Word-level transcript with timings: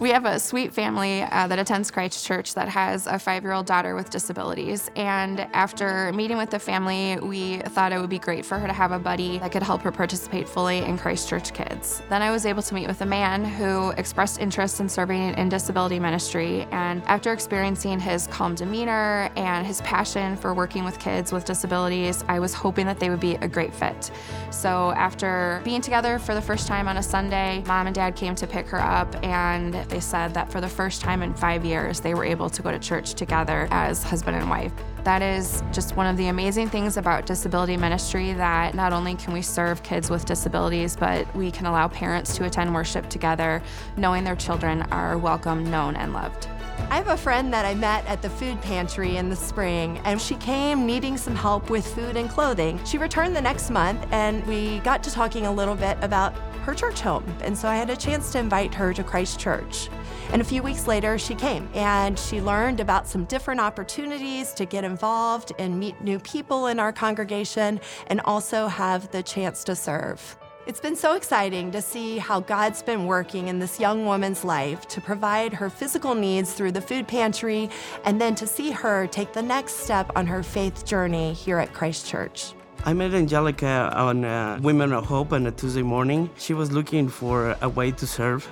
We 0.00 0.10
have 0.10 0.24
a 0.24 0.40
sweet 0.40 0.74
family 0.74 1.22
uh, 1.22 1.46
that 1.46 1.58
attends 1.60 1.92
Christ 1.92 2.26
Church 2.26 2.54
that 2.54 2.68
has 2.68 3.06
a 3.06 3.16
five 3.16 3.44
year 3.44 3.52
old 3.52 3.66
daughter 3.66 3.94
with 3.94 4.10
disabilities. 4.10 4.90
And 4.96 5.40
after 5.52 6.12
meeting 6.12 6.36
with 6.36 6.50
the 6.50 6.58
family, 6.58 7.16
we 7.22 7.58
thought 7.58 7.92
it 7.92 8.00
would 8.00 8.10
be 8.10 8.18
great 8.18 8.44
for 8.44 8.58
her 8.58 8.66
to 8.66 8.72
have 8.72 8.90
a 8.90 8.98
buddy 8.98 9.38
that 9.38 9.52
could 9.52 9.62
help 9.62 9.82
her 9.82 9.92
participate 9.92 10.48
fully 10.48 10.78
in 10.78 10.98
Christ 10.98 11.28
Church 11.28 11.54
Kids. 11.54 12.02
Then 12.08 12.22
I 12.22 12.32
was 12.32 12.44
able 12.44 12.60
to 12.62 12.74
meet 12.74 12.88
with 12.88 13.02
a 13.02 13.06
man 13.06 13.44
who 13.44 13.90
expressed 13.92 14.40
interest 14.40 14.80
in 14.80 14.88
serving 14.88 15.34
in 15.38 15.48
disability 15.48 16.00
ministry. 16.00 16.66
And 16.72 17.00
after 17.04 17.32
experiencing 17.32 18.00
his 18.00 18.26
calm 18.26 18.56
demeanor 18.56 19.30
and 19.36 19.64
his 19.64 19.80
passion 19.82 20.36
for 20.36 20.54
working 20.54 20.84
with 20.84 20.98
kids 20.98 21.32
with 21.32 21.44
disabilities, 21.44 22.24
I 22.26 22.40
was 22.40 22.52
hoping 22.52 22.86
that 22.86 22.98
they 22.98 23.10
would 23.10 23.20
be 23.20 23.36
a 23.36 23.48
great 23.48 23.72
fit. 23.72 24.10
So 24.50 24.90
after 24.96 25.60
being 25.64 25.80
together 25.80 26.18
for 26.18 26.34
the 26.34 26.42
first 26.42 26.66
time 26.66 26.88
on 26.88 26.96
a 26.96 27.02
Sunday, 27.02 27.62
mom 27.66 27.86
and 27.86 27.94
dad 27.94 28.16
came 28.16 28.34
to 28.34 28.46
pick 28.48 28.66
her 28.68 28.80
up 28.80 29.14
and 29.24 29.83
they 29.88 30.00
said 30.00 30.34
that 30.34 30.50
for 30.50 30.60
the 30.60 30.68
first 30.68 31.00
time 31.00 31.22
in 31.22 31.34
five 31.34 31.64
years, 31.64 32.00
they 32.00 32.14
were 32.14 32.24
able 32.24 32.50
to 32.50 32.62
go 32.62 32.70
to 32.70 32.78
church 32.78 33.14
together 33.14 33.68
as 33.70 34.02
husband 34.02 34.36
and 34.36 34.48
wife. 34.48 34.72
That 35.04 35.22
is 35.22 35.62
just 35.72 35.96
one 35.96 36.06
of 36.06 36.16
the 36.16 36.28
amazing 36.28 36.70
things 36.70 36.96
about 36.96 37.26
disability 37.26 37.76
ministry 37.76 38.32
that 38.32 38.74
not 38.74 38.92
only 38.92 39.14
can 39.16 39.32
we 39.32 39.42
serve 39.42 39.82
kids 39.82 40.08
with 40.08 40.24
disabilities, 40.24 40.96
but 40.96 41.32
we 41.36 41.50
can 41.50 41.66
allow 41.66 41.88
parents 41.88 42.36
to 42.36 42.44
attend 42.44 42.74
worship 42.74 43.08
together, 43.10 43.62
knowing 43.96 44.24
their 44.24 44.36
children 44.36 44.82
are 44.90 45.18
welcome, 45.18 45.70
known, 45.70 45.96
and 45.96 46.12
loved. 46.12 46.48
I 46.90 46.96
have 46.96 47.08
a 47.08 47.16
friend 47.16 47.52
that 47.52 47.64
I 47.64 47.74
met 47.74 48.06
at 48.06 48.22
the 48.22 48.30
food 48.30 48.60
pantry 48.60 49.16
in 49.16 49.28
the 49.28 49.36
spring, 49.36 49.98
and 50.04 50.20
she 50.20 50.36
came 50.36 50.86
needing 50.86 51.16
some 51.16 51.34
help 51.34 51.70
with 51.70 51.86
food 51.94 52.16
and 52.16 52.28
clothing. 52.28 52.80
She 52.84 52.98
returned 52.98 53.34
the 53.34 53.40
next 53.40 53.70
month, 53.70 54.06
and 54.10 54.44
we 54.46 54.80
got 54.80 55.02
to 55.04 55.10
talking 55.10 55.46
a 55.46 55.52
little 55.52 55.74
bit 55.74 55.96
about 56.02 56.34
her 56.64 56.74
church 56.74 57.00
home. 57.00 57.24
And 57.42 57.56
so 57.56 57.68
I 57.68 57.76
had 57.76 57.90
a 57.90 57.96
chance 57.96 58.32
to 58.32 58.38
invite 58.38 58.74
her 58.74 58.92
to 58.94 59.04
Christ 59.04 59.38
Church. 59.38 59.88
And 60.32 60.40
a 60.40 60.44
few 60.44 60.62
weeks 60.62 60.86
later, 60.86 61.18
she 61.18 61.34
came 61.34 61.68
and 61.74 62.18
she 62.18 62.40
learned 62.40 62.80
about 62.80 63.06
some 63.06 63.24
different 63.26 63.60
opportunities 63.60 64.52
to 64.54 64.64
get 64.64 64.82
involved 64.82 65.52
and 65.58 65.78
meet 65.78 66.00
new 66.00 66.18
people 66.18 66.66
in 66.68 66.80
our 66.80 66.92
congregation 66.92 67.80
and 68.08 68.20
also 68.22 68.66
have 68.66 69.10
the 69.12 69.22
chance 69.22 69.62
to 69.64 69.76
serve. 69.76 70.36
It's 70.66 70.80
been 70.80 70.96
so 70.96 71.14
exciting 71.14 71.70
to 71.72 71.82
see 71.82 72.16
how 72.16 72.40
God's 72.40 72.82
been 72.82 73.04
working 73.04 73.48
in 73.48 73.58
this 73.58 73.78
young 73.78 74.06
woman's 74.06 74.44
life 74.44 74.88
to 74.88 75.00
provide 75.02 75.52
her 75.52 75.68
physical 75.68 76.14
needs 76.14 76.54
through 76.54 76.72
the 76.72 76.80
food 76.80 77.06
pantry 77.06 77.68
and 78.06 78.18
then 78.18 78.34
to 78.36 78.46
see 78.46 78.70
her 78.70 79.06
take 79.06 79.34
the 79.34 79.42
next 79.42 79.74
step 79.74 80.10
on 80.16 80.26
her 80.26 80.42
faith 80.42 80.86
journey 80.86 81.34
here 81.34 81.58
at 81.58 81.74
Christ 81.74 82.06
Church. 82.06 82.54
I 82.86 82.92
met 82.92 83.14
Angelica 83.14 83.90
on 83.96 84.26
uh, 84.26 84.58
Women 84.60 84.92
of 84.92 85.06
Hope 85.06 85.32
on 85.32 85.46
a 85.46 85.50
Tuesday 85.50 85.80
morning. 85.80 86.28
She 86.36 86.52
was 86.52 86.70
looking 86.70 87.08
for 87.08 87.56
a 87.62 87.68
way 87.70 87.92
to 87.92 88.06
serve 88.06 88.46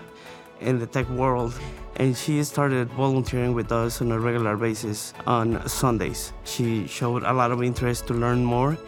in 0.59 0.79
the 0.79 0.87
tech 0.87 1.07
world, 1.11 1.53
and 1.97 2.17
she 2.17 2.43
started 2.43 2.89
volunteering 2.93 3.53
with 3.53 3.71
us 3.71 4.01
on 4.01 4.11
a 4.11 4.19
regular 4.19 4.57
basis 4.57 5.13
on 5.27 5.69
Sundays. 5.69 6.33
She 6.45 6.87
showed 6.87 7.25
a 7.25 7.33
lot 7.35 7.51
of 7.53 7.63
interest 7.63 8.07
to 8.07 8.15
learn 8.15 8.43
more, 8.43 8.79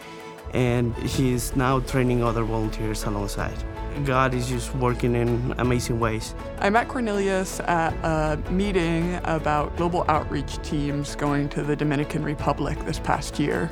and 0.54 0.94
she 1.10 1.34
is 1.34 1.54
now 1.54 1.80
training 1.80 2.24
other 2.24 2.42
volunteers 2.42 3.04
alongside. 3.04 3.62
God 4.06 4.32
is 4.32 4.48
just 4.48 4.74
working 4.76 5.14
in 5.14 5.54
amazing 5.58 6.00
ways. 6.00 6.34
I 6.60 6.70
met 6.70 6.88
Cornelius 6.88 7.60
at 7.60 7.92
a 8.02 8.38
meeting 8.50 9.20
about 9.24 9.76
global 9.76 10.06
outreach 10.08 10.56
teams 10.62 11.14
going 11.14 11.50
to 11.50 11.62
the 11.62 11.76
Dominican 11.76 12.24
Republic 12.24 12.78
this 12.86 12.98
past 12.98 13.38
year. 13.38 13.70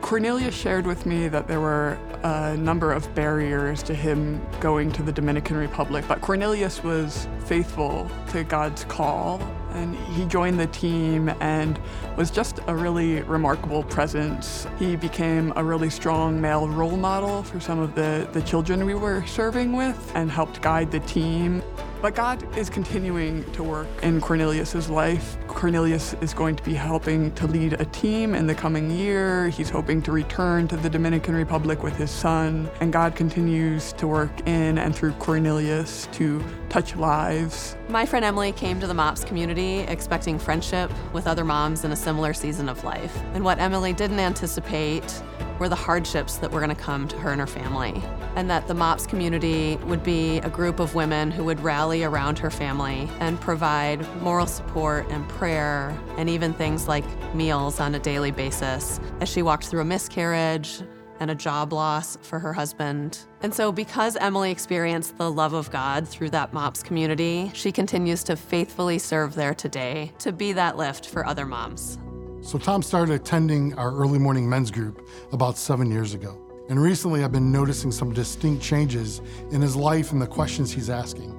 Cornelius 0.00 0.54
shared 0.54 0.86
with 0.86 1.06
me 1.06 1.28
that 1.28 1.46
there 1.46 1.60
were 1.60 1.98
a 2.22 2.56
number 2.56 2.92
of 2.92 3.14
barriers 3.14 3.82
to 3.84 3.94
him 3.94 4.40
going 4.60 4.90
to 4.92 5.02
the 5.02 5.12
Dominican 5.12 5.56
Republic, 5.56 6.04
but 6.08 6.20
Cornelius 6.20 6.82
was 6.82 7.28
faithful 7.44 8.10
to 8.30 8.44
God's 8.44 8.84
call 8.84 9.40
and 9.72 9.94
he 9.94 10.24
joined 10.26 10.58
the 10.58 10.66
team 10.68 11.28
and 11.40 11.80
was 12.16 12.30
just 12.30 12.60
a 12.66 12.74
really 12.74 13.22
remarkable 13.22 13.82
presence. 13.84 14.66
He 14.78 14.96
became 14.96 15.52
a 15.56 15.64
really 15.64 15.90
strong 15.90 16.40
male 16.40 16.68
role 16.68 16.96
model 16.96 17.42
for 17.42 17.60
some 17.60 17.78
of 17.78 17.94
the, 17.94 18.28
the 18.32 18.42
children 18.42 18.84
we 18.84 18.94
were 18.94 19.24
serving 19.26 19.72
with 19.72 20.12
and 20.14 20.30
helped 20.30 20.60
guide 20.62 20.90
the 20.90 21.00
team. 21.00 21.62
But 22.02 22.14
God 22.14 22.56
is 22.56 22.70
continuing 22.70 23.44
to 23.52 23.62
work 23.62 23.86
in 24.02 24.22
Cornelius's 24.22 24.88
life. 24.88 25.36
Cornelius 25.48 26.14
is 26.22 26.32
going 26.32 26.56
to 26.56 26.62
be 26.62 26.72
helping 26.72 27.30
to 27.34 27.46
lead 27.46 27.74
a 27.74 27.84
team 27.84 28.34
in 28.34 28.46
the 28.46 28.54
coming 28.54 28.90
year. 28.90 29.50
He's 29.50 29.68
hoping 29.68 30.00
to 30.02 30.12
return 30.12 30.66
to 30.68 30.78
the 30.78 30.88
Dominican 30.88 31.34
Republic 31.34 31.82
with 31.82 31.94
his 31.96 32.10
son. 32.10 32.70
And 32.80 32.90
God 32.90 33.14
continues 33.16 33.92
to 33.94 34.06
work 34.06 34.30
in 34.48 34.78
and 34.78 34.96
through 34.96 35.12
Cornelius 35.12 36.08
to 36.12 36.42
touch 36.70 36.96
lives. 36.96 37.76
My 37.88 38.06
friend 38.06 38.24
Emily 38.24 38.52
came 38.52 38.80
to 38.80 38.86
the 38.86 38.94
MOPS 38.94 39.24
community 39.24 39.80
expecting 39.80 40.38
friendship 40.38 40.90
with 41.12 41.26
other 41.26 41.44
moms 41.44 41.84
in 41.84 41.92
a 41.92 41.96
similar 41.96 42.32
season 42.32 42.68
of 42.68 42.82
life. 42.84 43.14
And 43.34 43.44
what 43.44 43.58
Emily 43.58 43.92
didn't 43.92 44.20
anticipate 44.20 45.22
were 45.58 45.68
the 45.68 45.76
hardships 45.76 46.36
that 46.36 46.50
were 46.50 46.60
going 46.60 46.74
to 46.74 46.82
come 46.82 47.06
to 47.08 47.18
her 47.18 47.32
and 47.32 47.40
her 47.40 47.46
family, 47.46 48.02
and 48.34 48.48
that 48.48 48.66
the 48.66 48.72
MOPS 48.72 49.06
community 49.06 49.76
would 49.84 50.02
be 50.02 50.38
a 50.38 50.48
group 50.48 50.80
of 50.80 50.94
women 50.94 51.30
who 51.30 51.44
would 51.44 51.60
rally 51.60 52.02
around 52.02 52.38
her 52.38 52.50
family 52.50 53.10
and 53.18 53.38
provide 53.40 54.00
moral 54.22 54.46
support 54.46 55.06
and 55.10 55.28
prayer, 55.28 55.94
and 56.16 56.30
even 56.30 56.54
things 56.54 56.88
like 56.88 57.04
meals 57.34 57.78
on 57.78 57.94
a 57.94 57.98
daily 57.98 58.30
basis 58.30 59.00
as 59.20 59.28
she 59.28 59.42
walked 59.42 59.64
through 59.64 59.82
a 59.82 59.84
miscarriage 59.84 60.80
and 61.20 61.30
a 61.30 61.34
job 61.34 61.72
loss 61.72 62.18
for 62.22 62.38
her 62.38 62.52
husband. 62.52 63.20
And 63.42 63.54
so, 63.54 63.70
because 63.70 64.16
Emily 64.16 64.50
experienced 64.50 65.16
the 65.18 65.30
love 65.30 65.52
of 65.52 65.70
God 65.70 66.08
through 66.08 66.30
that 66.30 66.52
MOPS 66.52 66.82
community, 66.82 67.50
she 67.54 67.70
continues 67.70 68.24
to 68.24 68.36
faithfully 68.36 68.98
serve 68.98 69.34
there 69.34 69.54
today 69.54 70.12
to 70.18 70.32
be 70.32 70.52
that 70.54 70.76
lift 70.76 71.06
for 71.06 71.24
other 71.26 71.46
moms. 71.46 71.98
So 72.42 72.58
Tom 72.58 72.82
started 72.82 73.14
attending 73.14 73.74
our 73.74 73.94
early 73.94 74.18
morning 74.18 74.48
men's 74.48 74.70
group 74.70 75.06
about 75.32 75.58
seven 75.58 75.90
years 75.90 76.14
ago. 76.14 76.40
And 76.70 76.80
recently 76.80 77.22
I've 77.22 77.32
been 77.32 77.52
noticing 77.52 77.92
some 77.92 78.14
distinct 78.14 78.62
changes 78.62 79.20
in 79.50 79.60
his 79.60 79.76
life 79.76 80.12
and 80.12 80.22
the 80.22 80.26
questions 80.26 80.72
he's 80.72 80.88
asking. 80.88 81.36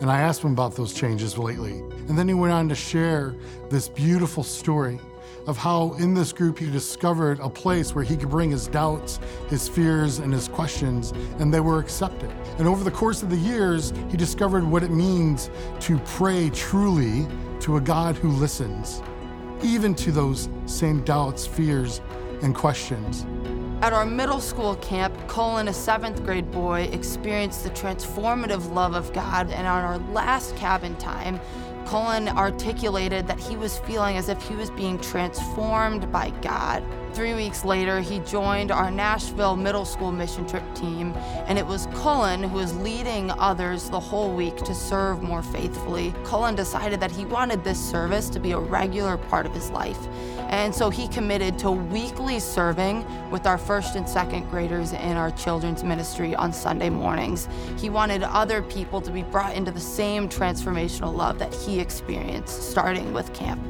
And 0.00 0.10
I 0.10 0.20
asked 0.20 0.42
him 0.42 0.52
about 0.52 0.74
those 0.74 0.94
changes 0.94 1.36
lately. 1.36 1.80
And 2.08 2.18
then 2.18 2.26
he 2.26 2.34
went 2.34 2.52
on 2.52 2.68
to 2.70 2.74
share 2.74 3.36
this 3.68 3.88
beautiful 3.88 4.42
story 4.42 4.98
of 5.46 5.56
how 5.56 5.94
in 5.94 6.14
this 6.14 6.32
group 6.32 6.58
he 6.58 6.70
discovered 6.70 7.40
a 7.40 7.48
place 7.48 7.94
where 7.94 8.04
he 8.04 8.16
could 8.16 8.30
bring 8.30 8.50
his 8.50 8.66
doubts, 8.68 9.20
his 9.48 9.68
fears, 9.68 10.18
and 10.18 10.32
his 10.32 10.48
questions, 10.48 11.12
and 11.38 11.52
they 11.52 11.60
were 11.60 11.78
accepted. 11.78 12.30
And 12.58 12.66
over 12.68 12.84
the 12.84 12.90
course 12.90 13.22
of 13.22 13.30
the 13.30 13.36
years, 13.36 13.92
he 14.10 14.16
discovered 14.16 14.64
what 14.64 14.82
it 14.82 14.90
means 14.90 15.50
to 15.80 15.98
pray 16.00 16.50
truly 16.50 17.26
to 17.60 17.76
a 17.76 17.80
God 17.80 18.16
who 18.16 18.30
listens 18.30 19.02
even 19.62 19.94
to 19.94 20.12
those 20.12 20.48
same 20.66 21.02
doubts, 21.04 21.46
fears, 21.46 22.00
and 22.42 22.54
questions. 22.54 23.26
At 23.82 23.92
our 23.92 24.04
middle 24.04 24.40
school 24.40 24.76
camp, 24.76 25.14
Colin, 25.26 25.68
a 25.68 25.72
seventh 25.72 26.22
grade 26.24 26.50
boy, 26.50 26.82
experienced 26.92 27.64
the 27.64 27.70
transformative 27.70 28.72
love 28.74 28.94
of 28.94 29.12
God. 29.12 29.50
And 29.50 29.66
on 29.66 29.84
our 29.84 29.98
last 30.12 30.54
cabin 30.56 30.96
time, 30.96 31.40
Colin 31.86 32.28
articulated 32.28 33.26
that 33.26 33.38
he 33.38 33.56
was 33.56 33.78
feeling 33.80 34.16
as 34.16 34.28
if 34.28 34.40
he 34.48 34.54
was 34.54 34.70
being 34.70 34.98
transformed 34.98 36.10
by 36.12 36.30
God. 36.42 36.84
Three 37.12 37.34
weeks 37.34 37.64
later, 37.64 38.00
he 38.00 38.20
joined 38.20 38.70
our 38.70 38.90
Nashville 38.90 39.56
middle 39.56 39.84
school 39.84 40.12
mission 40.12 40.46
trip 40.46 40.62
team, 40.74 41.12
and 41.46 41.58
it 41.58 41.66
was 41.66 41.86
Cullen 41.92 42.42
who 42.42 42.56
was 42.56 42.74
leading 42.78 43.30
others 43.32 43.90
the 43.90 43.98
whole 43.98 44.32
week 44.32 44.56
to 44.58 44.74
serve 44.74 45.20
more 45.20 45.42
faithfully. 45.42 46.14
Cullen 46.24 46.54
decided 46.54 47.00
that 47.00 47.10
he 47.10 47.24
wanted 47.24 47.64
this 47.64 47.78
service 47.78 48.30
to 48.30 48.38
be 48.38 48.52
a 48.52 48.58
regular 48.58 49.16
part 49.16 49.44
of 49.44 49.52
his 49.52 49.70
life, 49.70 49.98
and 50.48 50.74
so 50.74 50.88
he 50.88 51.08
committed 51.08 51.58
to 51.58 51.70
weekly 51.72 52.38
serving 52.38 53.04
with 53.30 53.46
our 53.46 53.58
first 53.58 53.96
and 53.96 54.08
second 54.08 54.48
graders 54.48 54.92
in 54.92 55.16
our 55.16 55.32
children's 55.32 55.82
ministry 55.82 56.34
on 56.36 56.52
Sunday 56.52 56.90
mornings. 56.90 57.48
He 57.76 57.90
wanted 57.90 58.22
other 58.22 58.62
people 58.62 59.00
to 59.00 59.10
be 59.10 59.24
brought 59.24 59.56
into 59.56 59.72
the 59.72 59.80
same 59.80 60.28
transformational 60.28 61.14
love 61.14 61.38
that 61.40 61.52
he 61.52 61.80
experienced, 61.80 62.70
starting 62.70 63.12
with 63.12 63.32
camp. 63.34 63.60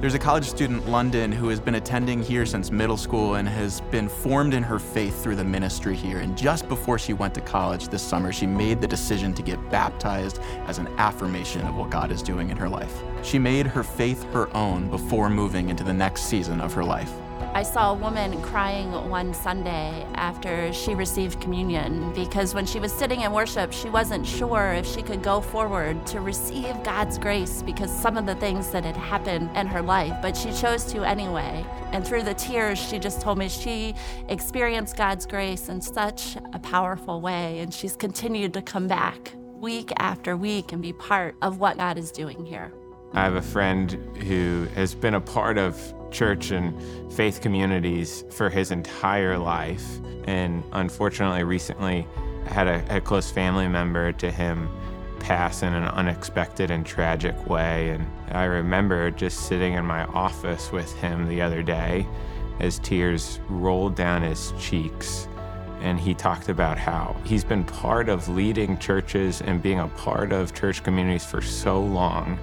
There's 0.00 0.14
a 0.14 0.18
college 0.18 0.48
student, 0.48 0.88
London, 0.88 1.32
who 1.32 1.48
has 1.48 1.58
been 1.58 1.74
attending 1.74 2.22
here 2.22 2.46
since 2.46 2.70
middle 2.70 2.96
school 2.96 3.34
and 3.34 3.48
has 3.48 3.80
been 3.90 4.08
formed 4.08 4.54
in 4.54 4.62
her 4.62 4.78
faith 4.78 5.20
through 5.20 5.34
the 5.34 5.42
ministry 5.42 5.96
here. 5.96 6.20
And 6.20 6.38
just 6.38 6.68
before 6.68 7.00
she 7.00 7.14
went 7.14 7.34
to 7.34 7.40
college 7.40 7.88
this 7.88 8.00
summer, 8.00 8.32
she 8.32 8.46
made 8.46 8.80
the 8.80 8.86
decision 8.86 9.34
to 9.34 9.42
get 9.42 9.58
baptized 9.70 10.38
as 10.68 10.78
an 10.78 10.86
affirmation 10.98 11.66
of 11.66 11.74
what 11.74 11.90
God 11.90 12.12
is 12.12 12.22
doing 12.22 12.50
in 12.50 12.56
her 12.56 12.68
life. 12.68 13.02
She 13.24 13.40
made 13.40 13.66
her 13.66 13.82
faith 13.82 14.22
her 14.32 14.56
own 14.56 14.88
before 14.88 15.28
moving 15.28 15.68
into 15.68 15.82
the 15.82 15.94
next 15.94 16.26
season 16.26 16.60
of 16.60 16.72
her 16.74 16.84
life. 16.84 17.12
I 17.54 17.62
saw 17.62 17.92
a 17.92 17.94
woman 17.94 18.40
crying 18.42 18.92
one 19.08 19.34
Sunday 19.34 20.06
after 20.14 20.72
she 20.72 20.94
received 20.94 21.40
communion 21.40 22.12
because 22.12 22.54
when 22.54 22.66
she 22.66 22.78
was 22.78 22.92
sitting 22.92 23.22
in 23.22 23.32
worship, 23.32 23.72
she 23.72 23.88
wasn't 23.88 24.26
sure 24.26 24.72
if 24.72 24.86
she 24.86 25.02
could 25.02 25.22
go 25.22 25.40
forward 25.40 26.06
to 26.08 26.20
receive 26.20 26.82
God's 26.84 27.18
grace 27.18 27.62
because 27.62 27.90
some 27.90 28.16
of 28.16 28.26
the 28.26 28.34
things 28.36 28.70
that 28.70 28.84
had 28.84 28.96
happened 28.96 29.50
in 29.56 29.66
her 29.66 29.82
life, 29.82 30.14
but 30.22 30.36
she 30.36 30.52
chose 30.52 30.84
to 30.92 31.02
anyway. 31.04 31.64
And 31.92 32.06
through 32.06 32.22
the 32.22 32.34
tears, 32.34 32.78
she 32.78 32.98
just 32.98 33.20
told 33.20 33.38
me 33.38 33.48
she 33.48 33.94
experienced 34.28 34.96
God's 34.96 35.26
grace 35.26 35.68
in 35.68 35.80
such 35.80 36.36
a 36.52 36.58
powerful 36.58 37.20
way, 37.20 37.60
and 37.60 37.72
she's 37.72 37.96
continued 37.96 38.52
to 38.54 38.62
come 38.62 38.86
back 38.86 39.32
week 39.54 39.90
after 39.98 40.36
week 40.36 40.72
and 40.72 40.82
be 40.82 40.92
part 40.92 41.34
of 41.42 41.58
what 41.58 41.76
God 41.76 41.98
is 41.98 42.12
doing 42.12 42.44
here. 42.44 42.72
I 43.12 43.24
have 43.24 43.34
a 43.34 43.42
friend 43.42 43.92
who 44.26 44.66
has 44.74 44.94
been 44.94 45.14
a 45.14 45.20
part 45.20 45.58
of 45.58 45.94
church 46.10 46.50
and 46.50 46.74
faith 47.12 47.40
communities 47.40 48.24
for 48.30 48.50
his 48.50 48.70
entire 48.70 49.38
life. 49.38 49.84
And 50.24 50.62
unfortunately, 50.72 51.42
recently 51.42 52.06
had 52.46 52.66
a, 52.66 52.96
a 52.96 53.00
close 53.00 53.30
family 53.30 53.68
member 53.68 54.12
to 54.12 54.30
him 54.30 54.68
pass 55.20 55.62
in 55.62 55.72
an 55.72 55.84
unexpected 55.84 56.70
and 56.70 56.84
tragic 56.84 57.48
way. 57.48 57.90
And 57.90 58.06
I 58.30 58.44
remember 58.44 59.10
just 59.10 59.48
sitting 59.48 59.74
in 59.74 59.84
my 59.84 60.04
office 60.06 60.70
with 60.70 60.92
him 60.94 61.28
the 61.28 61.40
other 61.40 61.62
day 61.62 62.06
as 62.60 62.78
tears 62.78 63.40
rolled 63.48 63.94
down 63.94 64.22
his 64.22 64.52
cheeks. 64.58 65.28
And 65.80 65.98
he 65.98 66.12
talked 66.12 66.48
about 66.48 66.76
how 66.76 67.16
he's 67.24 67.44
been 67.44 67.64
part 67.64 68.08
of 68.08 68.28
leading 68.28 68.78
churches 68.78 69.40
and 69.42 69.62
being 69.62 69.78
a 69.78 69.88
part 69.88 70.32
of 70.32 70.54
church 70.54 70.82
communities 70.82 71.24
for 71.24 71.40
so 71.40 71.80
long. 71.80 72.38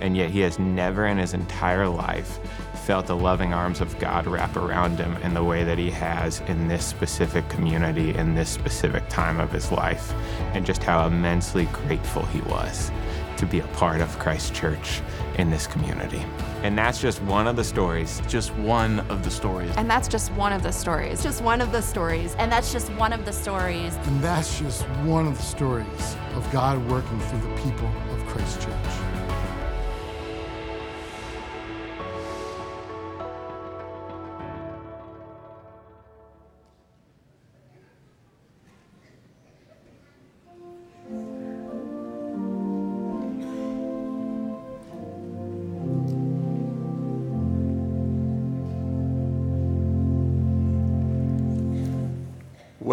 And 0.00 0.16
yet 0.16 0.30
he 0.30 0.40
has 0.40 0.58
never 0.58 1.06
in 1.06 1.18
his 1.18 1.34
entire 1.34 1.88
life 1.88 2.38
felt 2.84 3.06
the 3.06 3.16
loving 3.16 3.54
arms 3.54 3.80
of 3.80 3.98
God 3.98 4.26
wrap 4.26 4.56
around 4.56 4.98
him 4.98 5.16
in 5.18 5.32
the 5.32 5.42
way 5.42 5.64
that 5.64 5.78
he 5.78 5.90
has 5.90 6.40
in 6.40 6.68
this 6.68 6.84
specific 6.84 7.48
community 7.48 8.14
in 8.14 8.34
this 8.34 8.50
specific 8.50 9.08
time 9.08 9.40
of 9.40 9.50
his 9.50 9.72
life, 9.72 10.12
and 10.52 10.66
just 10.66 10.82
how 10.82 11.06
immensely 11.06 11.64
grateful 11.66 12.24
he 12.26 12.40
was 12.42 12.90
to 13.38 13.46
be 13.46 13.60
a 13.60 13.66
part 13.68 14.00
of 14.00 14.18
Christ 14.18 14.54
Church 14.54 15.00
in 15.38 15.50
this 15.50 15.66
community. 15.66 16.22
And 16.62 16.78
that's 16.78 17.00
just 17.00 17.20
one 17.22 17.46
of 17.46 17.56
the 17.56 17.64
stories. 17.64 18.22
Just 18.28 18.54
one 18.56 19.00
of 19.10 19.24
the 19.24 19.30
stories. 19.30 19.72
And 19.76 19.90
that's 19.90 20.06
just 20.06 20.30
one 20.32 20.52
of 20.52 20.62
the 20.62 20.70
stories. 20.70 21.22
Just 21.22 21.42
one 21.42 21.60
of 21.60 21.72
the 21.72 21.80
stories. 21.80 22.34
And 22.38 22.52
that's 22.52 22.72
just 22.72 22.90
one 22.92 23.12
of 23.12 23.24
the 23.24 23.32
stories. 23.32 23.96
And 23.96 24.22
that's 24.22 24.60
just 24.60 24.82
one 25.04 25.26
of 25.26 25.36
the 25.36 25.42
stories 25.42 26.16
of 26.34 26.50
God 26.52 26.78
working 26.90 27.18
through 27.20 27.40
the 27.40 27.62
people 27.62 27.88
of 28.12 28.24
Christ 28.26 28.60
Church. 28.60 29.03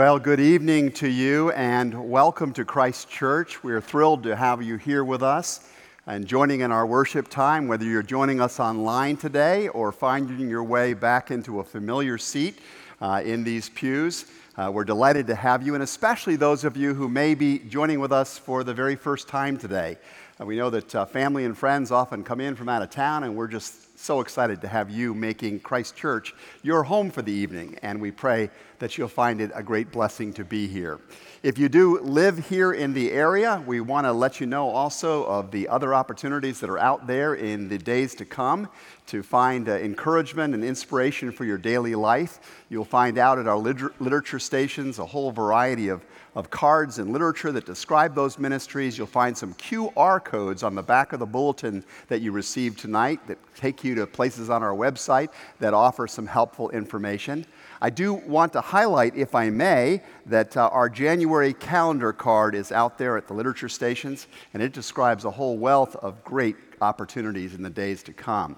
Well, 0.02 0.18
good 0.18 0.40
evening 0.40 0.94
to 0.94 1.08
you 1.08 1.52
and 1.52 2.10
welcome 2.10 2.54
to 2.54 2.66
Christ 2.66 3.08
Church. 3.08 3.64
We're 3.64 3.80
thrilled 3.82 4.24
to 4.24 4.36
have 4.36 4.64
you 4.64 4.78
here 4.78 5.04
with 5.04 5.22
us 5.22 5.70
and 6.08 6.26
joining 6.26 6.62
in 6.62 6.72
our 6.72 6.88
worship 6.88 7.28
time, 7.28 7.68
whether 7.68 7.86
you're 7.86 8.02
joining 8.02 8.42
us 8.42 8.60
online 8.60 9.16
today 9.16 9.68
or 9.68 9.92
finding 9.92 10.50
your 10.50 10.64
way 10.64 10.96
back 10.96 11.30
into 11.30 11.60
a 11.60 11.64
familiar 11.64 12.18
seat 12.18 12.58
uh, 13.00 13.22
in 13.24 13.44
these 13.44 13.70
pews. 13.70 14.26
Uh, 14.58 14.72
we're 14.74 14.84
delighted 14.84 15.28
to 15.28 15.36
have 15.36 15.62
you, 15.62 15.76
and 15.76 15.84
especially 15.84 16.36
those 16.36 16.64
of 16.64 16.76
you 16.76 16.96
who 16.96 17.08
may 17.08 17.36
be 17.36 17.60
joining 17.60 18.00
with 18.00 18.12
us 18.12 18.40
for 18.40 18.64
the 18.64 18.74
very 18.74 18.96
first 18.96 19.28
time 19.28 19.56
today. 19.56 20.00
Uh, 20.40 20.46
we 20.46 20.56
know 20.56 20.72
that 20.72 20.96
uh, 20.96 21.06
family 21.06 21.46
and 21.46 21.56
friends 21.56 21.92
often 21.92 22.24
come 22.24 22.42
in 22.42 22.56
from 22.56 22.68
out 22.68 22.82
of 22.82 22.90
town, 22.90 23.24
and 23.24 23.36
we're 23.36 23.48
just 23.48 24.00
so 24.00 24.20
excited 24.20 24.62
to 24.62 24.68
have 24.68 24.90
you 24.90 25.14
making 25.14 25.60
Christ 25.60 25.96
Church 25.96 26.34
your 26.64 26.82
home 26.82 27.12
for 27.12 27.22
the 27.22 27.32
evening, 27.32 27.78
and 27.84 28.02
we 28.02 28.10
pray 28.10 28.50
that 28.82 28.98
you'll 28.98 29.08
find 29.08 29.40
it 29.40 29.52
a 29.54 29.62
great 29.62 29.92
blessing 29.92 30.34
to 30.34 30.44
be 30.44 30.68
here. 30.68 31.00
If 31.44 31.60
you 31.60 31.70
do 31.70 32.00
live 32.00 32.50
here 32.50 32.74
in 32.74 32.94
the 32.94 33.12
area, 33.12 33.64
we 33.68 33.80
want 33.80 34.06
to 34.08 34.12
let 34.12 34.40
you 34.40 34.48
know 34.48 34.70
also 34.70 35.24
of 35.26 35.52
the 35.52 35.68
other 35.68 35.94
opportunities 35.94 36.60
that 36.60 36.70
are 36.70 36.80
out 36.80 37.06
there 37.06 37.36
in 37.36 37.70
the 37.70 37.78
days 37.78 38.16
to 38.16 38.26
come 38.26 38.68
to 39.06 39.22
find 39.22 39.70
uh, 39.70 39.74
encouragement 39.74 40.56
and 40.56 40.64
inspiration 40.64 41.32
for 41.32 41.46
your 41.46 41.60
daily 41.60 41.94
life. 41.94 42.40
You'll 42.70 42.84
find 42.84 43.20
out 43.20 43.38
at 43.38 43.48
our 43.48 43.58
liter- 43.58 43.94
literature 44.00 44.40
stations 44.40 44.98
a 44.98 45.06
whole 45.06 45.32
variety 45.32 45.90
of 45.90 46.02
of 46.36 46.50
cards 46.50 46.98
and 47.00 47.12
literature 47.12 47.52
that 47.52 47.66
describe 47.66 48.16
those 48.16 48.40
ministries. 48.40 48.98
You'll 48.98 49.08
find 49.08 49.38
some 49.38 49.54
QR 49.56 50.24
codes 50.24 50.64
on 50.64 50.76
the 50.76 50.82
back 50.82 51.12
of 51.14 51.20
the 51.20 51.26
bulletin 51.26 51.84
that 52.08 52.22
you 52.22 52.32
received 52.32 52.80
tonight 52.80 53.20
that 53.28 53.38
take 53.56 53.84
you 53.84 53.96
to 53.96 54.08
places 54.08 54.50
on 54.50 54.64
our 54.64 54.74
website 54.74 55.30
that 55.60 55.74
offer 55.74 56.08
some 56.08 56.26
helpful 56.26 56.70
information. 56.70 57.46
I 57.84 57.90
do 57.90 58.14
want 58.14 58.54
to 58.54 58.62
highlight, 58.62 59.16
if 59.16 59.34
I 59.34 59.50
may, 59.50 60.04
that 60.28 60.56
uh, 60.56 60.70
our 60.72 60.88
January 60.88 61.52
calendar 61.54 62.14
card 62.14 62.54
is 62.54 62.72
out 62.72 63.00
there 63.00 63.18
at 63.18 63.28
the 63.28 63.34
literature 63.34 63.70
stations, 63.70 64.28
and 64.54 64.62
it 64.62 64.72
describes 64.72 65.26
a 65.26 65.32
whole 65.32 65.58
wealth 65.58 65.96
of 65.96 66.24
great 66.24 66.56
opportunities 66.80 67.56
in 67.56 67.64
the 67.64 67.72
days 67.72 68.04
to 68.04 68.14
come. 68.14 68.56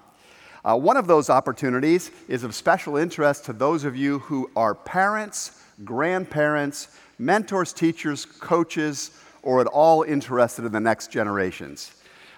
Uh, 0.62 0.76
one 0.76 0.98
of 0.98 1.06
those 1.06 1.30
opportunities 1.30 2.10
is 2.28 2.44
of 2.44 2.54
special 2.54 2.96
interest 2.96 3.46
to 3.46 3.54
those 3.54 3.84
of 3.84 3.96
you 3.96 4.18
who 4.20 4.50
are 4.56 4.74
parents, 4.74 5.62
grandparents, 5.84 6.88
mentors, 7.18 7.72
teachers, 7.72 8.26
coaches, 8.26 9.10
or 9.42 9.60
at 9.60 9.66
all 9.66 10.02
interested 10.02 10.66
in 10.66 10.72
the 10.72 10.80
next 10.80 11.10
generations. 11.10 11.92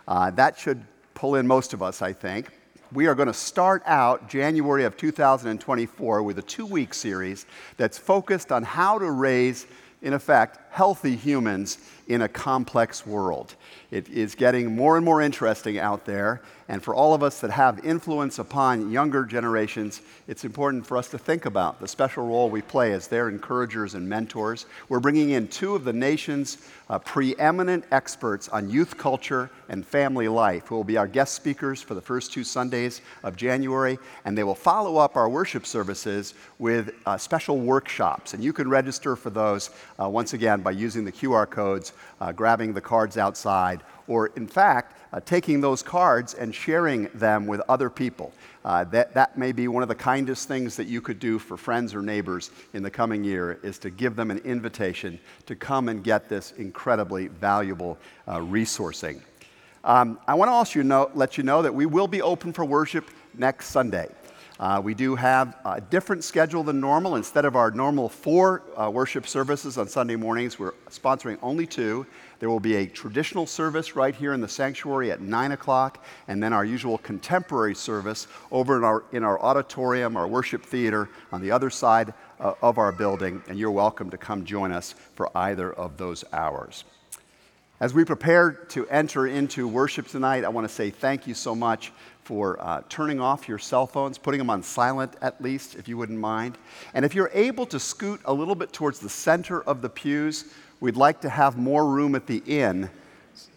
Uh, 0.07 0.31
that 0.31 0.57
should 0.57 0.85
pull 1.15 1.35
in 1.35 1.47
most 1.47 1.73
of 1.73 1.83
us, 1.83 2.01
I 2.01 2.13
think. 2.13 2.51
We 2.93 3.09
are 3.09 3.17
going 3.17 3.27
to 3.27 3.35
start 3.35 3.83
out 3.85 4.29
January 4.29 4.85
of 4.85 4.97
2024 4.97 6.23
with 6.23 6.39
a 6.39 6.43
two 6.43 6.67
week 6.67 6.95
series 6.95 7.45
that's 7.77 7.99
focused 7.99 8.53
on 8.53 8.63
how 8.63 9.01
to 9.01 9.11
raise, 9.11 9.67
in 10.03 10.13
effect, 10.13 10.66
healthy 10.77 11.17
humans 11.17 11.79
in 12.07 12.21
a 12.21 12.29
complex 12.29 13.07
world. 13.07 13.55
It 13.91 14.09
is 14.11 14.35
getting 14.35 14.77
more 14.77 14.97
and 14.97 15.05
more 15.05 15.23
interesting 15.23 15.79
out 15.79 16.05
there, 16.05 16.43
and 16.69 16.83
for 16.83 16.95
all 16.95 17.15
of 17.15 17.23
us 17.23 17.41
that 17.41 17.51
have 17.51 17.85
influence 17.85 18.39
upon 18.39 18.91
younger 18.91 19.25
generations, 19.25 20.03
it's 20.29 20.45
important 20.45 20.87
for 20.87 20.97
us 20.97 21.09
to 21.09 21.19
think 21.19 21.47
about 21.47 21.81
the 21.81 21.89
special 21.89 22.27
role 22.27 22.51
we 22.51 22.61
play 22.61 22.93
as 22.93 23.09
their 23.09 23.29
encouragers 23.29 23.95
and 23.95 24.09
mentors. 24.09 24.67
We're 24.89 25.01
bringing 25.01 25.31
in 25.31 25.49
two 25.49 25.75
of 25.75 25.85
the 25.85 25.93
nation's 25.93 26.59
uh, 26.91 26.99
preeminent 26.99 27.85
experts 27.91 28.49
on 28.49 28.69
youth 28.69 28.97
culture 28.97 29.51
and 29.69 29.87
family 29.87 30.29
life, 30.29 30.67
who 30.67 30.75
will 30.77 30.85
be 30.85 30.97
our 30.97 31.09
guest 31.09 31.35
speakers 31.35 31.83
for 31.83 31.95
the 31.95 32.01
first 32.01 32.33
two 32.33 32.45
Sundays 32.45 33.01
of 33.23 33.37
January, 33.37 33.99
and 34.25 34.37
they 34.37 34.45
will 34.45 34.55
follow 34.55 34.97
up 34.97 35.17
our 35.17 35.29
worship 35.29 35.67
services 35.67 36.35
with 36.59 36.93
uh, 37.07 37.17
special 37.17 37.59
workshops. 37.59 38.35
And 38.35 38.45
you 38.45 38.53
can 38.53 38.69
register 38.69 39.17
for 39.17 39.31
those, 39.31 39.71
uh, 40.01 40.09
once 40.09 40.33
again, 40.33 40.63
by 40.67 40.73
using 40.73 41.05
the 41.05 41.13
QR 41.13 41.49
codes, 41.49 41.93
uh, 42.21 42.33
grabbing 42.33 42.75
the 42.75 42.81
cards 42.81 43.17
outside, 43.17 43.85
or 44.09 44.33
in 44.35 44.49
fact, 44.49 44.99
uh, 45.13 45.21
taking 45.21 45.61
those 45.61 45.81
cards 45.81 46.35
and 46.35 46.53
sharing 46.53 47.05
them 47.15 47.47
with 47.47 47.61
other 47.69 47.89
people. 47.89 48.33
Uh, 48.65 48.83
that, 48.83 49.15
that 49.15 49.39
may 49.39 49.53
be 49.53 49.69
one 49.69 49.85
of 49.85 49.89
the 49.89 49.95
kindest 49.95 50.49
things 50.49 50.75
that 50.75 50.89
you 50.89 51.01
could 51.01 51.21
do 51.21 51.39
for 51.39 51.57
friends 51.57 51.95
or 51.95 52.03
neighbors 52.03 52.51
in 52.75 52.83
the 52.83 52.91
coming 52.91 53.23
year 53.23 53.61
is 53.63 53.79
to 53.79 53.91
give 53.91 54.17
them 54.17 54.29
an 54.29 54.39
invitation 54.39 55.21
to 55.47 55.55
come 55.55 55.89
and 55.89 56.03
get 56.03 56.29
this 56.29 56.53
incredibly 56.59 57.29
valuable 57.29 57.97
uh, 58.27 58.39
resourcing. 58.39 59.21
Um, 59.85 60.19
I 60.27 60.35
want 60.35 60.49
to 60.49 60.53
also 60.53 60.83
know, 60.83 61.13
let 61.15 61.39
you 61.39 61.45
know 61.45 61.63
that 61.63 61.73
we 61.73 61.87
will 61.87 62.09
be 62.09 62.23
open 62.23 62.53
for 62.53 62.65
worship 62.65 63.09
next 63.39 63.67
Sunday. 63.69 64.09
Uh, 64.59 64.81
we 64.83 64.95
do 64.95 65.15
have 65.15 65.57
a 65.67 65.81
different 65.81 66.25
schedule 66.25 66.63
than 66.63 66.81
normal. 66.81 67.17
Instead 67.17 67.45
of 67.45 67.57
our 67.57 67.71
normal 67.71 68.09
four 68.09 68.63
uh, 68.77 68.91
worship 68.91 69.27
services 69.27 69.77
on 69.77 69.87
Sunday 69.87 70.17
mornings, 70.17 70.59
we're 70.59 70.73
sponsoring 70.91 71.39
only 71.43 71.67
two. 71.67 72.07
There 72.39 72.49
will 72.49 72.61
be 72.61 72.77
a 72.77 72.87
traditional 72.87 73.47
service 73.47 73.97
right 73.97 74.15
here 74.15 74.33
in 74.33 74.41
the 74.41 74.49
sanctuary 74.49 75.11
at 75.11 75.21
9 75.21 75.53
o'clock, 75.53 76.03
and 76.29 76.43
then 76.43 76.53
our 76.55 76.65
usual 76.65 76.99
contemporary 76.99 77.75
service 77.75 78.29
over 78.51 78.79
in 78.79 78.85
our, 78.85 79.05
in 79.13 79.25
our 79.25 79.41
auditorium, 79.43 80.17
our 80.17 80.27
worship 80.27 80.65
theater 80.65 81.11
on 81.33 81.43
the 81.43 81.51
other 81.51 81.69
side 81.69 82.15
uh, 82.41 82.55
of 82.63 82.79
our 82.79 82.93
building. 82.93 83.43
And 83.49 83.59
you're 83.59 83.71
welcome 83.71 84.09
to 84.11 84.19
come 84.19 84.47
join 84.47 84.73
us 84.73 84.95
for 85.15 85.31
either 85.37 85.73
of 85.73 85.99
those 85.99 86.25
hours. 86.33 86.85
As 87.79 87.93
we 87.93 88.07
prepare 88.07 88.53
to 88.71 88.89
enter 88.89 89.27
into 89.27 89.69
worship 89.69 90.09
tonight, 90.09 90.45
I 90.45 90.49
want 90.49 90.67
to 90.67 90.73
say 90.73 90.89
thank 90.89 91.27
you 91.27 91.35
so 91.35 91.55
much 91.55 91.93
for 92.27 92.61
uh, 92.61 92.83
turning 92.89 93.21
off 93.21 93.47
your 93.47 93.57
cell 93.57 93.87
phones, 93.87 94.19
putting 94.19 94.39
them 94.39 94.51
on 94.51 94.61
silent 94.61 95.15
at 95.23 95.41
least, 95.41 95.77
if 95.77 95.87
you 95.87 95.97
wouldn't 95.97 96.19
mind. 96.19 96.59
And 96.93 97.05
if 97.05 97.15
you're 97.15 97.31
able 97.33 97.67
to 97.67 97.79
scoot 97.79 98.21
a 98.25 98.35
little 98.35 98.57
bit 98.57 98.73
towards 98.73 98.99
the 98.99 99.09
center 99.09 99.63
of 99.63 99.81
the 99.81 99.89
pews, 99.89 100.53
we'd 100.81 100.97
like 100.97 101.21
to 101.21 101.29
have 101.29 101.57
more 101.57 101.87
room 101.87 102.17
at 102.17 102.27
the 102.27 102.43
inn 102.45 102.91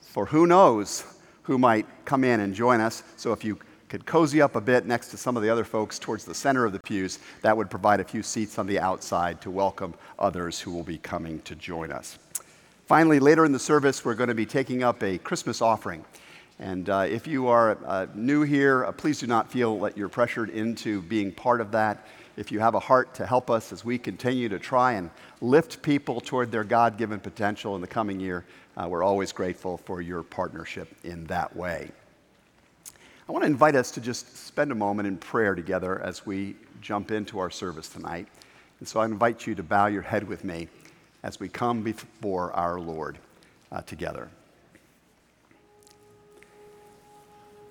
for 0.02 0.28
who 0.28 0.46
knows 0.46 1.04
who 1.42 1.58
might 1.58 1.88
come 2.06 2.24
in 2.24 2.42
and 2.42 2.54
join 2.54 2.80
us. 2.80 3.02
So 3.18 3.34
if 3.34 3.44
you 3.44 3.58
could 3.88 4.06
cozy 4.06 4.40
up 4.40 4.56
a 4.56 4.62
bit 4.62 4.86
next 4.86 5.08
to 5.10 5.18
some 5.18 5.36
of 5.36 5.42
the 5.42 5.50
other 5.50 5.64
folks 5.64 5.98
towards 5.98 6.24
the 6.24 6.36
center 6.36 6.64
of 6.64 6.72
the 6.72 6.80
pews, 6.80 7.18
that 7.42 7.58
would 7.58 7.72
provide 7.72 8.00
a 8.00 8.04
few 8.04 8.22
seats 8.22 8.60
on 8.60 8.68
the 8.68 8.80
outside 8.80 9.42
to 9.42 9.50
welcome 9.50 9.96
others 10.20 10.60
who 10.60 10.72
will 10.72 10.84
be 10.84 11.00
coming 11.00 11.40
to 11.42 11.56
join 11.56 11.92
us. 11.92 12.20
Finally, 12.86 13.20
later 13.20 13.46
in 13.46 13.52
the 13.52 13.58
service, 13.58 14.06
we're 14.06 14.14
going 14.14 14.30
to 14.30 14.36
be 14.36 14.46
taking 14.46 14.84
up 14.84 15.02
a 15.02 15.18
Christmas 15.18 15.60
offering. 15.60 16.06
And 16.60 16.90
uh, 16.90 17.06
if 17.08 17.26
you 17.26 17.48
are 17.48 17.78
uh, 17.86 18.08
new 18.14 18.42
here, 18.42 18.84
uh, 18.84 18.92
please 18.92 19.20
do 19.20 19.28
not 19.28 19.50
feel 19.50 19.80
that 19.80 19.98
you're 19.98 20.10
pressured 20.10 20.50
into 20.50 21.02
being 21.04 21.32
part 21.32 21.62
of 21.62 21.72
that. 21.72 22.06
if 22.36 22.52
you 22.52 22.60
have 22.60 22.76
a 22.76 22.80
heart 22.80 23.14
to 23.16 23.26
help 23.26 23.50
us 23.50 23.74
as 23.74 23.84
we 23.84 23.98
continue 23.98 24.48
to 24.50 24.60
try 24.60 24.94
and 24.94 25.10
lift 25.42 25.82
people 25.82 26.22
toward 26.22 26.52
their 26.52 26.64
God 26.64 26.98
given 26.98 27.20
potential 27.20 27.76
in 27.76 27.82
the 27.82 27.88
coming 27.88 28.20
year, 28.20 28.46
uh, 28.78 28.88
we're 28.88 29.04
always 29.04 29.32
grateful 29.32 29.78
for 29.78 30.02
your 30.02 30.24
partnership 30.24 30.94
in 31.04 31.26
that 31.28 31.54
way. 31.56 31.92
I 33.28 33.32
want 33.32 33.44
to 33.44 33.48
invite 33.48 33.76
us 33.76 33.92
to 33.92 34.02
just 34.02 34.48
spend 34.48 34.72
a 34.72 34.76
moment 34.76 35.08
in 35.08 35.18
prayer 35.18 35.54
together 35.54 36.02
as 36.02 36.26
we 36.26 36.56
jump 36.82 37.12
into 37.12 37.40
our 37.40 37.50
service 37.50 37.88
tonight. 37.88 38.28
And 38.80 38.88
so 38.88 39.00
I 39.00 39.06
invite 39.06 39.46
you 39.46 39.56
to 39.56 39.64
bow 39.64 39.88
your 39.88 40.02
head 40.02 40.28
with 40.28 40.44
me 40.44 40.68
as 41.24 41.40
we 41.40 41.48
come 41.50 41.84
before 41.84 42.52
our 42.54 42.80
Lord 42.80 43.18
uh, 43.72 43.82
together. 43.82 44.30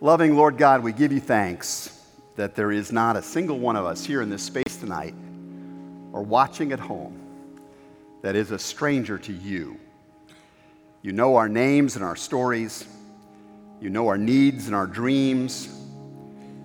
Loving 0.00 0.36
Lord 0.36 0.58
God, 0.58 0.84
we 0.84 0.92
give 0.92 1.10
you 1.10 1.18
thanks 1.18 2.06
that 2.36 2.54
there 2.54 2.70
is 2.70 2.92
not 2.92 3.16
a 3.16 3.22
single 3.22 3.58
one 3.58 3.74
of 3.74 3.84
us 3.84 4.04
here 4.04 4.22
in 4.22 4.30
this 4.30 4.44
space 4.44 4.76
tonight 4.78 5.12
or 6.12 6.22
watching 6.22 6.70
at 6.70 6.78
home 6.78 7.20
that 8.22 8.36
is 8.36 8.52
a 8.52 8.60
stranger 8.60 9.18
to 9.18 9.32
you. 9.32 9.76
You 11.02 11.10
know 11.10 11.34
our 11.34 11.48
names 11.48 11.96
and 11.96 12.04
our 12.04 12.14
stories. 12.14 12.86
You 13.80 13.90
know 13.90 14.06
our 14.06 14.16
needs 14.16 14.66
and 14.66 14.74
our 14.76 14.86
dreams. 14.86 15.68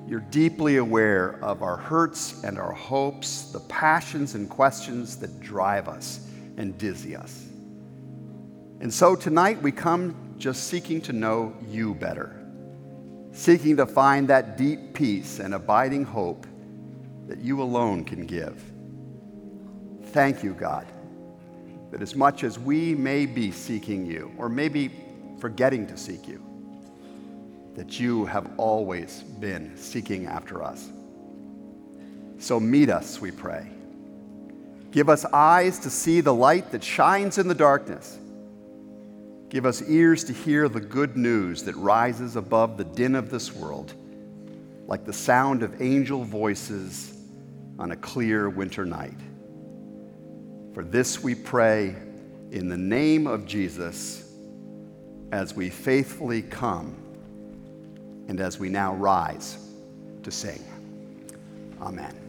You're 0.08 0.20
deeply 0.20 0.78
aware 0.78 1.44
of 1.44 1.64
our 1.64 1.78
hurts 1.78 2.44
and 2.44 2.60
our 2.60 2.74
hopes, 2.74 3.52
the 3.52 3.62
passions 3.62 4.36
and 4.36 4.48
questions 4.48 5.18
that 5.18 5.40
drive 5.40 5.88
us 5.88 6.20
and 6.58 6.78
dizzy 6.78 7.16
us. 7.16 7.48
And 8.80 8.94
so 8.94 9.16
tonight 9.16 9.60
we 9.60 9.72
come 9.72 10.36
just 10.38 10.66
seeking 10.66 11.02
to 11.02 11.14
know 11.14 11.56
you 11.68 11.96
better 11.96 12.43
seeking 13.34 13.76
to 13.78 13.86
find 13.86 14.28
that 14.30 14.58
deep 14.58 14.94
peace 14.94 15.40
and 15.40 15.54
abiding 15.54 16.06
hope 16.06 16.46
that 17.28 17.40
you 17.40 17.62
alone 17.62 18.06
can 18.06 18.26
give. 18.26 18.64
Thank 20.12 20.44
you, 20.44 20.54
God, 20.54 20.86
that 21.92 22.02
as 22.02 22.16
much 22.16 22.44
as 22.44 22.60
we 22.60 22.94
may 22.94 23.26
be 23.26 23.52
seeking 23.52 24.06
you, 24.06 24.32
or 24.38 24.48
maybe 24.48 24.92
forgetting 25.40 25.88
to 25.88 25.98
seek 25.98 26.28
you, 26.28 26.42
that 27.76 28.00
you 28.00 28.26
have 28.26 28.52
always 28.58 29.24
been 29.24 29.76
seeking 29.76 30.28
after 30.28 30.62
us. 30.62 30.90
So 32.38 32.60
meet 32.60 32.90
us, 32.90 33.20
we 33.20 33.32
pray. 33.32 33.68
Give 34.92 35.10
us 35.10 35.26
eyes 35.26 35.80
to 35.80 35.90
see 35.90 36.22
the 36.22 36.34
light 36.34 36.72
that 36.72 36.84
shines 36.84 37.40
in 37.40 37.48
the 37.48 37.56
darkness 37.56 38.20
Give 39.54 39.68
us 39.68 39.84
ears 39.84 40.24
to 40.24 40.34
hear 40.34 40.68
the 40.68 40.82
good 40.82 41.16
news 41.16 41.62
that 41.66 41.76
rises 41.76 42.38
above 42.38 42.76
the 42.76 42.84
din 42.84 43.14
of 43.14 43.30
this 43.30 43.54
world, 43.54 43.94
like 44.88 45.06
the 45.06 45.14
sound 45.14 45.62
of 45.62 45.80
angel 45.80 46.24
voices 46.24 47.16
on 47.78 47.92
a 47.92 47.96
clear 47.96 48.50
winter 48.50 48.84
night. 48.84 49.20
For 50.74 50.84
this 50.84 51.22
we 51.22 51.36
pray 51.36 51.96
in 52.50 52.68
the 52.68 52.78
name 52.78 53.28
of 53.28 53.46
Jesus 53.46 54.28
as 55.32 55.54
we 55.54 55.70
faithfully 55.70 56.42
come 56.42 56.96
and 58.28 58.40
as 58.40 58.58
we 58.58 58.70
now 58.70 58.96
rise 58.96 59.60
to 60.24 60.32
sing. 60.32 60.64
Amen. 61.80 62.23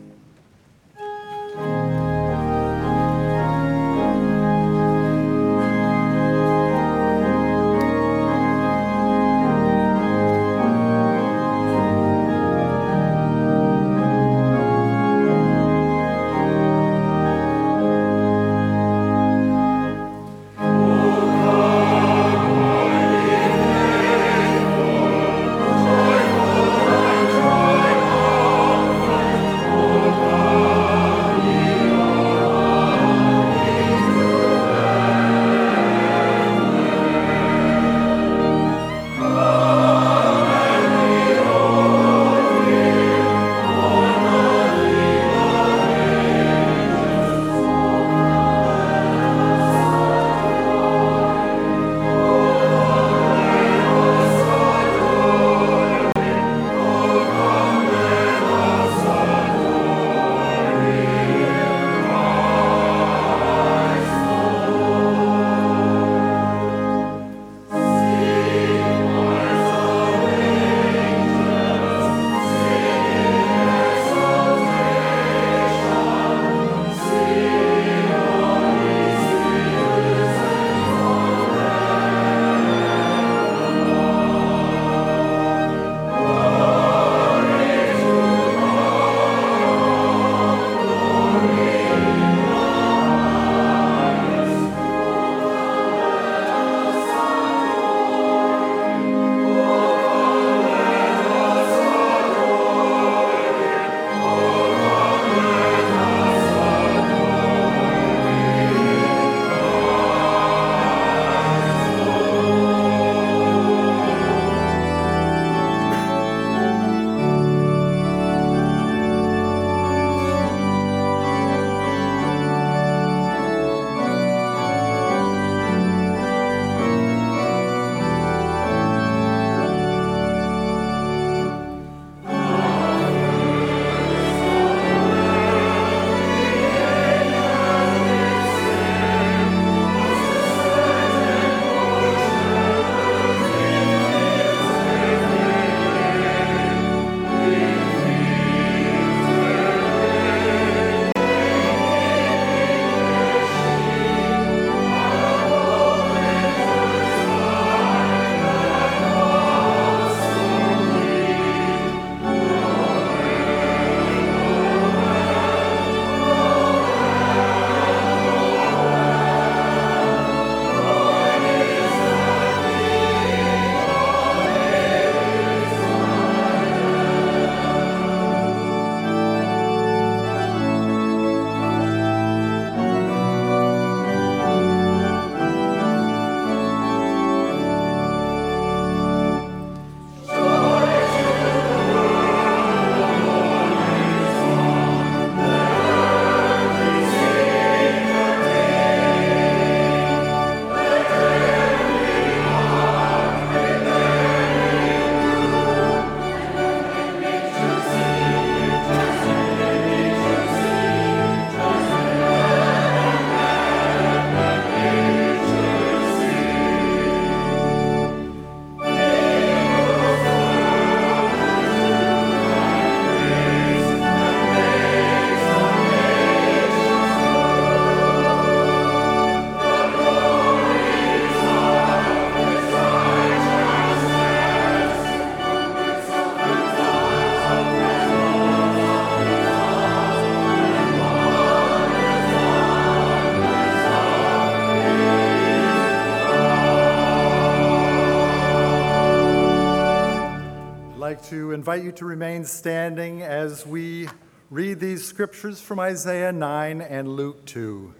Invite 251.75 251.87
you 251.87 251.93
to 251.93 252.05
remain 252.05 252.45
standing 252.45 253.21
as 253.21 253.67
we 253.67 254.09
read 254.49 254.79
these 254.79 255.05
scriptures 255.05 255.61
from 255.61 255.81
Isaiah 255.81 256.31
9 256.31 256.81
and 256.81 257.09
Luke 257.09 257.45
2. 257.47 257.93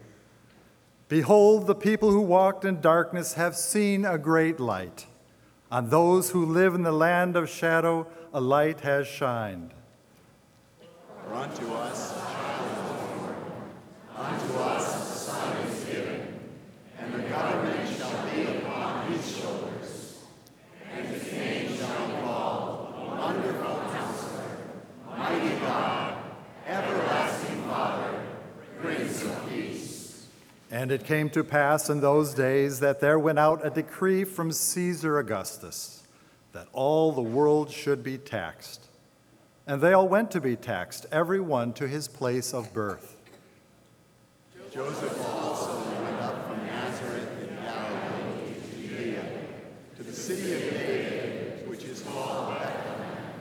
Behold, 1.09 1.67
the 1.67 1.75
people 1.75 2.13
who 2.13 2.21
walked 2.21 2.65
in 2.65 2.81
darkness 2.81 3.35
have 3.35 3.57
seen 3.57 4.05
a 4.05 4.17
great 4.17 4.61
light. 4.61 5.07
On 5.73 5.91
those 5.91 6.31
who 6.31 6.47
live 6.47 6.77
in 6.77 6.85
the 6.85 6.93
land 6.93 7.35
of 7.35 7.51
shadow, 7.51 8.07
a 8.33 8.41
light 8.41 8.79
has 8.83 9.09
shined. 9.09 9.75
Unto 11.33 11.73
us 11.73 12.17
unto 14.17 14.55
us 14.55 14.87
a 14.87 15.31
son 15.33 15.57
is 15.67 15.85
given, 15.85 16.41
and 17.01 17.13
the 17.13 17.29
government 17.29 17.89
shall 17.97 18.25
be 18.33 18.43
upon 18.57 19.11
his 19.11 19.37
shoulders. 19.37 20.21
And 20.93 21.09
his 21.09 21.33
name 21.33 21.77
shall 21.77 22.07
be 22.07 22.23
called 22.23 22.85
Wonderful 23.25 23.81
Counselor, 23.91 24.45
Mighty 25.09 25.57
God, 25.61 26.19
Everlasting 26.67 27.63
Father, 27.63 28.23
Prince 28.83 29.23
of 29.25 29.49
Peace. 29.49 30.27
And 30.75 30.91
it 30.91 31.05
came 31.05 31.31
to 31.31 31.45
pass 31.45 31.89
in 31.89 32.01
those 32.01 32.35
days 32.35 32.81
that 32.81 32.99
there 32.99 33.17
went 33.17 33.39
out 33.39 33.65
a 33.65 33.71
decree 33.71 34.25
from 34.25 34.51
Caesar 34.51 35.21
Augustus 35.21 36.03
that 36.51 36.67
all 36.73 37.13
the 37.13 37.23
world 37.23 37.71
should 37.71 38.03
be 38.03 38.19
taxed. 38.19 38.89
And 39.69 39.81
they 39.81 39.93
all 39.93 40.09
went 40.09 40.33
to 40.33 40.41
be 40.41 40.57
taxed, 40.57 41.07
every 41.13 41.39
one 41.39 41.75
to 41.75 41.87
his 41.87 42.09
place 42.09 42.53
of 42.53 42.75
birth. 42.75 43.15
Joseph 44.73 45.17
also 45.29 45.81
went 46.03 46.21
up 46.21 46.49
from 46.49 46.67
Nazareth 46.67 47.49
in 47.49 47.55
Galilee 47.55 48.55
to 48.73 48.89
Judea, 48.89 49.25
to 49.97 50.03
the 50.03 50.13
city 50.13 50.55
of 50.55 50.61
David, 50.73 51.69
which 51.69 51.85
is 51.85 52.03
called 52.03 52.59
Bethlehem, 52.59 53.35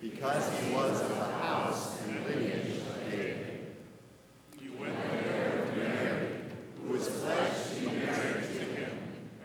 because 0.00 0.48
he 0.58 0.72
was 0.72 0.98
of 1.02 1.10
the 1.10 1.24
house 1.24 2.00
and 2.08 2.24
lineage 2.24 2.78
of 2.78 3.10
David. 3.10 3.74
He 4.58 4.70
went 4.70 4.96
there 4.96 5.66
to 5.66 5.72
Mary, 5.76 6.28
who 6.82 6.92
was 6.94 7.08
pledged 7.08 7.74
to 7.74 7.80
be 7.80 7.96
married 7.96 8.42
to 8.42 8.64
him, 8.64 8.92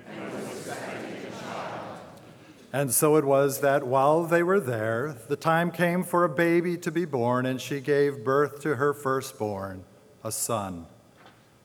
and 0.08 0.32
was 0.32 0.58
expecting 0.58 1.12
a 1.12 1.44
child. 1.44 1.98
And 2.76 2.94
so 2.94 3.16
it 3.16 3.24
was 3.24 3.62
that 3.62 3.88
while 3.88 4.26
they 4.26 4.44
were 4.44 4.60
there, 4.60 5.16
the 5.30 5.38
time 5.38 5.72
came 5.72 6.04
for 6.04 6.26
a 6.26 6.30
baby 6.30 6.76
to 6.80 6.92
be 6.92 7.06
born, 7.06 7.46
and 7.46 7.62
she 7.62 7.80
gave 7.80 8.26
birth 8.26 8.60
to 8.64 8.76
her 8.76 8.94
firstborn, 8.94 9.86
a 10.26 10.32
son. 10.34 10.86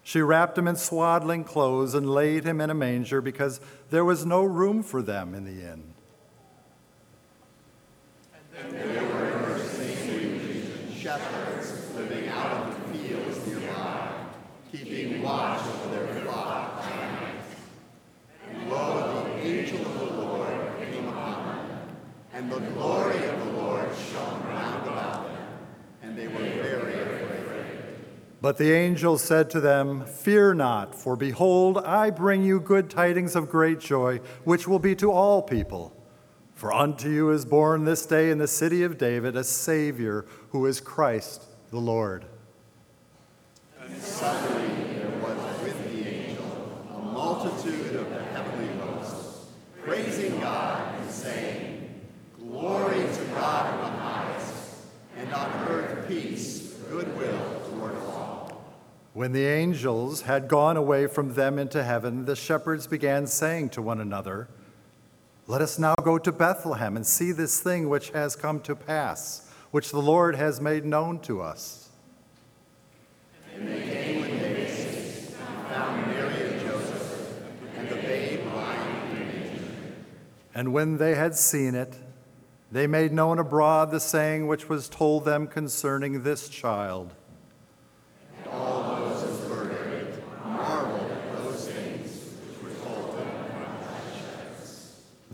She 0.04 0.22
wrapped 0.22 0.56
him 0.56 0.68
in 0.68 0.76
swaddling 0.76 1.42
clothes 1.42 1.94
and 1.94 2.08
laid 2.08 2.44
him 2.44 2.60
in 2.60 2.70
a 2.70 2.74
manger 2.74 3.20
because 3.20 3.60
there 3.90 4.04
was 4.04 4.24
no 4.24 4.44
room 4.44 4.84
for 4.84 5.02
them 5.02 5.34
in 5.34 5.44
the 5.44 5.72
inn. 5.72 5.94
And 8.56 8.72
there 8.72 9.02
were 9.02 9.58
shepherds 10.96 11.92
living 11.96 12.28
out 12.28 12.72
in 12.72 12.92
the 12.92 12.98
fields 12.98 13.46
nearby, 13.48 14.12
keeping 14.70 15.22
watch 15.22 15.66
over 15.66 15.92
their 15.92 16.22
flock 16.22 16.80
by 16.80 16.88
night. 16.88 17.42
And 18.48 18.70
lo, 18.70 19.24
the 19.24 19.40
angel 19.42 19.80
of 19.80 19.98
the 19.98 20.04
Lord 20.04 20.56
came 20.78 21.08
upon 21.08 21.46
them, 21.46 21.96
and 22.40 22.50
the 22.50 22.60
glory 22.70 23.22
of 23.26 23.38
the 23.38 23.52
Lord 23.52 23.90
shone 24.10 24.42
round 24.46 24.88
about 24.88 25.28
them, 25.28 25.46
and 26.02 26.16
they 26.16 26.26
were 26.26 26.38
very 26.38 26.94
afraid. 26.94 27.84
But 28.40 28.56
the 28.56 28.72
angel 28.72 29.18
said 29.18 29.50
to 29.50 29.60
them, 29.60 30.06
Fear 30.06 30.54
not, 30.54 30.94
for 30.94 31.16
behold, 31.16 31.76
I 31.76 32.08
bring 32.08 32.42
you 32.42 32.58
good 32.58 32.88
tidings 32.88 33.36
of 33.36 33.50
great 33.50 33.78
joy, 33.78 34.20
which 34.44 34.66
will 34.66 34.78
be 34.78 34.96
to 34.96 35.12
all 35.12 35.42
people. 35.42 35.94
For 36.54 36.72
unto 36.72 37.10
you 37.10 37.28
is 37.28 37.44
born 37.44 37.84
this 37.84 38.06
day 38.06 38.30
in 38.30 38.38
the 38.38 38.48
city 38.48 38.84
of 38.84 38.96
David 38.96 39.36
a 39.36 39.44
Savior, 39.44 40.24
who 40.48 40.64
is 40.64 40.80
Christ 40.80 41.44
the 41.68 41.78
Lord. 41.78 42.24
And 43.82 44.00
suddenly 44.00 44.94
there 44.94 45.10
was 45.18 45.62
with 45.62 45.92
the 45.92 46.08
angel 46.08 46.86
a 46.96 46.98
multitude 47.02 47.96
of 47.96 48.08
the 48.08 48.22
heavenly 48.22 48.74
hosts, 48.78 49.48
praising 49.82 50.40
God 50.40 50.94
and 51.00 51.10
saying, 51.10 51.70
Glory 52.60 52.98
to 52.98 53.24
God 53.32 53.74
in 53.74 53.80
the 53.80 53.98
highest, 54.02 54.84
and 55.16 55.32
on 55.32 55.68
earth 55.68 56.06
peace, 56.08 56.74
goodwill 56.90 57.62
toward 57.70 57.94
all. 57.96 58.64
When 59.12 59.32
the 59.32 59.46
angels 59.46 60.22
had 60.22 60.46
gone 60.48 60.76
away 60.76 61.06
from 61.06 61.34
them 61.34 61.58
into 61.58 61.82
heaven, 61.82 62.24
the 62.26 62.36
shepherds 62.36 62.86
began 62.86 63.26
saying 63.26 63.70
to 63.70 63.82
one 63.82 64.00
another, 64.00 64.48
Let 65.46 65.60
us 65.60 65.78
now 65.78 65.94
go 65.96 66.18
to 66.18 66.30
Bethlehem 66.30 66.96
and 66.96 67.06
see 67.06 67.32
this 67.32 67.60
thing 67.60 67.88
which 67.88 68.10
has 68.10 68.36
come 68.36 68.60
to 68.60 68.76
pass, 68.76 69.50
which 69.70 69.90
the 69.90 70.00
Lord 70.00 70.36
has 70.36 70.60
made 70.60 70.84
known 70.84 71.18
to 71.20 71.40
us. 71.42 71.88
And 73.54 73.68
they 73.68 74.20
found 75.70 76.06
Mary 76.06 76.52
and 76.52 76.60
Joseph, 76.60 77.42
and 77.76 77.88
the 77.88 77.96
babe 77.96 78.46
lying 78.46 79.10
in 79.10 79.16
manger. 79.16 79.94
And 80.54 80.72
when 80.72 80.98
they 80.98 81.14
had 81.14 81.34
seen 81.34 81.74
it, 81.74 81.94
they 82.72 82.86
made 82.86 83.12
known 83.12 83.38
abroad 83.38 83.90
the 83.90 84.00
saying 84.00 84.46
which 84.46 84.68
was 84.68 84.88
told 84.88 85.24
them 85.24 85.46
concerning 85.46 86.22
this 86.22 86.48
child. 86.48 87.12
And 88.38 88.46
all 88.52 88.96
those 88.96 89.40
who 89.46 89.54
heard 89.54 89.92
it 89.92 90.24
marveled 90.44 91.10
at 91.10 91.36
those 91.36 91.68
things 91.68 92.34
which 92.62 92.62
were 92.62 92.84
told 92.84 93.16
them 93.18 93.26
by 93.26 94.00
the 94.10 94.18
shepherds. 94.18 95.00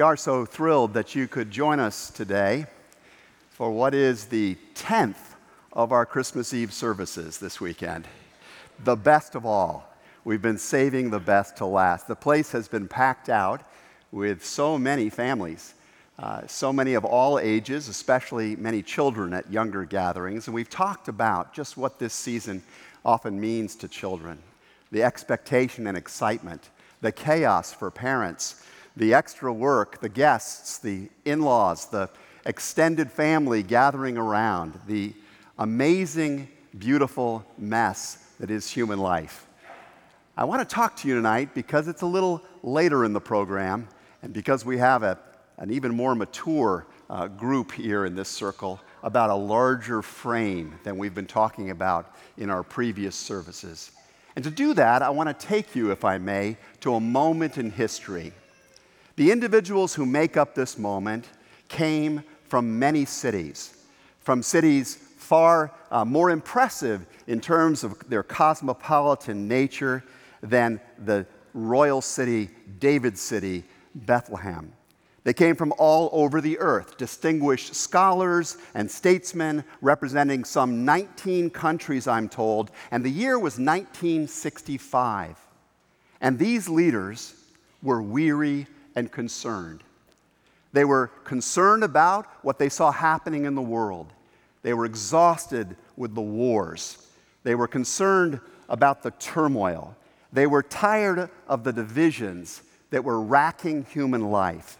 We 0.00 0.04
are 0.04 0.16
so 0.16 0.46
thrilled 0.46 0.94
that 0.94 1.14
you 1.14 1.28
could 1.28 1.50
join 1.50 1.78
us 1.78 2.08
today 2.08 2.64
for 3.50 3.70
what 3.70 3.94
is 3.94 4.24
the 4.24 4.56
10th 4.74 5.34
of 5.74 5.92
our 5.92 6.06
Christmas 6.06 6.54
Eve 6.54 6.72
services 6.72 7.36
this 7.36 7.60
weekend. 7.60 8.08
the 8.82 8.96
best 8.96 9.34
of 9.34 9.44
all. 9.44 9.94
We've 10.24 10.40
been 10.40 10.56
saving 10.56 11.10
the 11.10 11.18
best 11.20 11.58
to 11.58 11.66
last. 11.66 12.08
The 12.08 12.16
place 12.16 12.50
has 12.52 12.66
been 12.66 12.88
packed 12.88 13.28
out 13.28 13.60
with 14.10 14.42
so 14.42 14.78
many 14.78 15.10
families, 15.10 15.74
uh, 16.18 16.46
so 16.46 16.72
many 16.72 16.94
of 16.94 17.04
all 17.04 17.38
ages, 17.38 17.86
especially 17.86 18.56
many 18.56 18.80
children 18.80 19.34
at 19.34 19.52
younger 19.52 19.84
gatherings. 19.84 20.46
And 20.46 20.54
we've 20.54 20.70
talked 20.70 21.08
about 21.08 21.52
just 21.52 21.76
what 21.76 21.98
this 21.98 22.14
season 22.14 22.62
often 23.04 23.38
means 23.38 23.76
to 23.76 23.86
children 23.86 24.38
the 24.92 25.02
expectation 25.02 25.86
and 25.86 25.94
excitement, 25.94 26.70
the 27.02 27.12
chaos 27.12 27.74
for 27.74 27.90
parents, 27.90 28.64
the 28.96 29.14
extra 29.14 29.52
work, 29.52 30.00
the 30.00 30.08
guests, 30.08 30.78
the 30.78 31.08
in 31.24 31.42
laws, 31.42 31.86
the 31.86 32.10
extended 32.46 33.10
family 33.10 33.62
gathering 33.62 34.16
around, 34.16 34.78
the 34.86 35.12
amazing, 35.58 36.48
beautiful 36.78 37.44
mess 37.58 38.18
that 38.40 38.50
is 38.50 38.70
human 38.70 38.98
life. 38.98 39.46
I 40.36 40.44
want 40.44 40.66
to 40.66 40.74
talk 40.74 40.96
to 40.96 41.08
you 41.08 41.14
tonight 41.14 41.54
because 41.54 41.86
it's 41.86 42.02
a 42.02 42.06
little 42.06 42.42
later 42.62 43.04
in 43.04 43.12
the 43.12 43.20
program 43.20 43.88
and 44.22 44.32
because 44.32 44.64
we 44.64 44.78
have 44.78 45.02
a, 45.02 45.18
an 45.58 45.70
even 45.70 45.94
more 45.94 46.14
mature 46.14 46.86
uh, 47.10 47.26
group 47.26 47.72
here 47.72 48.06
in 48.06 48.14
this 48.14 48.28
circle 48.28 48.80
about 49.02 49.30
a 49.30 49.34
larger 49.34 50.02
frame 50.02 50.78
than 50.84 50.96
we've 50.96 51.14
been 51.14 51.26
talking 51.26 51.70
about 51.70 52.14
in 52.38 52.48
our 52.50 52.62
previous 52.62 53.16
services. 53.16 53.90
And 54.36 54.44
to 54.44 54.50
do 54.50 54.74
that, 54.74 55.02
I 55.02 55.10
want 55.10 55.28
to 55.28 55.46
take 55.46 55.74
you, 55.74 55.90
if 55.90 56.04
I 56.04 56.18
may, 56.18 56.56
to 56.80 56.94
a 56.94 57.00
moment 57.00 57.58
in 57.58 57.70
history. 57.70 58.32
The 59.20 59.30
individuals 59.30 59.92
who 59.92 60.06
make 60.06 60.38
up 60.38 60.54
this 60.54 60.78
moment 60.78 61.28
came 61.68 62.24
from 62.44 62.78
many 62.78 63.04
cities, 63.04 63.74
from 64.18 64.42
cities 64.42 64.94
far 64.94 65.74
uh, 65.90 66.06
more 66.06 66.30
impressive 66.30 67.04
in 67.26 67.38
terms 67.38 67.84
of 67.84 67.98
their 68.08 68.22
cosmopolitan 68.22 69.46
nature 69.46 70.02
than 70.42 70.80
the 71.04 71.26
royal 71.52 72.00
city, 72.00 72.48
David 72.78 73.18
city, 73.18 73.64
Bethlehem. 73.94 74.72
They 75.24 75.34
came 75.34 75.54
from 75.54 75.74
all 75.76 76.08
over 76.14 76.40
the 76.40 76.58
earth, 76.58 76.96
distinguished 76.96 77.74
scholars 77.74 78.56
and 78.72 78.90
statesmen 78.90 79.64
representing 79.82 80.44
some 80.44 80.86
19 80.86 81.50
countries, 81.50 82.08
I'm 82.08 82.30
told, 82.30 82.70
and 82.90 83.04
the 83.04 83.10
year 83.10 83.38
was 83.38 83.58
1965. 83.58 85.36
And 86.22 86.38
these 86.38 86.70
leaders 86.70 87.34
were 87.82 88.00
weary 88.00 88.66
and 88.94 89.10
concerned. 89.10 89.82
They 90.72 90.84
were 90.84 91.08
concerned 91.24 91.82
about 91.84 92.26
what 92.42 92.58
they 92.58 92.68
saw 92.68 92.92
happening 92.92 93.44
in 93.44 93.54
the 93.54 93.62
world. 93.62 94.12
They 94.62 94.74
were 94.74 94.84
exhausted 94.84 95.76
with 95.96 96.14
the 96.14 96.20
wars. 96.20 97.06
They 97.42 97.54
were 97.54 97.68
concerned 97.68 98.40
about 98.68 99.02
the 99.02 99.10
turmoil. 99.12 99.96
They 100.32 100.46
were 100.46 100.62
tired 100.62 101.30
of 101.48 101.64
the 101.64 101.72
divisions 101.72 102.62
that 102.90 103.04
were 103.04 103.20
racking 103.20 103.84
human 103.84 104.30
life. 104.30 104.78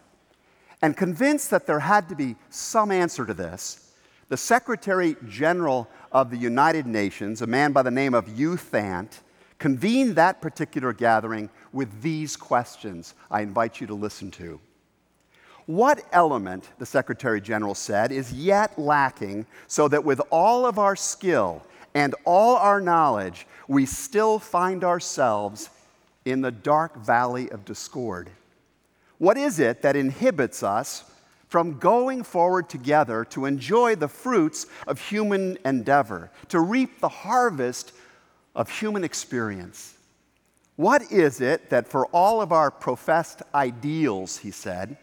And 0.83 0.97
convinced 0.97 1.51
that 1.51 1.67
there 1.67 1.81
had 1.81 2.09
to 2.09 2.15
be 2.15 2.37
some 2.49 2.91
answer 2.91 3.27
to 3.27 3.35
this, 3.35 3.93
the 4.29 4.37
Secretary 4.37 5.17
General 5.29 5.89
of 6.13 6.31
the 6.31 6.37
United 6.37 6.87
Nations, 6.87 7.43
a 7.43 7.47
man 7.47 7.73
by 7.73 7.83
the 7.83 7.91
name 7.91 8.15
of 8.15 8.39
U 8.39 8.57
Thant, 8.57 9.21
convened 9.61 10.17
that 10.17 10.41
particular 10.41 10.93
gathering 10.93 11.49
with 11.73 12.03
these 12.03 12.37
questions 12.37 13.15
I 13.31 13.43
invite 13.43 13.81
you 13.81 13.87
to 13.87 13.95
listen 13.95 14.33
to. 14.33 14.59
What 15.67 16.03
element, 16.13 16.69
the 16.79 16.87
Secretary 16.87 17.41
General 17.41 17.77
said, 17.77 18.11
is 18.11 18.33
yet 18.33 18.77
lacking 18.77 19.47
so 19.69 19.87
that 19.87 20.05
with 20.05 20.21
all 20.31 20.67
of 20.67 20.81
our 20.81 20.97
skill 20.97 21.63
and 21.95 22.15
all 22.25 22.57
our 22.57 22.81
knowledge, 22.81 23.47
we 23.69 23.87
still 23.87 24.41
find 24.41 24.83
ourselves 24.83 25.71
in 26.25 26.41
the 26.41 26.51
dark 26.51 26.97
valley 26.97 27.49
of 27.51 27.65
discord? 27.65 28.31
What 29.19 29.37
is 29.37 29.61
it 29.61 29.83
that 29.83 29.95
inhibits 29.95 30.63
us 30.63 31.05
from 31.49 31.79
going 31.79 32.23
forward 32.23 32.69
together 32.69 33.25
to 33.27 33.45
enjoy 33.45 33.95
the 33.95 34.09
fruits 34.09 34.67
of 34.87 35.01
human 35.01 35.59
endeavor, 35.65 36.31
to 36.49 36.61
reap 36.61 37.01
the 37.01 37.09
harvest 37.09 37.93
of 38.55 38.71
human 38.71 39.05
experience? 39.05 39.95
What 40.77 41.13
is 41.13 41.41
it 41.41 41.71
that, 41.71 41.89
for 41.89 42.07
all 42.07 42.41
of 42.41 42.53
our 42.53 42.71
professed 42.71 43.43
ideals, 43.55 44.39
he 44.39 44.51
said, 44.51 44.97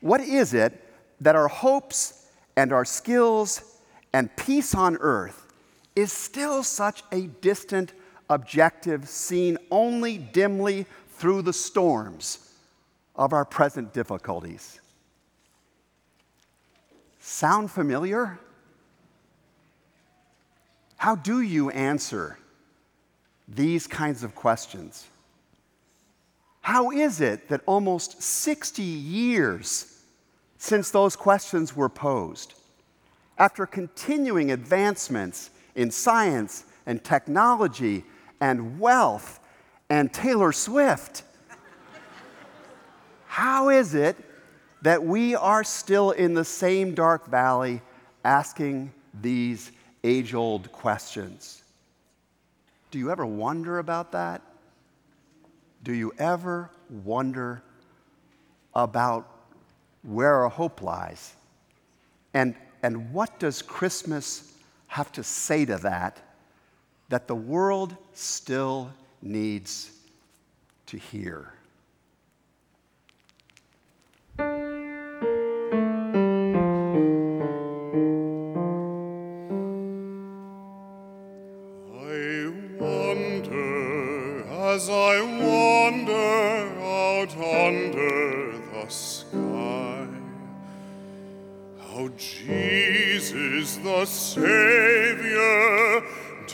what 0.00 0.20
is 0.20 0.54
it 0.54 0.80
that 1.20 1.36
our 1.36 1.48
hopes 1.48 2.26
and 2.56 2.72
our 2.72 2.84
skills 2.84 3.78
and 4.12 4.34
peace 4.36 4.74
on 4.74 4.96
earth 5.00 5.52
is 5.96 6.12
still 6.12 6.62
such 6.62 7.02
a 7.12 7.22
distant 7.40 7.92
objective 8.28 9.08
seen 9.08 9.58
only 9.70 10.18
dimly 10.18 10.86
through 11.08 11.42
the 11.42 11.52
storms 11.52 12.52
of 13.16 13.32
our 13.32 13.44
present 13.44 13.92
difficulties. 13.92 14.80
Sound 17.20 17.70
familiar? 17.70 18.38
How 20.96 21.14
do 21.14 21.40
you 21.40 21.70
answer 21.70 22.38
these 23.48 23.86
kinds 23.86 24.24
of 24.24 24.34
questions? 24.34 25.06
How 26.60 26.90
is 26.90 27.20
it 27.20 27.48
that 27.48 27.60
almost 27.66 28.22
60 28.22 28.82
years 28.82 30.02
since 30.56 30.90
those 30.90 31.14
questions 31.14 31.76
were 31.76 31.90
posed, 31.90 32.54
after 33.36 33.66
continuing 33.66 34.52
advancements 34.52 35.50
in 35.74 35.90
science 35.90 36.64
and 36.86 37.02
technology 37.02 38.04
and 38.40 38.78
wealth 38.78 39.40
and 39.90 40.12
Taylor 40.12 40.52
Swift, 40.52 41.24
how 43.26 43.68
is 43.68 43.94
it 43.94 44.16
that 44.82 45.02
we 45.02 45.34
are 45.34 45.64
still 45.64 46.12
in 46.12 46.34
the 46.34 46.44
same 46.44 46.94
dark 46.94 47.26
valley 47.26 47.82
asking 48.24 48.92
these 49.20 49.72
age 50.04 50.34
old 50.34 50.70
questions? 50.72 51.63
Do 52.94 53.00
you 53.00 53.10
ever 53.10 53.26
wonder 53.26 53.80
about 53.80 54.12
that? 54.12 54.40
Do 55.82 55.92
you 55.92 56.12
ever 56.16 56.70
wonder 56.88 57.60
about 58.72 59.28
where 60.04 60.32
our 60.32 60.48
hope 60.48 60.80
lies? 60.80 61.34
And, 62.34 62.54
and 62.84 63.12
what 63.12 63.40
does 63.40 63.62
Christmas 63.62 64.56
have 64.86 65.10
to 65.10 65.24
say 65.24 65.64
to 65.64 65.76
that 65.78 66.20
that 67.08 67.26
the 67.26 67.34
world 67.34 67.96
still 68.12 68.92
needs 69.20 69.90
to 70.86 70.96
hear? 70.96 71.53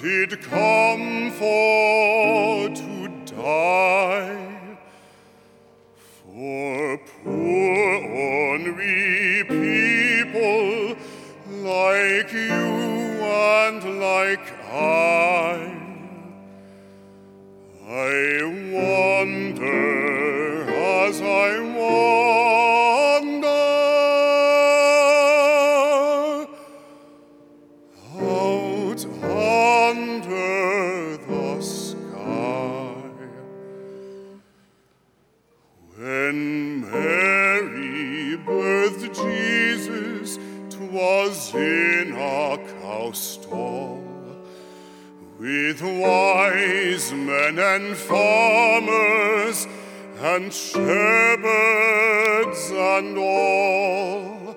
Did 0.02 0.40
come 0.42 0.79
with 45.40 45.82
wise 45.82 47.12
men 47.12 47.58
and 47.58 47.96
farmers 47.96 49.66
and 50.18 50.52
shepherds 50.52 51.10
and 52.70 53.18
all. 53.18 54.56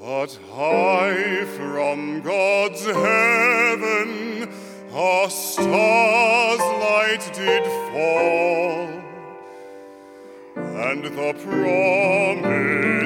But 0.00 0.38
high 0.50 1.44
from 1.56 2.22
God's 2.22 2.84
heaven, 2.86 4.48
a 4.92 5.26
stars 5.28 6.60
light 6.80 7.30
did 7.34 7.64
fall, 7.92 8.88
and 10.56 11.04
the 11.04 11.32
promise 11.44 13.05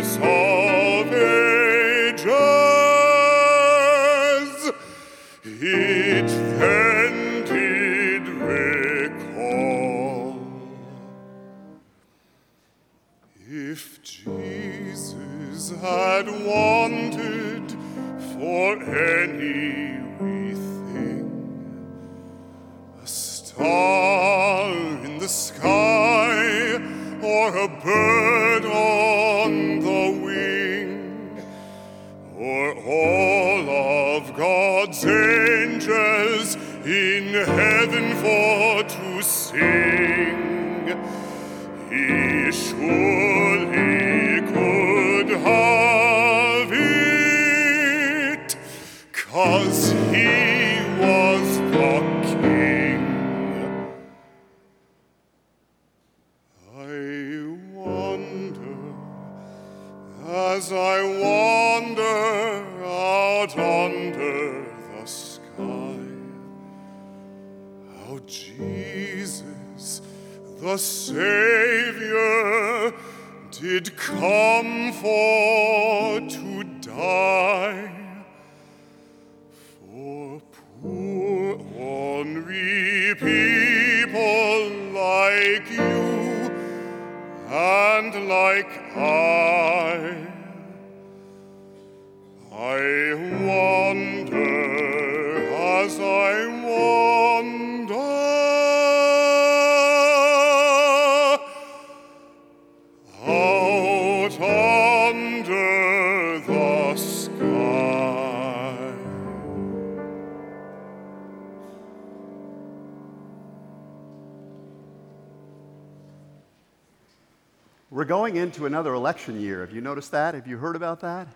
We're 117.93 118.05
going 118.05 118.37
into 118.37 118.67
another 118.67 118.95
election 118.95 119.41
year. 119.41 119.63
Have 119.63 119.73
you 119.73 119.81
noticed 119.81 120.13
that? 120.13 120.35
Have 120.35 120.47
you 120.47 120.59
heard 120.59 120.77
about 120.77 121.01
that? 121.01 121.27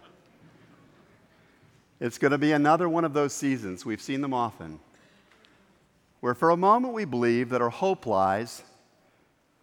It's 1.99 2.17
going 2.17 2.31
to 2.31 2.39
be 2.39 2.53
another 2.53 2.89
one 2.89 3.05
of 3.05 3.13
those 3.13 3.33
seasons. 3.33 3.85
We've 3.85 4.01
seen 4.01 4.21
them 4.21 4.33
often. 4.33 4.79
Where 6.21 6.35
for 6.35 6.51
a 6.51 6.57
moment 6.57 6.95
we 6.95 7.07
believe 7.07 7.49
that 7.51 7.61
our 7.61 7.71
hope 7.71 8.07
lies 8.07 8.63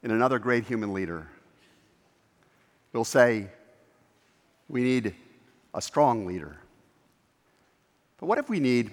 in 0.03 0.11
another 0.11 0.37
great 0.37 0.65
human 0.65 0.93
leader. 0.93 1.27
We'll 2.91 3.05
say, 3.05 3.47
we 4.67 4.83
need 4.83 5.15
a 5.73 5.81
strong 5.81 6.25
leader. 6.25 6.57
But 8.19 8.25
what 8.25 8.37
if 8.37 8.49
we 8.49 8.59
need 8.59 8.91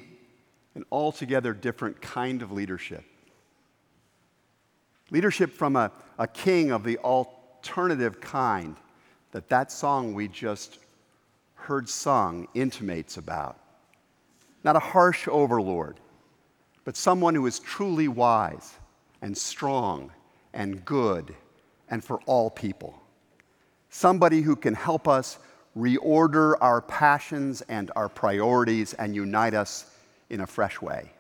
an 0.76 0.84
altogether 0.92 1.52
different 1.52 2.00
kind 2.00 2.42
of 2.42 2.52
leadership? 2.52 3.02
Leadership 5.10 5.52
from 5.52 5.74
a, 5.74 5.90
a 6.16 6.28
king 6.28 6.70
of 6.70 6.84
the 6.84 6.96
alternative 7.68 8.18
kind 8.18 8.76
that 9.32 9.48
that 9.50 9.70
song 9.70 10.14
we 10.14 10.26
just 10.26 10.78
heard 11.54 11.86
sung 11.86 12.48
intimates 12.54 13.18
about. 13.18 13.58
Not 14.64 14.74
a 14.74 14.78
harsh 14.80 15.28
overlord, 15.28 16.00
but 16.84 16.96
someone 16.96 17.34
who 17.34 17.46
is 17.46 17.58
truly 17.58 18.08
wise 18.08 18.72
and 19.20 19.36
strong 19.36 20.10
and 20.54 20.82
good 20.86 21.34
and 21.90 22.02
for 22.02 22.20
all 22.24 22.48
people. 22.48 22.98
Somebody 23.90 24.40
who 24.40 24.56
can 24.56 24.72
help 24.72 25.06
us 25.06 25.38
reorder 25.76 26.54
our 26.62 26.80
passions 26.80 27.60
and 27.68 27.90
our 27.94 28.08
priorities 28.08 28.94
and 28.94 29.14
unite 29.14 29.52
us 29.52 29.90
in 30.30 30.40
a 30.40 30.46
fresh 30.46 30.80
way. 30.80 31.12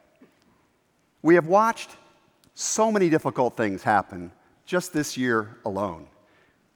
We 1.20 1.34
have 1.34 1.46
watched 1.46 1.90
so 2.54 2.90
many 2.90 3.10
difficult 3.10 3.54
things 3.54 3.82
happen 3.82 4.32
just 4.64 4.94
this 4.94 5.18
year 5.18 5.58
alone. 5.66 6.06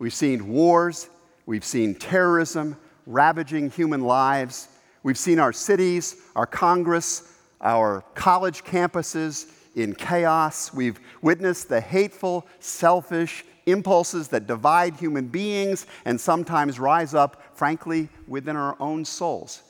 We've 0.02 0.12
seen 0.12 0.48
wars, 0.48 1.08
we've 1.46 1.64
seen 1.64 1.94
terrorism 1.94 2.76
ravaging 3.06 3.70
human 3.70 4.00
lives, 4.00 4.66
we've 5.04 5.16
seen 5.16 5.38
our 5.38 5.52
cities, 5.52 6.16
our 6.34 6.44
Congress, 6.44 7.32
our 7.60 8.02
college 8.16 8.64
campuses 8.64 9.48
in 9.76 9.94
chaos. 9.94 10.74
We've 10.74 10.98
witnessed 11.20 11.68
the 11.68 11.80
hateful, 11.80 12.48
selfish 12.58 13.44
impulses 13.66 14.26
that 14.30 14.48
divide 14.48 14.96
human 14.96 15.28
beings 15.28 15.86
and 16.04 16.20
sometimes 16.20 16.80
rise 16.80 17.14
up, 17.14 17.40
frankly, 17.56 18.08
within 18.26 18.56
our 18.56 18.74
own 18.80 19.04
souls. 19.04 19.62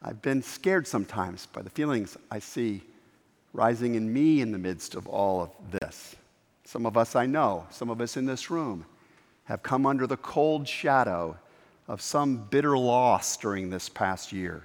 I've 0.00 0.22
been 0.22 0.42
scared 0.42 0.86
sometimes 0.86 1.44
by 1.44 1.60
the 1.60 1.68
feelings 1.68 2.16
I 2.30 2.38
see 2.38 2.80
rising 3.52 3.96
in 3.96 4.10
me 4.10 4.40
in 4.40 4.52
the 4.52 4.58
midst 4.58 4.94
of 4.94 5.06
all 5.06 5.42
of 5.42 5.50
this. 5.70 6.16
Some 6.64 6.86
of 6.86 6.96
us 6.96 7.14
I 7.14 7.26
know, 7.26 7.66
some 7.68 7.90
of 7.90 8.00
us 8.00 8.16
in 8.16 8.24
this 8.24 8.50
room, 8.50 8.86
have 9.50 9.64
come 9.64 9.84
under 9.84 10.06
the 10.06 10.16
cold 10.16 10.68
shadow 10.68 11.36
of 11.88 12.00
some 12.00 12.36
bitter 12.36 12.78
loss 12.78 13.36
during 13.36 13.68
this 13.68 13.88
past 13.88 14.30
year. 14.30 14.62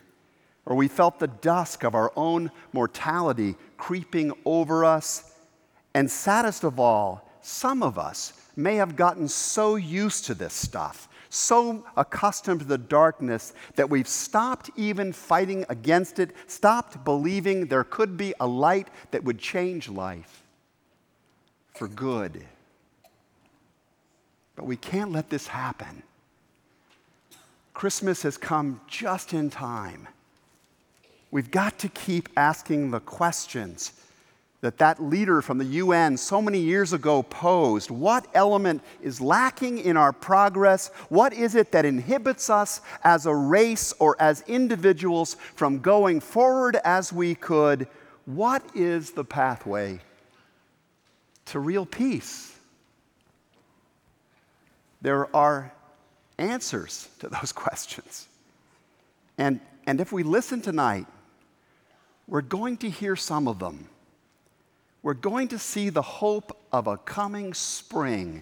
Or 0.63 0.75
we 0.75 0.87
felt 0.87 1.17
the 1.17 1.27
dusk 1.27 1.83
of 1.83 1.95
our 1.95 2.13
own 2.15 2.51
mortality 2.71 3.55
creeping 3.77 4.31
over 4.45 4.85
us. 4.85 5.33
And 5.95 6.09
saddest 6.09 6.63
of 6.63 6.79
all, 6.79 7.27
some 7.41 7.81
of 7.81 7.97
us 7.97 8.33
may 8.55 8.75
have 8.75 8.95
gotten 8.95 9.27
so 9.27 9.75
used 9.75 10.25
to 10.25 10.35
this 10.35 10.53
stuff, 10.53 11.09
so 11.31 11.83
accustomed 11.97 12.59
to 12.59 12.65
the 12.67 12.77
darkness, 12.77 13.53
that 13.77 13.89
we've 13.89 14.07
stopped 14.07 14.69
even 14.75 15.11
fighting 15.11 15.65
against 15.67 16.19
it, 16.19 16.29
stopped 16.45 17.03
believing 17.03 17.65
there 17.65 17.83
could 17.83 18.17
be 18.17 18.35
a 18.39 18.45
light 18.45 18.89
that 19.09 19.23
would 19.23 19.39
change 19.39 19.89
life 19.89 20.43
for 21.73 21.87
good. 21.87 22.45
But 24.55 24.65
we 24.65 24.77
can't 24.77 25.11
let 25.11 25.29
this 25.29 25.47
happen. 25.47 26.03
Christmas 27.73 28.23
has 28.23 28.37
come 28.37 28.79
just 28.87 29.33
in 29.33 29.49
time. 29.49 30.07
We've 31.29 31.51
got 31.51 31.77
to 31.79 31.89
keep 31.89 32.29
asking 32.37 32.91
the 32.91 33.01
questions 33.01 33.91
that 34.61 34.77
that 34.77 35.03
leader 35.03 35.41
from 35.41 35.57
the 35.57 35.65
UN 35.65 36.17
so 36.17 36.41
many 36.41 36.59
years 36.59 36.93
ago 36.93 37.21
posed. 37.21 37.91
What 37.91 38.25
element 38.33 38.81
is 39.01 39.21
lacking 39.21 39.77
in 39.77 39.97
our 39.97 40.11
progress? 40.11 40.87
What 41.09 41.33
is 41.33 41.53
it 41.53 41.71
that 41.73 41.85
inhibits 41.85 42.49
us 42.49 42.81
as 43.03 43.25
a 43.25 43.35
race 43.35 43.93
or 43.99 44.15
as 44.19 44.43
individuals 44.47 45.35
from 45.53 45.81
going 45.81 46.19
forward 46.19 46.77
as 46.83 47.13
we 47.13 47.35
could? 47.35 47.87
What 48.25 48.63
is 48.73 49.11
the 49.11 49.23
pathway 49.23 49.99
to 51.45 51.59
real 51.59 51.85
peace? 51.85 52.54
There 55.05 55.27
are 55.35 55.71
answers 56.39 57.07
to 57.19 57.29
those 57.29 57.51
questions. 57.65 58.27
And, 59.37 59.59
and 59.85 60.01
if 60.01 60.11
we 60.11 60.23
listen 60.23 60.61
tonight, 60.61 61.05
we're 62.27 62.41
going 62.41 62.77
to 62.77 62.89
hear 62.89 63.15
some 63.15 63.47
of 63.47 63.59
them. 63.59 63.87
We're 65.03 65.13
going 65.13 65.49
to 65.49 65.59
see 65.59 65.89
the 65.89 66.01
hope 66.01 66.57
of 66.71 66.87
a 66.87 66.97
coming 66.97 67.53
spring 67.53 68.41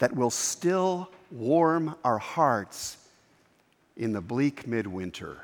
that 0.00 0.16
will 0.16 0.30
still 0.30 1.08
warm 1.30 1.94
our 2.04 2.18
hearts 2.18 2.96
in 3.96 4.12
the 4.12 4.20
bleak 4.20 4.66
midwinter. 4.66 5.38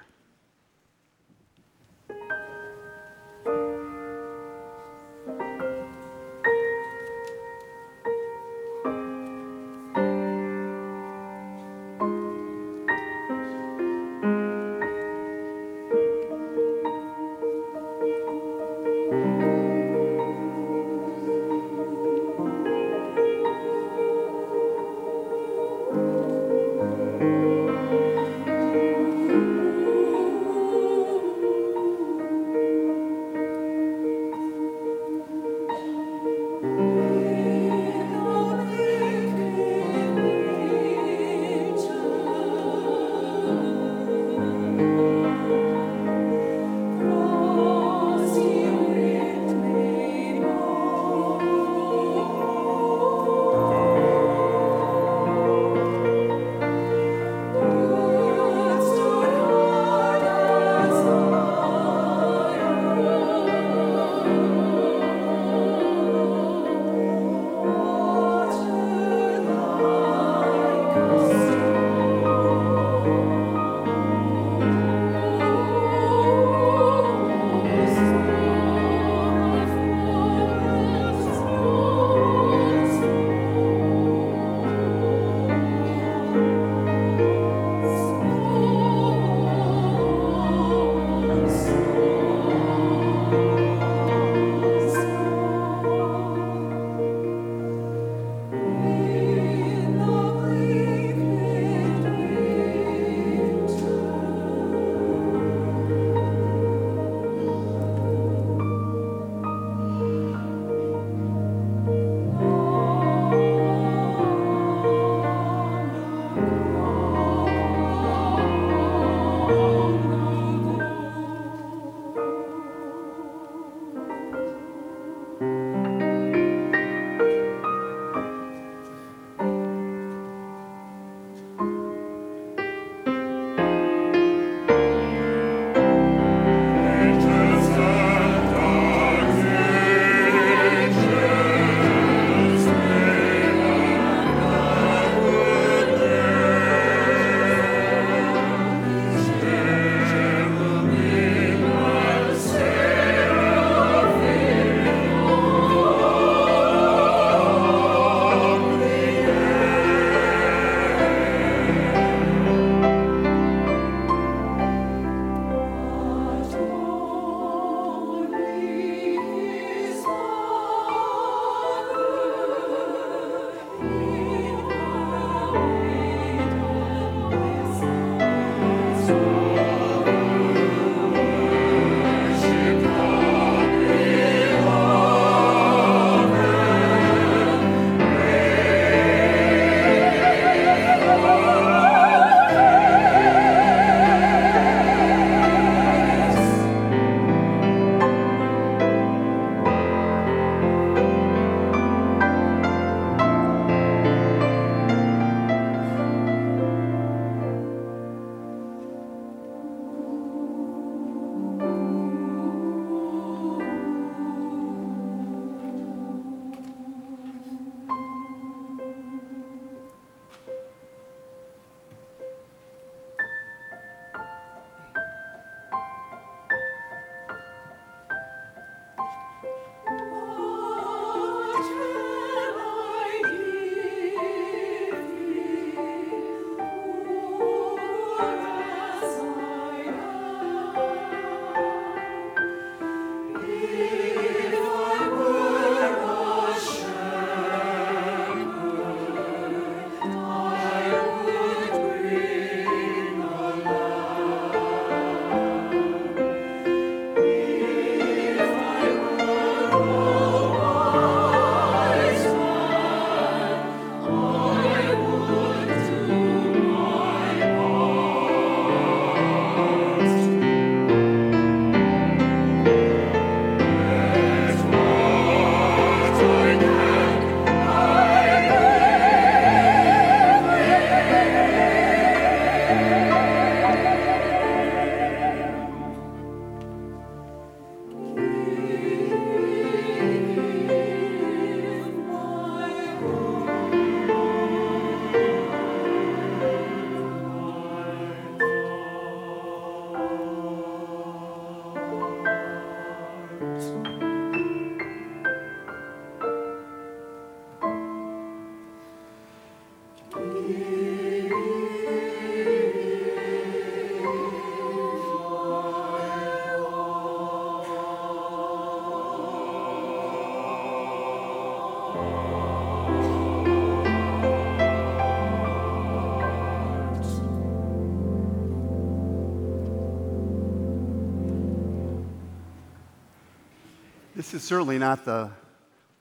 Is 334.37 334.45
certainly 334.45 334.77
not 334.79 335.07
the 335.07 335.31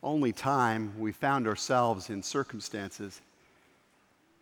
only 0.03 0.33
time 0.33 0.91
we 0.99 1.13
found 1.13 1.47
ourselves 1.47 2.09
in 2.09 2.21
circumstances 2.21 3.21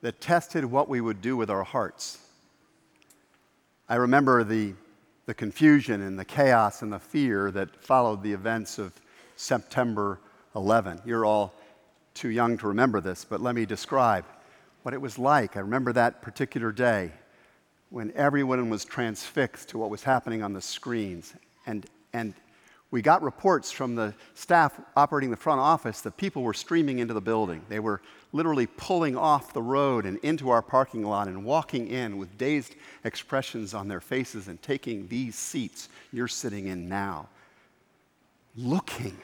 that 0.01 0.19
tested 0.19 0.65
what 0.65 0.89
we 0.89 0.99
would 0.99 1.21
do 1.21 1.37
with 1.37 1.51
our 1.51 1.61
hearts. 1.61 2.17
I 3.87 3.97
remember 3.97 4.43
the, 4.43 4.73
the 5.27 5.35
confusion 5.35 6.01
and 6.01 6.17
the 6.17 6.25
chaos 6.25 6.81
and 6.81 6.91
the 6.91 6.97
fear 6.97 7.51
that 7.51 7.83
followed 7.83 8.23
the 8.23 8.33
events 8.33 8.79
of 8.79 8.93
September 9.35 10.19
11. 10.55 10.99
You're 11.05 11.23
all 11.23 11.53
too 12.15 12.29
young 12.29 12.57
to 12.57 12.69
remember 12.69 12.99
this, 12.99 13.23
but 13.23 13.41
let 13.41 13.53
me 13.53 13.63
describe 13.63 14.25
what 14.81 14.95
it 14.95 15.01
was 15.01 15.19
like. 15.19 15.55
I 15.55 15.59
remember 15.59 15.93
that 15.93 16.23
particular 16.23 16.71
day 16.71 17.11
when 17.91 18.11
everyone 18.15 18.71
was 18.71 18.85
transfixed 18.85 19.69
to 19.69 19.77
what 19.77 19.91
was 19.91 20.01
happening 20.01 20.41
on 20.41 20.53
the 20.53 20.61
screens. 20.61 21.35
And, 21.67 21.85
and 22.11 22.33
we 22.93 23.01
got 23.01 23.23
reports 23.23 23.71
from 23.71 23.95
the 23.95 24.13
staff 24.35 24.79
operating 24.95 25.31
the 25.31 25.35
front 25.35 25.59
office 25.59 26.01
that 26.01 26.15
people 26.15 26.43
were 26.43 26.53
streaming 26.53 26.99
into 26.99 27.15
the 27.15 27.21
building. 27.21 27.59
They 27.67 27.79
were 27.79 28.03
literally 28.33 28.67
pulling 28.67 29.17
off 29.17 29.51
the 29.51 29.63
road 29.63 30.05
and 30.05 30.19
into 30.19 30.51
our 30.51 30.61
parking 30.61 31.03
lot 31.03 31.27
and 31.27 31.43
walking 31.43 31.87
in 31.87 32.19
with 32.19 32.37
dazed 32.37 32.75
expressions 33.03 33.73
on 33.73 33.87
their 33.87 33.99
faces 33.99 34.47
and 34.47 34.61
taking 34.61 35.07
these 35.07 35.35
seats 35.35 35.89
you're 36.11 36.27
sitting 36.27 36.67
in 36.67 36.87
now, 36.87 37.29
looking 38.55 39.17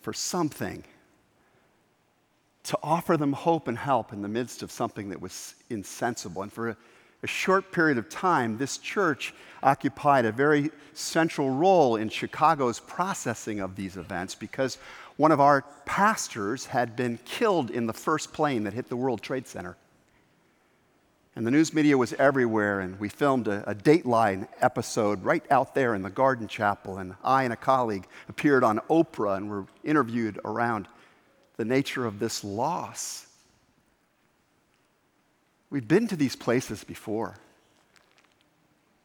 for 0.00 0.12
something 0.12 0.84
to 2.62 2.78
offer 2.84 3.16
them 3.16 3.32
hope 3.32 3.66
and 3.66 3.78
help 3.78 4.12
in 4.12 4.22
the 4.22 4.28
midst 4.28 4.62
of 4.62 4.70
something 4.70 5.08
that 5.08 5.20
was 5.20 5.56
insensible. 5.70 6.42
And 6.42 6.52
for 6.52 6.76
a, 7.22 7.26
short 7.26 7.72
period 7.72 7.98
of 7.98 8.08
time, 8.08 8.58
this 8.58 8.78
church 8.78 9.34
occupied 9.62 10.24
a 10.24 10.32
very 10.32 10.70
central 10.92 11.50
role 11.50 11.96
in 11.96 12.08
Chicago's 12.08 12.80
processing 12.80 13.60
of 13.60 13.76
these 13.76 13.96
events 13.96 14.34
because 14.34 14.78
one 15.16 15.32
of 15.32 15.40
our 15.40 15.62
pastors 15.84 16.66
had 16.66 16.96
been 16.96 17.18
killed 17.24 17.70
in 17.70 17.86
the 17.86 17.92
first 17.92 18.32
plane 18.32 18.64
that 18.64 18.72
hit 18.72 18.88
the 18.88 18.96
World 18.96 19.22
Trade 19.22 19.46
Center. 19.46 19.76
And 21.34 21.46
the 21.46 21.50
news 21.50 21.72
media 21.72 21.96
was 21.96 22.12
everywhere, 22.14 22.80
and 22.80 23.00
we 23.00 23.08
filmed 23.08 23.48
a, 23.48 23.68
a, 23.70 23.74
Dateline 23.74 24.46
episode 24.60 25.24
right 25.24 25.44
out 25.50 25.74
there 25.74 25.94
in 25.94 26.02
the 26.02 26.10
Garden 26.10 26.46
Chapel. 26.46 26.98
And 26.98 27.14
I 27.24 27.44
and 27.44 27.54
a 27.54 27.56
colleague 27.56 28.06
appeared 28.28 28.62
on 28.62 28.80
Oprah 28.90 29.38
and 29.38 29.48
were 29.48 29.64
interviewed 29.82 30.38
around 30.44 30.88
the 31.56 31.64
nature 31.64 32.04
of 32.04 32.18
this 32.18 32.44
loss. 32.44 33.26
We've 35.72 35.88
been 35.88 36.06
to 36.08 36.16
these 36.16 36.36
places 36.36 36.84
before. 36.84 37.34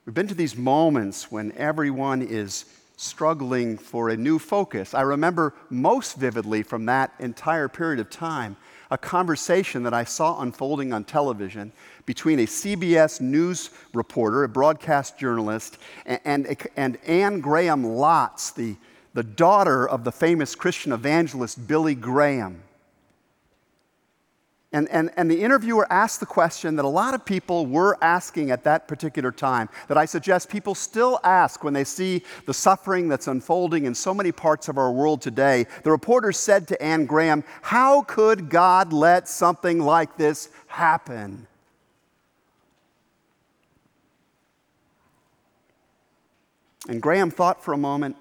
We've 0.05 0.13
been 0.13 0.27
to 0.27 0.35
these 0.35 0.57
moments 0.57 1.31
when 1.31 1.53
everyone 1.53 2.21
is 2.21 2.65
struggling 2.97 3.77
for 3.77 4.09
a 4.09 4.17
new 4.17 4.37
focus. 4.37 4.93
I 4.93 5.01
remember 5.01 5.53
most 5.69 6.17
vividly 6.17 6.63
from 6.63 6.85
that 6.87 7.13
entire 7.19 7.69
period 7.69 8.01
of 8.01 8.09
time 8.09 8.57
a 8.91 8.97
conversation 8.97 9.83
that 9.83 9.93
I 9.93 10.03
saw 10.03 10.41
unfolding 10.41 10.91
on 10.91 11.05
television 11.05 11.71
between 12.05 12.39
a 12.39 12.45
CBS 12.45 13.21
News 13.21 13.69
reporter, 13.93 14.43
a 14.43 14.49
broadcast 14.49 15.17
journalist, 15.17 15.77
and, 16.05 16.19
and, 16.25 16.67
and 16.75 16.97
Anne 17.07 17.39
Graham 17.39 17.83
Lotz, 17.83 18.53
the 18.53 18.75
the 19.13 19.23
daughter 19.23 19.89
of 19.89 20.03
the 20.03 20.11
famous 20.11 20.53
Christian 20.53 20.91
evangelist 20.91 21.67
Billy 21.67 21.95
Graham. 21.95 22.61
And, 24.73 24.89
and, 24.89 25.11
and 25.15 25.31
the 25.31 25.41
interviewer 25.41 25.87
asked 25.89 26.19
the 26.19 26.25
question 26.25 26.75
that 26.75 26.83
a 26.83 26.89
lot 26.89 27.13
of 27.13 27.23
people 27.23 27.65
were 27.65 27.97
asking 28.01 28.51
at 28.51 28.65
that 28.65 28.85
particular 28.87 29.31
time, 29.31 29.69
that 29.87 29.97
I 29.97 30.05
suggest 30.05 30.49
people 30.49 30.75
still 30.75 31.21
ask 31.23 31.63
when 31.63 31.73
they 31.73 31.85
see 31.85 32.21
the 32.45 32.53
suffering 32.53 33.07
that's 33.07 33.27
unfolding 33.27 33.85
in 33.85 33.95
so 33.95 34.13
many 34.13 34.33
parts 34.33 34.67
of 34.67 34.77
our 34.77 34.91
world 34.91 35.21
today. 35.21 35.67
The 35.83 35.91
reporter 35.91 36.33
said 36.33 36.67
to 36.67 36.81
Anne 36.81 37.05
Graham, 37.05 37.45
How 37.61 38.01
could 38.01 38.49
God 38.49 38.91
let 38.91 39.29
something 39.29 39.79
like 39.79 40.17
this 40.17 40.49
happen? 40.67 41.47
And 46.89 47.01
Graham 47.01 47.31
thought 47.31 47.63
for 47.63 47.73
a 47.73 47.77
moment 47.77 48.17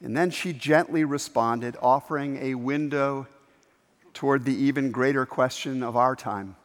and 0.00 0.16
then 0.16 0.30
she 0.30 0.52
gently 0.52 1.04
responded, 1.04 1.76
offering 1.82 2.38
a 2.40 2.54
window 2.54 3.26
toward 4.18 4.44
the 4.44 4.64
even 4.64 4.90
greater 4.90 5.24
question 5.24 5.80
of 5.80 5.94
our 5.94 6.16
time. 6.16 6.56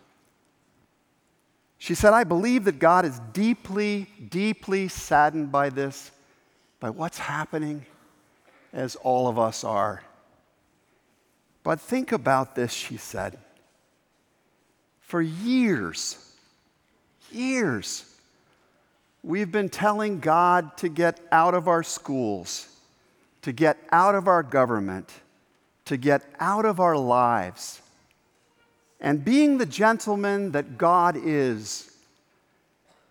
She 1.78 1.94
said, 1.94 2.12
I 2.12 2.24
believe 2.24 2.64
that 2.64 2.80
God 2.80 3.06
is 3.06 3.20
deeply, 3.32 4.08
deeply 4.32 4.88
saddened 4.88 5.52
by 5.52 5.70
this, 5.70 6.10
by 6.80 6.90
what's 6.90 7.20
happening, 7.20 7.86
as 8.74 8.96
all 8.96 9.28
of 9.28 9.38
us 9.38 9.64
are. 9.64 10.02
But 11.62 11.80
think 11.80 12.12
about 12.12 12.56
this, 12.56 12.74
she 12.74 12.98
said. 12.98 13.38
For 15.02 15.22
years, 15.22 16.18
years, 17.32 18.04
we've 19.22 19.52
been 19.52 19.70
telling 19.70 20.20
God 20.20 20.76
to 20.78 20.90
get 20.90 21.20
out 21.32 21.54
of 21.54 21.68
our 21.68 21.84
schools 21.84 22.68
to 23.44 23.52
get 23.52 23.78
out 23.92 24.16
of 24.16 24.28
our 24.28 24.42
government, 24.42 25.10
to 25.86 25.98
get 25.98 26.24
out 26.40 26.66
of 26.66 26.80
our 26.80 26.98
lives. 26.98 27.82
And 29.00 29.26
being 29.26 29.58
the 29.58 29.66
gentleman 29.66 30.52
that 30.52 30.78
God 30.78 31.18
is, 31.18 31.92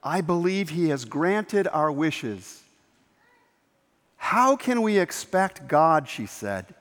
I 0.02 0.20
believe 0.20 0.70
He 0.70 0.88
has 0.88 1.04
granted 1.04 1.68
our 1.68 1.92
wishes. 1.92 2.62
How 4.16 4.56
can 4.56 4.82
we 4.82 4.98
expect 4.98 5.68
God, 5.68 6.08
she 6.08 6.26
said, 6.26 6.74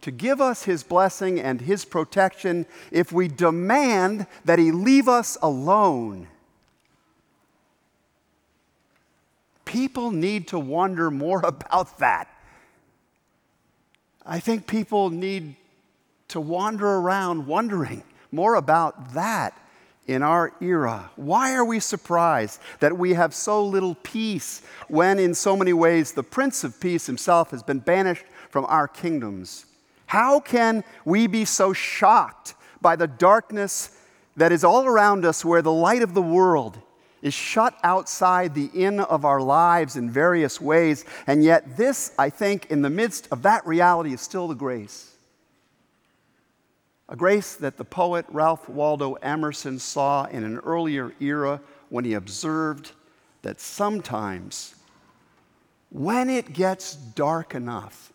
to 0.00 0.10
give 0.10 0.40
us 0.40 0.62
His 0.62 0.82
blessing 0.82 1.38
and 1.38 1.60
His 1.60 1.84
protection 1.84 2.66
if 2.90 3.12
we 3.12 3.28
demand 3.28 4.26
that 4.44 4.58
He 4.58 4.72
leave 4.72 5.08
us 5.08 5.36
alone? 5.42 6.28
People 9.66 10.10
need 10.10 10.48
to 10.48 10.58
wonder 10.58 11.10
more 11.10 11.40
about 11.44 11.98
that. 11.98 12.28
I 14.30 14.40
think 14.40 14.66
people 14.66 15.08
need 15.08 15.56
to 16.28 16.38
wander 16.38 16.86
around 16.86 17.46
wondering 17.46 18.02
more 18.30 18.56
about 18.56 19.14
that 19.14 19.58
in 20.06 20.22
our 20.22 20.52
era. 20.60 21.10
Why 21.16 21.54
are 21.54 21.64
we 21.64 21.80
surprised 21.80 22.60
that 22.80 22.98
we 22.98 23.14
have 23.14 23.34
so 23.34 23.64
little 23.64 23.94
peace 23.94 24.60
when, 24.88 25.18
in 25.18 25.34
so 25.34 25.56
many 25.56 25.72
ways, 25.72 26.12
the 26.12 26.22
Prince 26.22 26.62
of 26.62 26.78
Peace 26.78 27.06
himself 27.06 27.52
has 27.52 27.62
been 27.62 27.78
banished 27.78 28.26
from 28.50 28.66
our 28.66 28.86
kingdoms? 28.86 29.64
How 30.04 30.40
can 30.40 30.84
we 31.06 31.26
be 31.26 31.46
so 31.46 31.72
shocked 31.72 32.54
by 32.82 32.96
the 32.96 33.06
darkness 33.06 33.98
that 34.36 34.52
is 34.52 34.62
all 34.62 34.84
around 34.84 35.24
us 35.24 35.42
where 35.42 35.62
the 35.62 35.72
light 35.72 36.02
of 36.02 36.12
the 36.12 36.22
world 36.22 36.78
is 37.22 37.34
shut 37.34 37.76
outside 37.82 38.54
the 38.54 38.70
inn 38.74 39.00
of 39.00 39.24
our 39.24 39.40
lives 39.40 39.96
in 39.96 40.10
various 40.10 40.60
ways. 40.60 41.04
And 41.26 41.42
yet, 41.42 41.76
this, 41.76 42.12
I 42.18 42.30
think, 42.30 42.70
in 42.70 42.82
the 42.82 42.90
midst 42.90 43.28
of 43.30 43.42
that 43.42 43.66
reality, 43.66 44.12
is 44.12 44.20
still 44.20 44.48
the 44.48 44.54
grace. 44.54 45.14
A 47.08 47.16
grace 47.16 47.54
that 47.56 47.76
the 47.76 47.84
poet 47.84 48.26
Ralph 48.28 48.68
Waldo 48.68 49.14
Emerson 49.14 49.78
saw 49.78 50.26
in 50.26 50.44
an 50.44 50.58
earlier 50.58 51.12
era 51.20 51.60
when 51.88 52.04
he 52.04 52.12
observed 52.12 52.92
that 53.42 53.60
sometimes, 53.60 54.74
when 55.90 56.28
it 56.28 56.52
gets 56.52 56.94
dark 56.94 57.54
enough, 57.54 58.12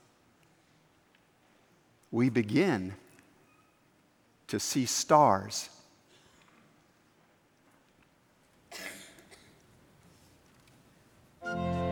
we 2.11 2.29
begin 2.29 2.93
to 4.47 4.59
see 4.59 4.85
stars 4.85 5.69
shepherd 11.43 11.73
boy, 11.73 11.82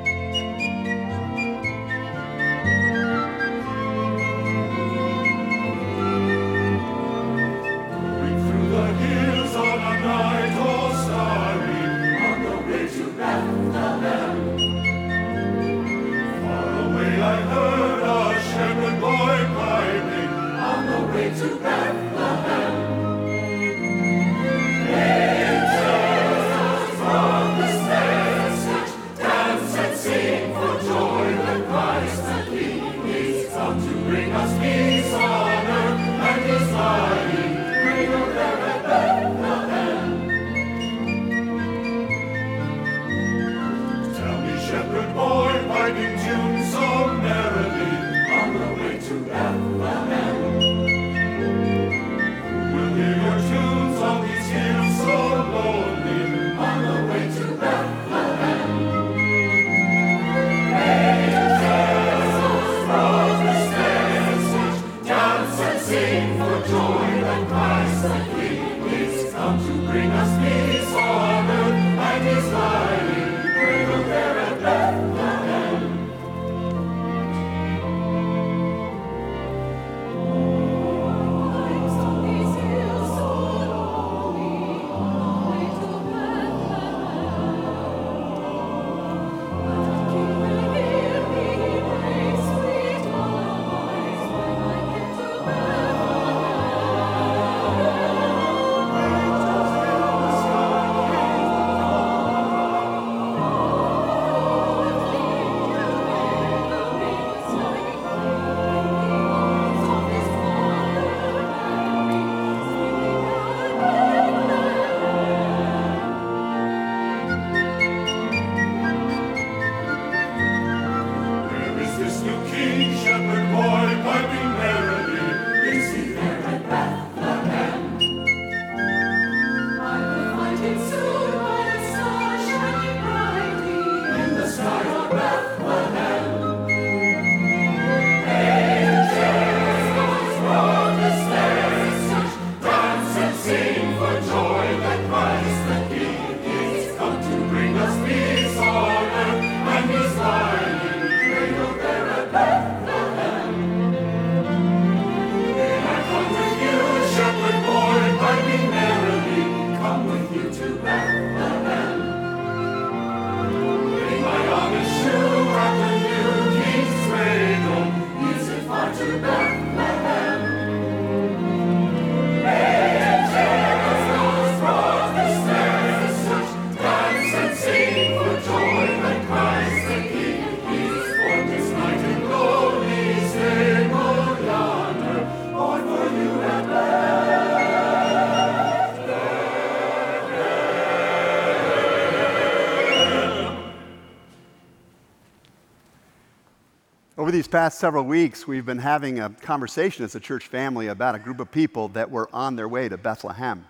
past 197.52 197.80
several 197.80 198.06
weeks, 198.06 198.48
we've 198.48 198.66
been 198.66 198.78
having 198.78 199.20
a 199.20 199.30
conversation 199.30 200.06
as 200.06 200.16
a 200.16 200.22
church 200.22 200.48
family 200.48 200.88
about 200.88 201.16
a 201.16 201.20
group 201.20 201.42
of 201.42 201.52
people 201.52 201.90
that 201.90 202.10
were 202.10 202.30
on 202.32 202.56
their 202.56 202.70
way 202.70 202.88
to 202.88 202.98
Bethlehem. 202.98 203.66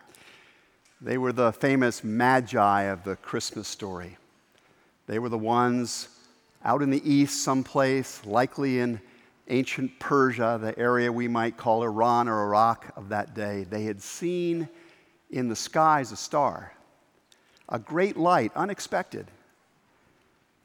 They 1.02 1.18
were 1.18 1.34
the 1.34 1.52
famous 1.52 2.04
magi 2.04 2.84
of 2.84 3.04
the 3.04 3.16
Christmas 3.16 3.68
story. 3.68 4.18
They 5.08 5.18
were 5.18 5.30
the 5.30 5.38
ones 5.40 6.10
out 6.64 6.84
in 6.84 6.92
the 6.92 7.02
east, 7.12 7.42
someplace, 7.42 8.24
likely 8.24 8.78
in 8.82 9.02
ancient 9.48 9.98
Persia, 9.98 10.60
the 10.62 10.78
area 10.78 11.12
we 11.12 11.28
might 11.28 11.58
call 11.58 11.82
Iran 11.82 12.28
or 12.28 12.44
Iraq 12.44 12.94
of 12.96 13.10
that 13.10 13.34
day. 13.34 13.64
They 13.64 13.86
had 13.86 14.00
seen 14.00 14.70
in 15.32 15.50
the 15.50 15.56
skies 15.56 16.12
a 16.12 16.18
star, 16.18 16.72
a 17.68 17.80
great 17.80 18.16
light, 18.16 18.52
unexpected. 18.56 19.26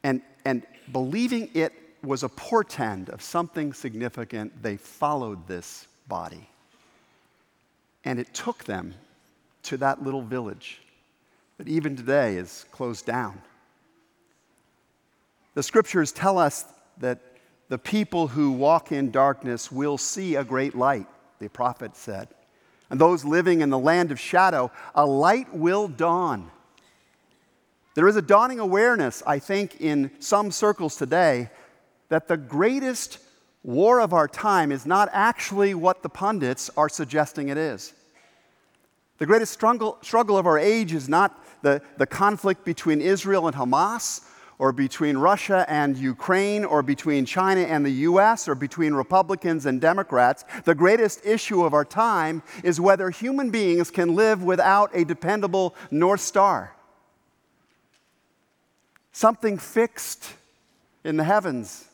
And, 0.03 0.21
and 0.45 0.67
believing 0.93 1.49
it 1.55 1.73
was 2.07 2.23
a 2.23 2.29
portend 2.29 3.11
of 3.11 3.21
something 3.21 3.73
significant, 3.73 4.63
they 4.63 4.77
followed 4.77 5.47
this 5.47 5.87
body. 6.09 6.49
And 8.05 8.19
it 8.19 8.33
took 8.33 8.65
them 8.65 8.95
to 9.65 9.77
that 9.79 10.03
little 10.03 10.23
village 10.23 10.81
that 11.59 11.69
even 11.69 11.97
today 11.97 12.37
is 12.37 12.65
closed 12.71 13.05
down. 13.05 13.41
The 15.55 15.63
scriptures 15.63 16.13
tell 16.13 16.39
us 16.39 16.65
that 16.99 17.19
the 17.69 17.79
people 17.79 18.29
who 18.29 18.53
walk 18.53 18.93
in 18.93 19.11
darkness 19.11 19.73
will 19.73 19.99
see 19.99 20.37
a 20.37 20.45
great 20.45 20.77
light, 20.77 21.07
the 21.41 21.49
prophet 21.49 21.97
said. 21.97 22.29
And 22.91 23.01
those 23.01 23.25
living 23.25 23.63
in 23.63 23.71
the 23.71 23.79
land 23.79 24.13
of 24.13 24.21
shadow, 24.21 24.71
a 24.95 25.05
light 25.05 25.53
will 25.53 25.89
dawn. 25.89 26.51
There 27.95 28.07
is 28.07 28.17
a 28.17 28.23
dawning 28.23 28.61
awareness, 28.61 29.23
I 29.27 29.39
think, 29.41 29.81
in 29.81 30.11
some 30.21 30.53
circles 30.53 30.97
today 30.97 31.51
that 32.09 32.29
the 32.29 32.37
greatest 32.37 33.19
war 33.63 34.01
of 34.01 34.13
our 34.13 34.29
time 34.29 34.71
is 34.71 34.87
not 34.87 35.09
actually 35.13 35.75
what 35.75 36.03
the 36.03 36.09
pundits 36.09 36.71
are 36.77 36.89
suggesting 36.89 37.49
it 37.49 37.59
is. 37.59 37.93
The 39.19 39.27
greatest 39.27 39.53
struggle, 39.53 39.99
struggle 40.03 40.39
of 40.39 40.47
our 40.47 40.59
age 40.59 40.93
is 40.93 41.09
not 41.09 41.45
the, 41.63 41.83
the 41.97 42.07
conflict 42.07 42.65
between 42.65 43.01
Israel 43.01 43.49
and 43.49 43.57
Hamas, 43.57 44.23
or 44.59 44.73
between 44.73 45.19
Russia 45.19 45.67
and 45.69 45.99
Ukraine, 45.99 46.65
or 46.65 46.83
between 46.83 47.27
China 47.27 47.63
and 47.63 47.85
the 47.85 47.91
US, 47.91 48.49
or 48.49 48.55
between 48.55 48.95
Republicans 48.95 49.67
and 49.67 49.81
Democrats. 49.81 50.45
The 50.65 50.75
greatest 50.75 51.27
issue 51.27 51.63
of 51.65 51.75
our 51.75 51.85
time 51.85 52.43
is 52.63 52.81
whether 52.81 53.11
human 53.11 53.51
beings 53.51 53.91
can 53.91 54.15
live 54.15 54.43
without 54.43 54.91
a 54.95 55.05
dependable 55.05 55.75
North 55.91 56.21
Star. 56.21 56.75
Something 59.13 59.59
fixed 59.59 60.35
in 61.05 61.17
the 61.17 61.25
heavens 61.25 61.87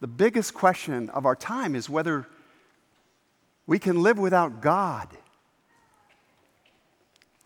the 0.00 0.06
biggest 0.06 0.54
question 0.54 1.08
of 1.10 1.24
our 1.24 1.36
time 1.36 1.74
is 1.74 1.88
whether 1.88 2.26
we 3.66 3.78
can 3.78 4.02
live 4.02 4.18
without 4.18 4.60
God. 4.60 5.08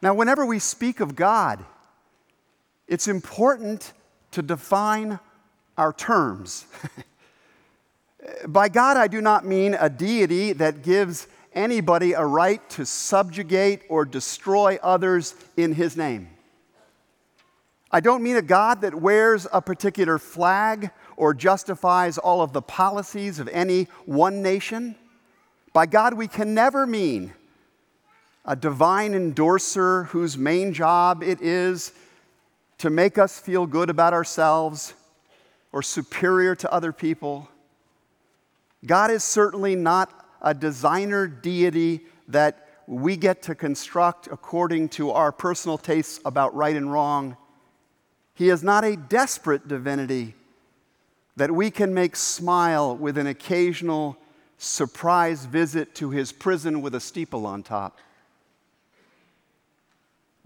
Now, 0.03 0.15
whenever 0.15 0.45
we 0.45 0.59
speak 0.59 1.01
of 1.01 1.15
God, 1.15 1.65
it's 2.89 3.07
important 3.07 3.93
to 4.33 4.43
define 4.43 5.19
our 5.77 5.93
terms. 5.93 6.67
By 8.49 8.69
God, 8.69 8.97
I 8.97 9.09
do 9.09 9.21
not 9.21 9.47
mean 9.47 9.75
a 9.75 9.89
deity 9.89 10.53
that 10.55 10.83
gives 10.83 11.29
anybody 11.53 12.13
a 12.13 12.25
right 12.25 12.69
to 12.71 12.85
subjugate 12.85 13.83
or 13.89 14.05
destroy 14.05 14.79
others 14.83 15.35
in 15.57 15.73
his 15.73 15.97
name. 15.97 16.29
I 17.91 18.01
don't 18.01 18.23
mean 18.23 18.37
a 18.37 18.43
God 18.43 18.83
that 18.83 18.95
wears 18.95 19.47
a 19.53 19.61
particular 19.61 20.19
flag 20.19 20.91
or 21.21 21.35
justifies 21.35 22.17
all 22.17 22.41
of 22.41 22.55
the 22.55 22.63
policies 22.63 23.39
of 23.39 23.47
any 23.49 23.85
one 24.07 24.41
nation. 24.41 24.95
By 25.75 25.85
God, 25.85 26.15
we 26.15 26.27
can 26.27 26.55
never 26.55 26.87
mean 26.87 27.35
a 28.47 28.57
divine 28.57 29.13
endorser 29.13 30.05
whose 30.05 30.39
main 30.39 30.73
job 30.73 31.23
it 31.23 31.43
is 31.43 31.93
to 32.79 32.89
make 32.89 33.19
us 33.19 33.39
feel 33.39 33.67
good 33.67 33.91
about 33.91 34.15
ourselves 34.15 34.95
or 35.73 35.83
superior 35.83 36.55
to 36.55 36.73
other 36.73 36.91
people. 36.91 37.51
God 38.87 39.11
is 39.11 39.23
certainly 39.23 39.77
not 39.77 40.27
a 40.41 40.55
designer 40.55 41.27
deity 41.27 42.01
that 42.29 42.67
we 42.87 43.19
get 43.19 43.43
to 43.43 43.55
construct 43.55 44.27
according 44.29 44.89
to 44.89 45.11
our 45.11 45.33
personal 45.33 45.77
tastes 45.77 46.19
about 46.25 46.55
right 46.55 46.75
and 46.75 46.91
wrong. 46.91 47.37
He 48.35 48.49
is 48.49 48.63
not 48.63 48.85
a 48.85 48.97
desperate 48.97 49.69
divinity 49.69 50.35
that 51.41 51.51
we 51.51 51.71
can 51.71 51.95
make 51.95 52.17
smile 52.17 52.95
with 52.95 53.17
an 53.17 53.27
occasional 53.27 54.15
surprise 54.59 55.47
visit 55.47 55.95
to 55.95 56.11
his 56.11 56.33
prison 56.33 56.83
with 56.83 56.95
a 56.95 57.01
steeple 57.01 57.47
on 57.47 57.63
top. 57.63 57.97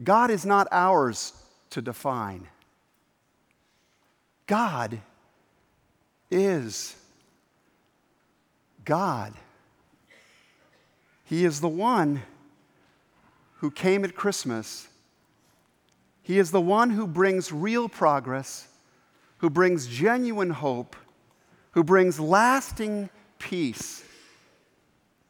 God 0.05 0.31
is 0.31 0.47
not 0.47 0.69
ours 0.71 1.33
to 1.71 1.83
define. 1.83 2.47
God 4.47 5.01
is 6.31 6.95
God. 8.85 9.35
He 11.25 11.45
is 11.45 11.61
the 11.61 11.69
one 11.69 12.23
who 13.55 13.73
came 13.73 14.05
at 14.05 14.15
Christmas. 14.15 14.87
He 16.23 16.39
is 16.39 16.53
the 16.53 16.61
one 16.61 16.91
who 16.91 17.09
brings 17.09 17.51
real 17.51 17.89
progress 17.89 18.69
who 19.45 19.51
brings 19.51 19.87
genuine 19.87 20.49
hope, 20.49 20.97
who 21.73 21.85
brings 21.85 22.19
lasting 22.19 23.11
peace. 23.39 24.03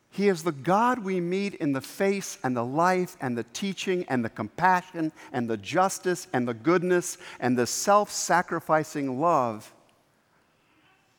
He 0.08 0.28
is 0.28 0.44
the 0.44 0.52
God 0.52 1.00
we 1.00 1.18
meet 1.18 1.54
in 1.54 1.72
the 1.72 1.80
face 1.80 2.38
and 2.44 2.56
the 2.56 2.64
life 2.64 3.16
and 3.20 3.36
the 3.36 3.42
teaching 3.42 4.04
and 4.08 4.24
the 4.24 4.28
compassion 4.28 5.10
and 5.32 5.50
the 5.50 5.56
justice 5.56 6.28
and 6.32 6.46
the 6.46 6.54
goodness 6.54 7.18
and 7.40 7.58
the 7.58 7.66
self 7.66 8.12
sacrificing 8.12 9.20
love 9.20 9.74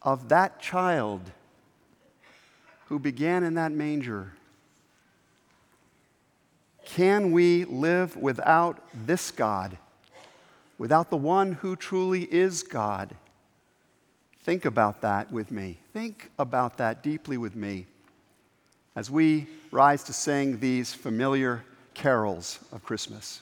of 0.02 0.30
that 0.30 0.62
child 0.62 1.20
who 2.86 2.98
began 2.98 3.43
in 3.43 3.56
that 3.56 3.74
manger. 3.74 4.32
Can 6.86 7.34
we 7.34 7.66
live 7.66 8.16
without 8.16 8.80
this 8.93 9.32
God? 9.32 9.78
Without 10.78 11.09
the 11.09 11.17
one 11.17 11.53
who 11.53 11.76
truly 11.76 12.23
is 12.34 12.63
God. 12.63 13.15
Think 14.43 14.65
about 14.65 15.01
that 15.01 15.32
with 15.32 15.51
me. 15.51 15.80
Think 15.93 16.30
about 16.38 16.78
that 16.78 17.01
deeply 17.01 17.38
with 17.38 17.55
me 17.55 17.88
as 18.95 19.09
we 19.09 19.47
rise 19.71 20.03
to 20.03 20.13
sing 20.13 20.59
these 20.59 20.93
familiar 20.93 21.63
carols 21.93 22.59
of 22.71 22.84
Christmas. 22.84 23.41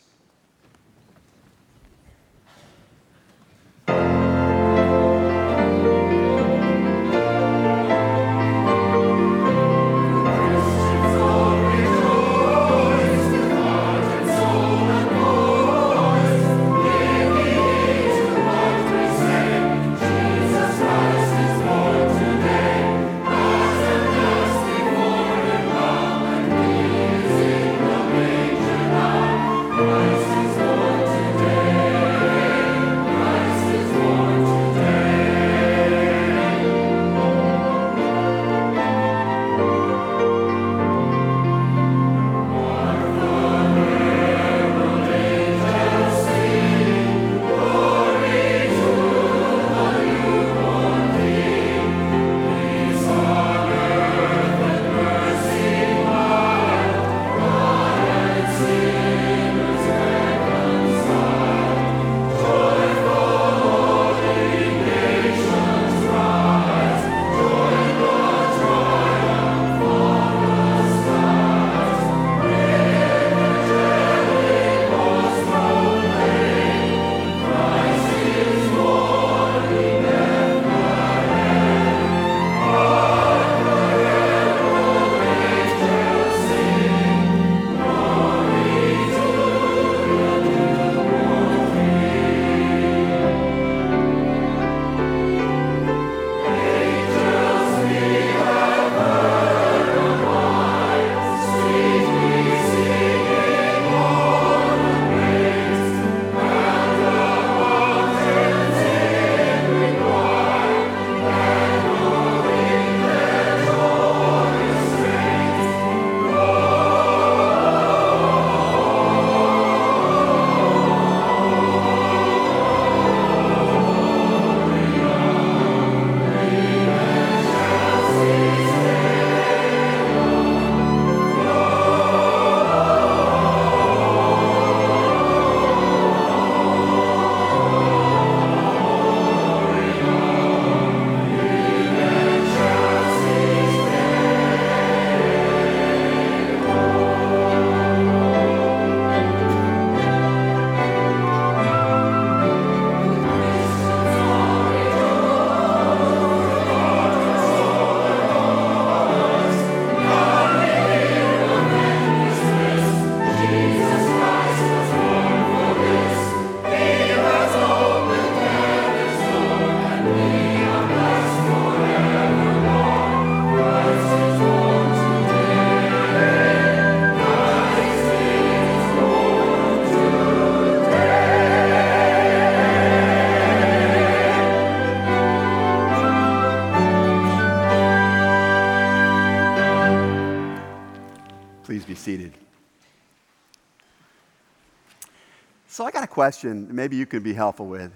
Question 196.13 196.67
maybe 196.69 196.95
you 196.95 197.07
could 197.07 197.23
be 197.23 197.33
helpful 197.33 197.65
with. 197.65 197.91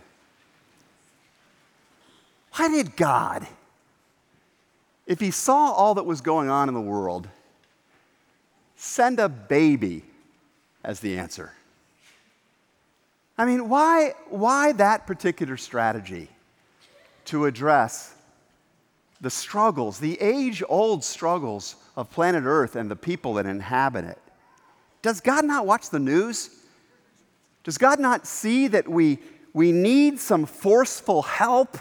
Why 2.56 2.68
did 2.68 2.96
God, 2.96 3.46
if 5.06 5.20
He 5.20 5.30
saw 5.30 5.72
all 5.72 5.94
that 5.94 6.06
was 6.06 6.20
going 6.20 6.50
on 6.50 6.68
in 6.68 6.74
the 6.74 6.82
world, 6.82 7.30
send 8.76 9.20
a 9.20 9.30
baby 9.30 10.04
as 10.84 11.00
the 11.00 11.20
answer? 11.20 11.54
I 13.38 13.46
mean, 13.46 13.70
why, 13.70 14.16
why 14.30 14.72
that 14.72 15.06
particular 15.06 15.56
strategy 15.56 16.28
to 17.26 17.46
address 17.46 18.16
the 19.22 19.30
struggles, 19.30 20.00
the 20.00 20.20
age 20.20 20.64
old 20.68 21.04
struggles 21.04 21.76
of 21.96 22.10
planet 22.10 22.46
Earth 22.46 22.76
and 22.76 22.90
the 22.90 22.96
people 22.96 23.36
that 23.36 23.46
inhabit 23.46 24.06
it? 24.06 24.20
Does 25.04 25.22
God 25.22 25.46
not 25.46 25.68
watch 25.68 25.92
the 25.92 26.00
news? 26.00 26.57
Does 27.68 27.78
God 27.78 28.00
not 28.00 28.26
see 28.26 28.70
that 28.70 28.88
we, 28.88 29.20
we 29.52 29.74
need 29.74 30.22
some 30.22 30.46
forceful 30.46 31.22
help 31.22 31.78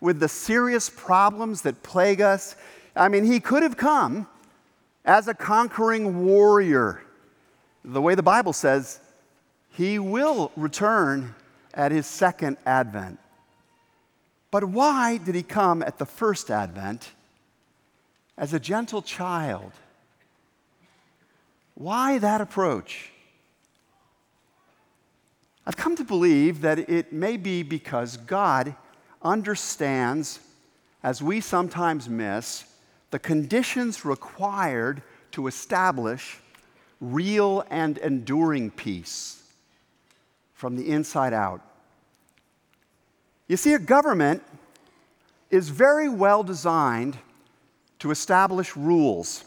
with 0.00 0.18
the 0.18 0.28
serious 0.28 0.90
problems 0.90 1.62
that 1.62 1.84
plague 1.84 2.20
us? 2.20 2.56
I 2.96 3.08
mean, 3.08 3.22
He 3.22 3.38
could 3.38 3.62
have 3.62 3.76
come 3.76 4.26
as 5.04 5.28
a 5.28 5.34
conquering 5.34 6.26
warrior. 6.26 7.04
The 7.84 8.02
way 8.02 8.16
the 8.16 8.22
Bible 8.24 8.52
says, 8.52 8.98
he 9.70 10.00
will 10.00 10.50
return 10.56 11.36
at 11.72 11.92
his 11.92 12.04
second 12.04 12.56
advent. 12.66 13.20
But 14.50 14.64
why 14.64 15.18
did 15.18 15.36
he 15.36 15.44
come 15.44 15.84
at 15.84 15.98
the 15.98 16.04
first 16.04 16.50
advent 16.50 17.12
as 18.36 18.52
a 18.52 18.58
gentle 18.58 19.02
child? 19.02 19.70
Why 21.76 22.18
that 22.18 22.40
approach? 22.40 23.12
I've 25.68 25.76
come 25.76 25.96
to 25.96 26.04
believe 26.04 26.62
that 26.62 26.88
it 26.88 27.12
may 27.12 27.36
be 27.36 27.62
because 27.62 28.16
God 28.16 28.74
understands, 29.20 30.40
as 31.02 31.20
we 31.20 31.42
sometimes 31.42 32.08
miss, 32.08 32.64
the 33.10 33.18
conditions 33.18 34.02
required 34.02 35.02
to 35.32 35.46
establish 35.46 36.38
real 37.02 37.66
and 37.68 37.98
enduring 37.98 38.70
peace 38.70 39.42
from 40.54 40.74
the 40.74 40.88
inside 40.88 41.34
out. 41.34 41.60
You 43.46 43.58
see, 43.58 43.74
a 43.74 43.78
government 43.78 44.42
is 45.50 45.68
very 45.68 46.08
well 46.08 46.42
designed 46.42 47.18
to 47.98 48.10
establish 48.10 48.74
rules, 48.74 49.44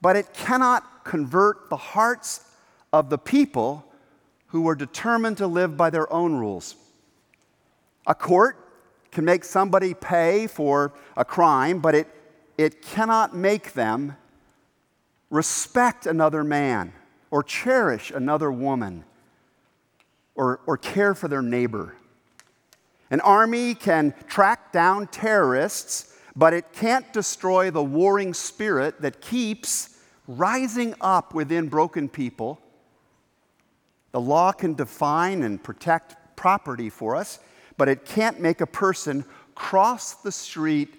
but 0.00 0.16
it 0.16 0.34
cannot 0.34 1.04
convert 1.04 1.70
the 1.70 1.76
hearts 1.76 2.44
of 2.92 3.10
the 3.10 3.18
people 3.18 3.84
who 4.48 4.68
are 4.68 4.74
determined 4.74 5.36
to 5.38 5.46
live 5.46 5.76
by 5.76 5.90
their 5.90 6.10
own 6.12 6.34
rules. 6.34 6.74
A 8.06 8.14
court 8.14 8.56
can 9.10 9.24
make 9.24 9.44
somebody 9.44 9.94
pay 9.94 10.46
for 10.46 10.92
a 11.16 11.24
crime, 11.24 11.80
but 11.80 11.94
it, 11.94 12.08
it 12.56 12.82
cannot 12.82 13.36
make 13.36 13.72
them 13.72 14.16
respect 15.30 16.06
another 16.06 16.42
man 16.42 16.92
or 17.30 17.42
cherish 17.42 18.10
another 18.10 18.50
woman 18.50 19.04
or, 20.34 20.60
or 20.66 20.76
care 20.76 21.14
for 21.14 21.28
their 21.28 21.42
neighbor. 21.42 21.94
An 23.10 23.20
army 23.20 23.74
can 23.74 24.14
track 24.26 24.72
down 24.72 25.06
terrorists, 25.08 26.14
but 26.36 26.52
it 26.52 26.72
can't 26.72 27.10
destroy 27.12 27.70
the 27.70 27.82
warring 27.82 28.34
spirit 28.34 29.00
that 29.02 29.20
keeps 29.20 29.98
rising 30.26 30.94
up 31.00 31.34
within 31.34 31.68
broken 31.68 32.08
people. 32.08 32.60
The 34.12 34.20
law 34.20 34.52
can 34.52 34.74
define 34.74 35.42
and 35.42 35.62
protect 35.62 36.16
property 36.36 36.90
for 36.90 37.16
us, 37.16 37.38
but 37.76 37.88
it 37.88 38.04
can't 38.04 38.40
make 38.40 38.60
a 38.60 38.66
person 38.66 39.24
cross 39.54 40.14
the 40.14 40.32
street 40.32 40.94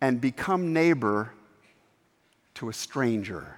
and 0.00 0.20
become 0.20 0.72
neighbor 0.72 1.32
to 2.54 2.68
a 2.68 2.72
stranger. 2.72 3.56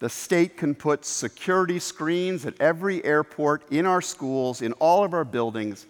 The 0.00 0.08
state 0.08 0.56
can 0.56 0.74
put 0.74 1.04
security 1.04 1.78
screens 1.78 2.46
at 2.46 2.60
every 2.60 3.04
airport, 3.04 3.70
in 3.72 3.84
our 3.84 4.00
schools, 4.00 4.62
in 4.62 4.72
all 4.74 5.04
of 5.04 5.12
our 5.12 5.24
buildings, 5.24 5.86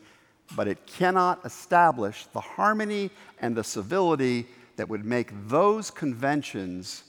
but 0.57 0.67
it 0.67 0.87
cannot 0.87 1.45
establish 1.45 2.27
the 2.33 2.41
harmony 2.41 3.11
and 3.41 3.55
the 3.55 3.65
civility 3.65 4.47
that 4.77 4.89
would 4.89 5.05
make 5.05 5.31
those 5.49 5.91
conventions 5.91 7.05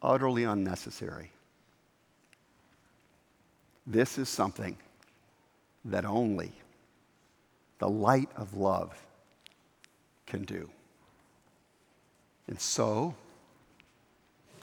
utterly 0.00 0.44
unnecessary. 0.44 1.30
This 3.86 4.18
is 4.18 4.28
something 4.28 4.76
that 5.84 6.04
only 6.04 6.52
the 7.78 7.88
light 7.88 8.30
of 8.36 8.54
love 8.54 8.94
can 10.26 10.44
do. 10.44 10.70
And 12.46 12.60
so, 12.60 13.14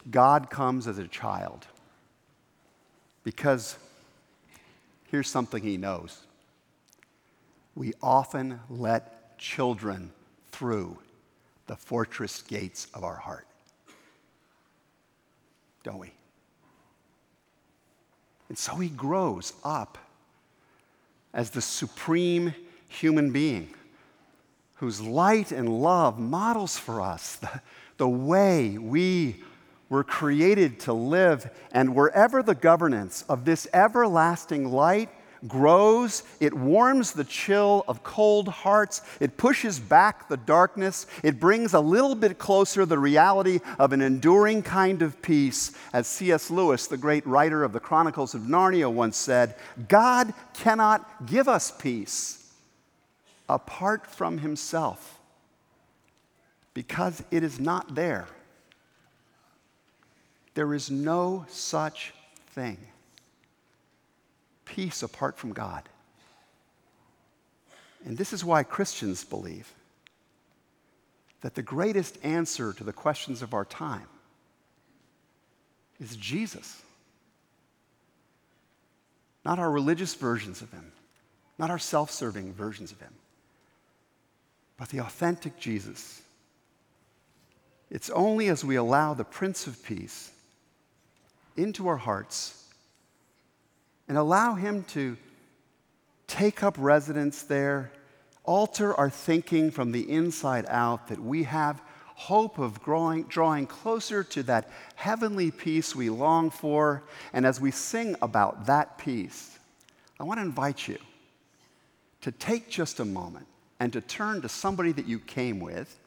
God 0.09 0.49
comes 0.49 0.87
as 0.87 0.97
a 0.97 1.07
child 1.07 1.67
because 3.23 3.77
here's 5.07 5.29
something 5.29 5.61
he 5.61 5.77
knows. 5.77 6.21
We 7.75 7.93
often 8.01 8.59
let 8.69 9.37
children 9.37 10.11
through 10.51 10.97
the 11.67 11.75
fortress 11.75 12.41
gates 12.41 12.87
of 12.93 13.03
our 13.03 13.15
heart. 13.15 13.47
Don't 15.83 15.99
we? 15.99 16.11
And 18.51 18.57
so 18.57 18.75
he 18.75 18.89
grows 18.89 19.53
up 19.63 19.97
as 21.33 21.51
the 21.51 21.61
supreme 21.61 22.53
human 22.89 23.31
being 23.31 23.73
whose 24.75 24.99
light 24.99 25.53
and 25.53 25.69
love 25.81 26.19
models 26.19 26.77
for 26.77 26.99
us 26.99 27.37
the, 27.37 27.61
the 27.95 28.09
way 28.09 28.77
we 28.77 29.41
were 29.87 30.03
created 30.03 30.81
to 30.81 30.91
live, 30.91 31.49
and 31.71 31.95
wherever 31.95 32.43
the 32.43 32.53
governance 32.53 33.23
of 33.29 33.45
this 33.45 33.69
everlasting 33.73 34.69
light 34.69 35.07
grows, 35.47 36.23
it 36.39 36.53
warms 36.53 37.11
the 37.11 37.23
chill 37.23 37.83
of 37.87 38.03
cold 38.03 38.47
hearts, 38.47 39.01
it 39.19 39.37
pushes 39.37 39.79
back 39.79 40.27
the 40.27 40.37
darkness, 40.37 41.07
it 41.23 41.39
brings 41.39 41.73
a 41.73 41.79
little 41.79 42.15
bit 42.15 42.37
closer 42.37 42.85
the 42.85 42.99
reality 42.99 43.59
of 43.79 43.93
an 43.93 44.01
enduring 44.01 44.61
kind 44.61 45.01
of 45.01 45.21
peace. 45.21 45.71
As 45.93 46.07
C.S. 46.07 46.51
Lewis, 46.51 46.87
the 46.87 46.97
great 46.97 47.25
writer 47.25 47.63
of 47.63 47.73
the 47.73 47.79
Chronicles 47.79 48.35
of 48.35 48.41
Narnia, 48.41 48.91
once 48.91 49.17
said, 49.17 49.55
God 49.87 50.33
cannot 50.53 51.25
give 51.25 51.47
us 51.47 51.71
peace 51.71 52.51
apart 53.49 54.07
from 54.07 54.39
Himself 54.39 55.19
because 56.73 57.23
it 57.31 57.43
is 57.43 57.59
not 57.59 57.95
there. 57.95 58.27
There 60.53 60.73
is 60.73 60.91
no 60.91 61.45
such 61.49 62.13
thing. 62.51 62.77
Peace 64.71 65.03
apart 65.03 65.37
from 65.37 65.51
God. 65.51 65.83
And 68.05 68.17
this 68.17 68.31
is 68.31 68.45
why 68.45 68.63
Christians 68.63 69.25
believe 69.25 69.73
that 71.41 71.55
the 71.55 71.61
greatest 71.61 72.17
answer 72.23 72.71
to 72.71 72.83
the 72.85 72.93
questions 72.93 73.41
of 73.41 73.53
our 73.53 73.65
time 73.65 74.07
is 75.99 76.15
Jesus. 76.15 76.81
Not 79.43 79.59
our 79.59 79.69
religious 79.69 80.15
versions 80.15 80.61
of 80.61 80.71
him, 80.71 80.93
not 81.59 81.69
our 81.69 81.79
self 81.79 82.09
serving 82.09 82.53
versions 82.53 82.93
of 82.93 83.01
him, 83.01 83.13
but 84.77 84.87
the 84.87 84.99
authentic 84.99 85.59
Jesus. 85.59 86.21
It's 87.89 88.09
only 88.11 88.47
as 88.47 88.63
we 88.63 88.77
allow 88.77 89.15
the 89.15 89.25
Prince 89.25 89.67
of 89.67 89.83
Peace 89.83 90.31
into 91.57 91.89
our 91.89 91.97
hearts 91.97 92.60
and 94.11 94.17
allow 94.17 94.55
Him 94.55 94.83
to 94.89 95.15
take 96.27 96.63
up 96.63 96.75
residence 96.77 97.43
there, 97.43 97.93
alter 98.43 98.93
our 98.95 99.09
thinking 99.09 99.71
from 99.71 99.93
the 99.93 100.11
inside 100.11 100.65
out, 100.67 101.07
that 101.07 101.17
we 101.17 101.43
have 101.43 101.81
hope 102.15 102.59
of 102.59 102.83
growing, 102.83 103.23
drawing 103.23 103.65
closer 103.65 104.21
to 104.21 104.43
that 104.43 104.69
heavenly 104.95 105.49
peace 105.49 105.95
we 105.95 106.09
long 106.09 106.49
for. 106.49 107.03
And 107.31 107.45
as 107.45 107.61
we 107.61 107.71
sing 107.71 108.17
about 108.21 108.65
that 108.65 108.97
peace, 108.97 109.57
I 110.19 110.25
want 110.25 110.39
to 110.41 110.45
invite 110.45 110.89
you 110.89 110.97
to 112.19 112.33
take 112.33 112.69
just 112.69 112.99
a 112.99 113.05
moment 113.05 113.47
and 113.79 113.93
to 113.93 114.01
turn 114.01 114.41
to 114.41 114.49
somebody 114.49 114.91
that 114.91 115.07
you 115.07 115.19
came 115.19 115.61
with. 115.61 115.97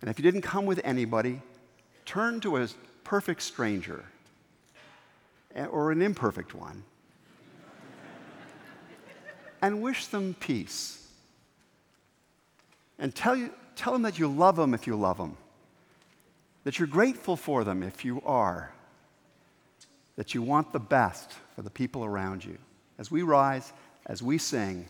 And 0.00 0.08
if 0.08 0.18
you 0.18 0.22
didn't 0.22 0.40
come 0.40 0.64
with 0.64 0.80
anybody, 0.82 1.42
turn 2.06 2.40
to 2.40 2.56
a 2.56 2.68
perfect 3.04 3.42
stranger 3.42 4.02
eh, 5.54 5.66
or 5.66 5.92
an 5.92 6.00
imperfect 6.00 6.54
one, 6.54 6.84
and 9.62 9.80
wish 9.80 10.06
them 10.06 10.34
peace. 10.38 10.98
And 12.98 13.14
tell, 13.14 13.36
you, 13.36 13.50
tell 13.76 13.92
them 13.92 14.02
that 14.02 14.18
you 14.18 14.28
love 14.28 14.56
them 14.56 14.74
if 14.74 14.86
you 14.86 14.96
love 14.96 15.16
them, 15.16 15.36
that 16.64 16.78
you're 16.78 16.88
grateful 16.88 17.36
for 17.36 17.64
them 17.64 17.82
if 17.82 18.04
you 18.04 18.20
are, 18.26 18.72
that 20.16 20.34
you 20.34 20.42
want 20.42 20.72
the 20.72 20.80
best 20.80 21.32
for 21.54 21.62
the 21.62 21.70
people 21.70 22.04
around 22.04 22.44
you. 22.44 22.58
As 22.98 23.10
we 23.10 23.22
rise, 23.22 23.72
as 24.06 24.22
we 24.22 24.36
sing, 24.36 24.86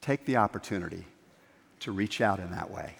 take 0.00 0.24
the 0.26 0.36
opportunity 0.36 1.04
to 1.80 1.90
reach 1.90 2.20
out 2.20 2.38
in 2.38 2.50
that 2.52 2.70
way. 2.70 2.94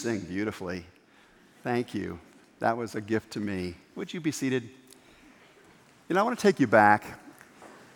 Sing 0.00 0.20
beautifully. 0.20 0.86
Thank 1.62 1.92
you. 1.92 2.18
That 2.58 2.74
was 2.74 2.94
a 2.94 3.02
gift 3.02 3.32
to 3.32 3.40
me. 3.40 3.74
Would 3.96 4.14
you 4.14 4.20
be 4.20 4.32
seated? 4.32 4.62
You 6.08 6.14
know, 6.14 6.20
I 6.20 6.22
want 6.22 6.38
to 6.38 6.42
take 6.42 6.58
you 6.58 6.66
back 6.66 7.04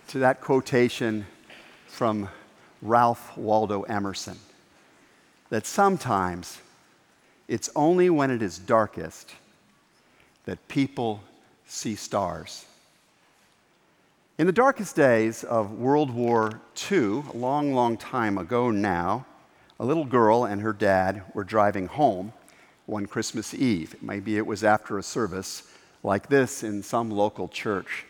to 0.08 0.18
that 0.18 0.42
quotation 0.42 1.24
from 1.86 2.28
Ralph 2.82 3.34
Waldo 3.38 3.84
Emerson 3.84 4.36
that 5.48 5.64
sometimes 5.64 6.58
it's 7.48 7.70
only 7.74 8.10
when 8.10 8.30
it 8.30 8.42
is 8.42 8.58
darkest 8.58 9.32
that 10.44 10.68
people 10.68 11.22
see 11.66 11.94
stars. 11.94 12.66
In 14.36 14.46
the 14.46 14.52
darkest 14.52 14.94
days 14.94 15.42
of 15.42 15.72
World 15.72 16.10
War 16.10 16.60
II, 16.90 17.22
a 17.32 17.36
long, 17.36 17.72
long 17.72 17.96
time 17.96 18.36
ago 18.36 18.70
now, 18.70 19.24
a 19.78 19.84
little 19.84 20.04
girl 20.04 20.44
and 20.44 20.60
her 20.60 20.72
dad 20.72 21.22
were 21.34 21.44
driving 21.44 21.86
home 21.86 22.32
one 22.86 23.06
Christmas 23.06 23.54
Eve. 23.54 23.96
Maybe 24.02 24.36
it 24.36 24.46
was 24.46 24.62
after 24.62 24.98
a 24.98 25.02
service 25.02 25.62
like 26.02 26.28
this 26.28 26.62
in 26.62 26.82
some 26.82 27.10
local 27.10 27.48
church. 27.48 28.04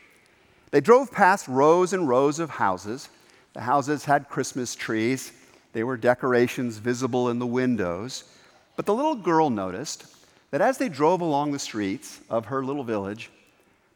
They 0.70 0.80
drove 0.80 1.12
past 1.12 1.46
rows 1.46 1.92
and 1.92 2.08
rows 2.08 2.38
of 2.38 2.50
houses. 2.50 3.08
The 3.52 3.60
houses 3.60 4.04
had 4.04 4.28
Christmas 4.28 4.74
trees, 4.74 5.32
there 5.72 5.86
were 5.86 5.96
decorations 5.96 6.78
visible 6.78 7.30
in 7.30 7.38
the 7.38 7.46
windows. 7.46 8.24
But 8.76 8.86
the 8.86 8.94
little 8.94 9.14
girl 9.14 9.50
noticed 9.50 10.06
that 10.50 10.60
as 10.60 10.78
they 10.78 10.88
drove 10.88 11.20
along 11.20 11.52
the 11.52 11.58
streets 11.58 12.20
of 12.28 12.46
her 12.46 12.64
little 12.64 12.84
village, 12.84 13.30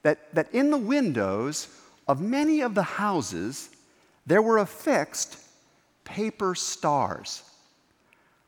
that, 0.03 0.33
that 0.35 0.53
in 0.53 0.71
the 0.71 0.79
windows 0.79 1.69
of 2.07 2.21
many 2.21 2.61
of 2.61 2.75
the 2.75 2.83
houses, 2.83 3.71
there 4.27 4.43
were 4.43 4.59
affixed 4.59 5.39
paper 6.05 6.55
stars 6.55 7.43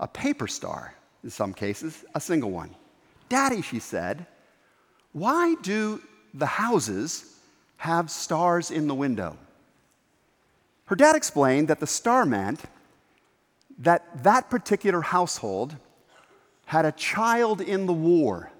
a 0.01 0.09
paper 0.09 0.49
star, 0.49 0.95
in 1.23 1.31
some 1.31 1.53
cases, 1.53 2.05
a 2.15 2.21
single 2.21 2.51
one. 2.51 2.75
Daddy, 3.29 3.63
she 3.63 3.79
said, 3.79 4.27
why 5.13 5.55
do 5.63 6.01
the 6.35 6.47
houses 6.47 7.37
have 7.77 8.11
stars 8.11 8.71
in 8.71 8.89
the 8.89 8.95
window? 8.95 9.37
Her 10.87 10.97
dad 10.97 11.15
explained 11.15 11.69
that 11.69 11.79
the 11.79 11.87
star 11.87 12.25
meant 12.25 12.63
that 13.79 14.25
that 14.25 14.51
particular 14.51 15.03
household 15.03 15.77
had 16.67 16.85
a 16.85 16.93
child 16.93 17.61
in 17.61 17.87
the 17.87 17.93
war. 17.93 18.51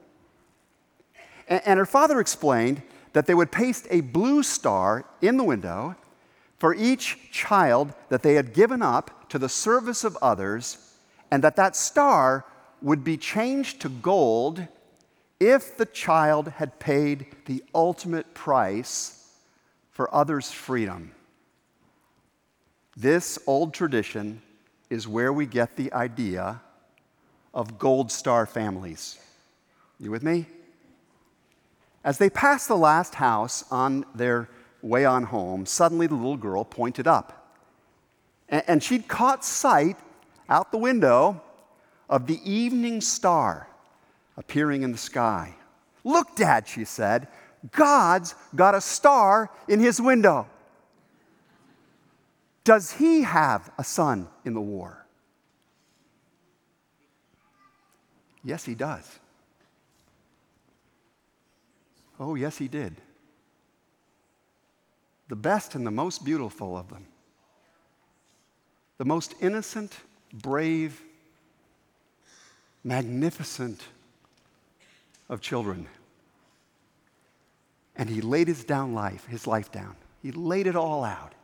And 1.49 1.79
her 1.79 1.87
father 1.87 2.21
explained 2.21 2.83
that 3.13 3.27
they 3.27 3.35
would 3.35 3.51
paste 3.51 3.87
a 3.91 4.03
blue 4.03 4.43
star 4.43 5.05
in 5.21 5.37
the 5.37 5.45
window 5.45 5.97
for 6.59 6.75
each 6.75 7.31
child 7.33 7.93
that 8.09 8.23
they 8.23 8.35
had 8.35 8.53
given 8.53 8.83
up 8.83 9.29
to 9.31 9.39
the 9.39 9.49
service 9.49 10.05
of 10.05 10.17
others 10.23 10.90
and 11.31 11.45
that 11.45 11.57
that 11.57 11.77
star 11.77 12.45
would 12.83 13.05
be 13.05 13.17
changed 13.17 13.81
to 13.81 13.89
gold 13.89 14.67
if 15.39 15.77
the 15.77 15.87
child 15.87 16.49
had 16.49 16.79
paid 16.79 17.27
the 17.47 17.63
ultimate 17.75 18.35
price 18.35 19.35
for 19.91 20.13
others' 20.15 20.51
freedom. 20.51 21.13
This 22.97 23.39
old 23.47 23.73
tradition 23.73 24.43
is 24.91 25.07
where 25.07 25.33
we 25.33 25.47
get 25.47 25.77
the 25.77 25.93
idea 25.93 26.61
of 27.55 27.79
gold 27.79 28.13
star 28.13 28.47
families. 28.47 29.19
You 29.99 30.11
with 30.11 30.23
me? 30.23 30.47
As 32.03 32.19
they 32.19 32.31
passed 32.31 32.69
the 32.69 32.77
last 32.77 33.15
house 33.17 33.65
on 33.71 34.05
their 34.15 34.49
way 34.83 35.05
on 35.05 35.25
home, 35.25 35.67
suddenly 35.67 36.07
the 36.07 36.15
little 36.15 36.37
girl 36.37 36.65
pointed 36.65 37.07
up. 37.07 37.57
And 38.49 38.83
she'd 38.83 39.07
caught 39.07 39.45
sight 39.45 39.97
out 40.51 40.73
the 40.73 40.79
window 40.79 41.41
of 42.09 42.27
the 42.27 42.41
evening 42.45 43.01
star 43.01 43.69
appearing 44.37 44.83
in 44.83 44.93
the 44.93 44.99
sky. 44.99 45.55
Look, 46.03 46.35
Dad, 46.35 46.67
she 46.67 46.85
said, 46.85 47.29
God's 47.73 48.35
got 48.55 48.75
a 48.75 48.81
star 48.81 49.51
in 49.69 49.81
his 49.81 50.01
window. 50.01 50.49
Does 52.65 52.93
he 52.93 53.23
have 53.23 53.71
a 53.79 53.85
son 53.85 54.29
in 54.45 54.55
the 54.55 54.61
war? 54.61 55.07
Yes, 58.43 58.65
he 58.65 58.75
does. 58.75 59.19
Oh, 62.19 62.35
yes, 62.35 62.59
he 62.59 62.69
did. 62.69 62.97
The 65.29 65.37
best 65.37 65.75
and 65.75 65.87
the 65.87 65.91
most 65.91 66.25
beautiful 66.25 66.77
of 66.77 66.89
them. 66.89 67.07
The 68.99 69.05
most 69.05 69.35
innocent 69.41 69.97
brave, 70.33 71.03
magnificent 72.85 73.83
of 75.29 75.41
children. 75.41 75.87
And 77.97 78.09
he 78.09 78.21
laid 78.21 78.49
his 78.49 78.65
down 78.65 78.95
life, 78.95 79.27
his 79.27 79.47
life 79.47 79.71
down. 79.71 79.97
He 80.23 80.33
laid 80.33 80.67
it 80.67 80.77
all 80.77 81.05
out. 81.05 81.35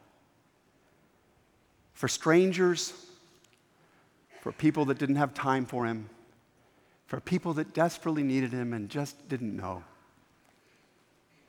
For 1.95 2.09
strangers, 2.09 2.93
for 4.41 4.53
people 4.53 4.85
that 4.87 4.99
didn't 4.99 5.17
have 5.17 5.35
time 5.35 5.67
for 5.67 5.87
him, 5.87 6.09
for 7.07 7.21
people 7.21 7.55
that 7.55 7.73
desperately 7.73 8.23
needed 8.23 8.53
him 8.53 8.73
and 8.73 8.89
just 8.89 9.29
didn't 9.29 9.57
know. 9.57 9.83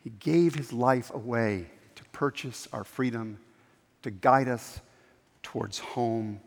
He 0.03 0.11
gave 0.19 0.55
his 0.55 0.71
life 0.71 1.13
away 1.13 1.69
to 1.95 2.03
purchase 2.05 2.67
our 2.71 2.83
freedom, 2.83 3.39
to 4.03 4.11
guide 4.11 4.47
us 4.47 4.79
towards 5.43 5.79
home. 5.79 6.39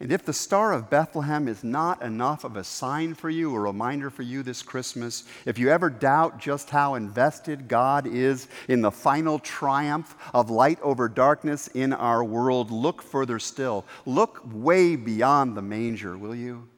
And 0.00 0.10
if 0.10 0.24
the 0.24 0.32
Star 0.32 0.72
of 0.72 0.90
Bethlehem 0.90 1.46
is 1.46 1.62
not 1.62 2.02
enough 2.02 2.42
of 2.42 2.56
a 2.56 2.64
sign 2.64 3.14
for 3.14 3.30
you, 3.30 3.54
a 3.54 3.60
reminder 3.60 4.10
for 4.10 4.22
you 4.22 4.42
this 4.42 4.62
Christmas, 4.62 5.22
if 5.46 5.56
you 5.56 5.70
ever 5.70 5.88
doubt 5.88 6.40
just 6.40 6.70
how 6.70 6.94
invested 6.96 7.68
God 7.68 8.06
is 8.06 8.48
in 8.66 8.80
the 8.80 8.90
final 8.90 9.38
triumph 9.38 10.16
of 10.34 10.50
light 10.50 10.80
over 10.82 11.08
darkness 11.08 11.68
in 11.68 11.92
our 11.92 12.24
world, 12.24 12.72
look 12.72 13.02
further 13.02 13.38
still. 13.38 13.84
Look 14.04 14.42
way 14.52 14.96
beyond 14.96 15.56
the 15.56 15.62
manger, 15.62 16.18
will 16.18 16.34
you? 16.34 16.68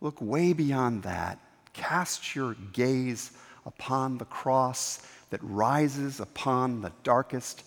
Look 0.00 0.22
way 0.22 0.54
beyond 0.54 1.02
that. 1.02 1.38
Cast 1.74 2.34
your 2.34 2.54
gaze 2.72 3.32
upon 3.66 4.16
the 4.16 4.24
cross 4.24 5.06
that 5.28 5.40
rises 5.42 6.18
upon 6.18 6.80
the 6.80 6.92
darkest 7.02 7.62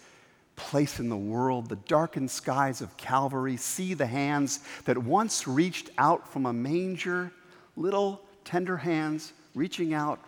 place 0.61 0.99
in 0.99 1.09
the 1.09 1.17
world, 1.17 1.67
the 1.67 1.75
darkened 1.75 2.31
skies 2.31 2.81
of 2.81 2.95
Calvary. 2.97 3.57
See 3.57 3.93
the 3.93 4.05
hands 4.05 4.59
that 4.85 4.97
once 4.97 5.47
reached 5.47 5.89
out 5.97 6.27
from 6.31 6.45
a 6.45 6.53
manger, 6.53 7.31
little 7.75 8.21
tender 8.45 8.77
hands 8.77 9.33
reaching 9.55 9.93
out 9.93 10.19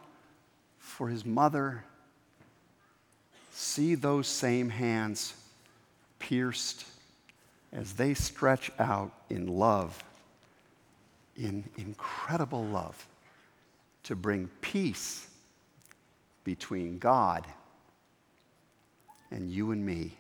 for 0.80 1.08
his 1.08 1.26
mother. 1.26 1.84
See 3.52 3.96
those 3.96 4.28
same 4.28 4.70
hands 4.70 5.34
pierced 6.20 6.86
as 7.72 7.94
they 7.94 8.14
stretch 8.14 8.72
out 8.80 9.12
in 9.30 9.48
love, 9.48 10.04
in 11.38 11.64
incredible 11.78 12.66
love, 12.66 13.08
to 14.04 14.16
bring 14.16 14.50
peace 14.62 15.28
between 16.44 16.98
God 17.00 17.46
and 19.32 19.50
you 19.50 19.72
and 19.72 19.84
me. 19.86 20.14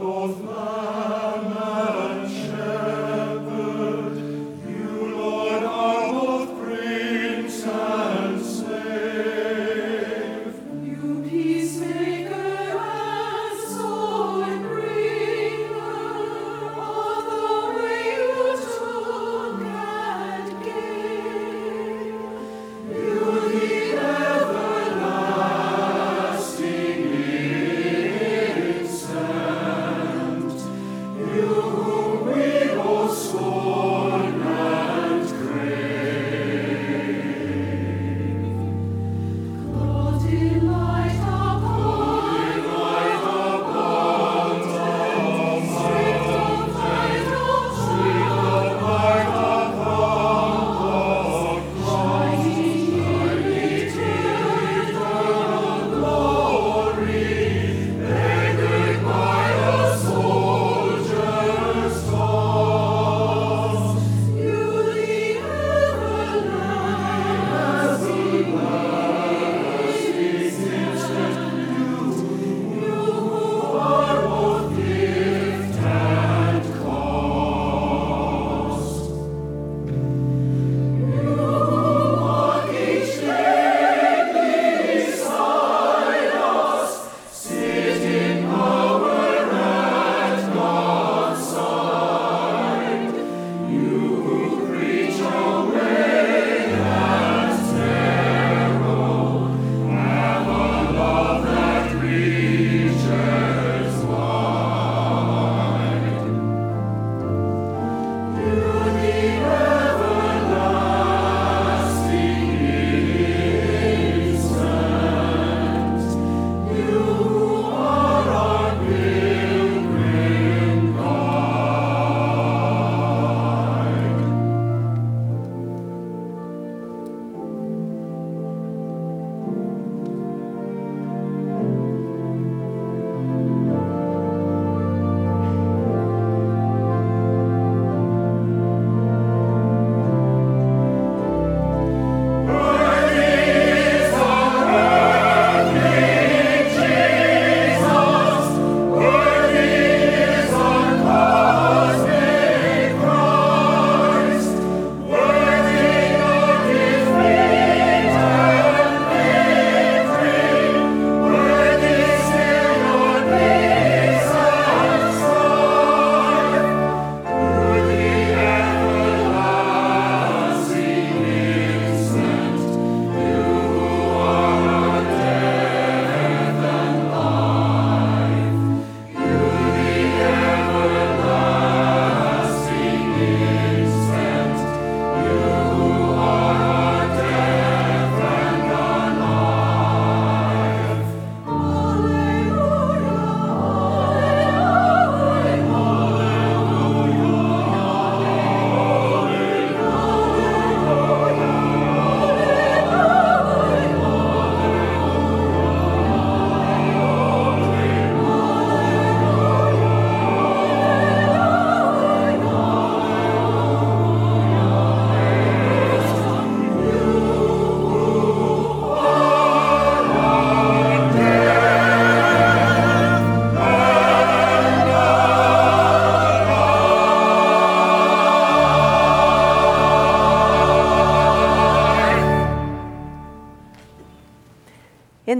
Lord, 0.00 0.49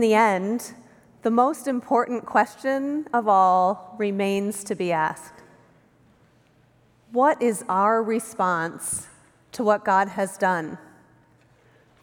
the 0.00 0.14
end, 0.14 0.74
the 1.22 1.30
most 1.30 1.68
important 1.68 2.24
question 2.24 3.06
of 3.12 3.28
all 3.28 3.94
remains 3.98 4.64
to 4.64 4.74
be 4.74 4.92
asked 4.92 5.34
What 7.12 7.40
is 7.42 7.64
our 7.68 8.02
response 8.02 9.08
to 9.52 9.62
what 9.62 9.84
God 9.84 10.08
has 10.08 10.38
done, 10.38 10.78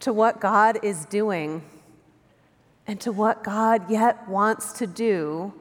to 0.02 0.14
what 0.14 0.40
God 0.40 0.80
is 0.84 1.06
doing, 1.06 1.64
and 2.86 3.02
to 3.02 3.12
what 3.12 3.44
God 3.44 3.90
yet 3.90 4.28
wants 4.30 4.74
to 4.74 4.88
do 4.88 5.54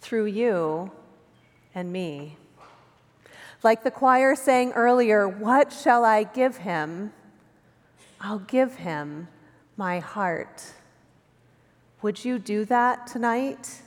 through 0.00 0.26
you 0.26 0.90
and 1.74 1.92
me? 1.92 2.36
Like 3.62 3.82
the 3.82 3.90
choir 3.90 4.34
sang 4.34 4.72
earlier, 4.72 5.26
What 5.26 5.72
shall 5.72 6.04
I 6.04 6.24
give 6.24 6.58
him? 6.58 7.12
I'll 8.20 8.40
give 8.40 8.76
him 8.76 9.28
my 9.76 10.00
heart. 10.00 10.74
Would 12.02 12.24
you 12.24 12.38
do 12.38 12.64
that 12.66 13.06
tonight? 13.06 13.82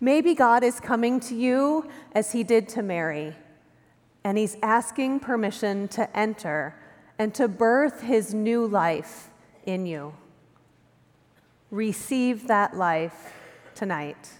Maybe 0.00 0.34
God 0.34 0.62
is 0.62 0.80
coming 0.80 1.20
to 1.20 1.34
you 1.34 1.88
as 2.12 2.32
he 2.32 2.42
did 2.42 2.68
to 2.70 2.82
Mary, 2.82 3.34
and 4.24 4.38
he's 4.38 4.56
asking 4.62 5.20
permission 5.20 5.88
to 5.88 6.16
enter 6.16 6.74
and 7.18 7.34
to 7.34 7.48
birth 7.48 8.02
his 8.02 8.32
new 8.32 8.64
life 8.64 9.28
in 9.66 9.84
you. 9.86 10.14
Receive 11.70 12.46
that 12.46 12.76
life 12.76 13.34
tonight. 13.74 14.30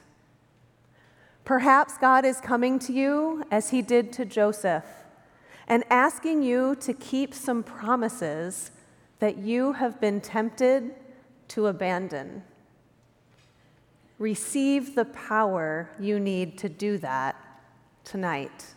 Perhaps 1.44 1.98
God 1.98 2.24
is 2.24 2.40
coming 2.40 2.78
to 2.80 2.92
you 2.92 3.44
as 3.50 3.70
he 3.70 3.82
did 3.82 4.12
to 4.14 4.24
Joseph 4.24 4.84
and 5.66 5.84
asking 5.90 6.42
you 6.42 6.74
to 6.76 6.94
keep 6.94 7.34
some 7.34 7.62
promises 7.62 8.70
that 9.18 9.38
you 9.38 9.72
have 9.72 10.00
been 10.00 10.20
tempted 10.20 10.94
to 11.48 11.66
abandon. 11.66 12.42
Receive 14.18 14.94
the 14.94 15.04
power 15.04 15.90
you 15.98 16.20
need 16.20 16.58
to 16.58 16.68
do 16.68 16.98
that 16.98 17.36
tonight. 18.04 18.74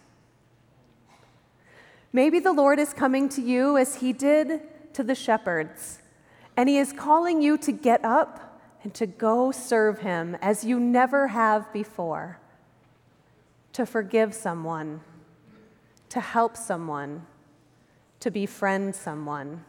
Maybe 2.13 2.39
the 2.39 2.53
Lord 2.53 2.79
is 2.79 2.93
coming 2.93 3.29
to 3.29 3.41
you 3.41 3.77
as 3.77 3.95
he 3.95 4.13
did 4.13 4.61
to 4.93 5.03
the 5.03 5.15
shepherds, 5.15 5.99
and 6.57 6.67
he 6.67 6.77
is 6.77 6.93
calling 6.93 7.41
you 7.41 7.57
to 7.59 7.71
get 7.71 8.03
up 8.03 8.61
and 8.83 8.93
to 8.93 9.05
go 9.05 9.51
serve 9.51 9.99
him 9.99 10.35
as 10.41 10.63
you 10.63 10.79
never 10.79 11.27
have 11.27 11.71
before, 11.71 12.39
to 13.73 13.85
forgive 13.85 14.33
someone, 14.33 15.01
to 16.09 16.19
help 16.19 16.57
someone, 16.57 17.25
to 18.19 18.29
befriend 18.29 18.95
someone 18.95 19.63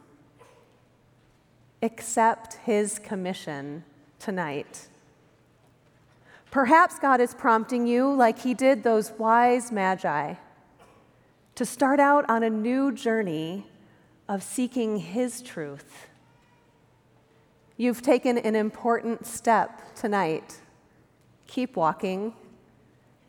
accept 1.83 2.55
his 2.64 2.99
commission 3.01 3.85
tonight. 4.18 4.89
Perhaps 6.51 6.99
God 6.99 7.20
is 7.20 7.35
prompting 7.35 7.87
you, 7.87 8.12
like 8.12 8.39
he 8.39 8.55
did 8.55 8.85
those 8.85 9.12
wise 9.18 9.72
magi, 9.72 10.35
to 11.55 11.66
start 11.66 11.99
out 11.99 12.28
on 12.30 12.43
a 12.43 12.51
new 12.51 12.93
journey 12.93 13.66
of 14.28 14.43
seeking 14.43 14.99
his 14.99 15.43
truth. 15.43 16.07
You've 17.76 18.03
taken 18.03 18.39
an 18.39 18.55
important 18.55 19.26
step 19.26 19.95
tonight. 19.95 20.61
Keep 21.47 21.74
walking. 21.74 22.35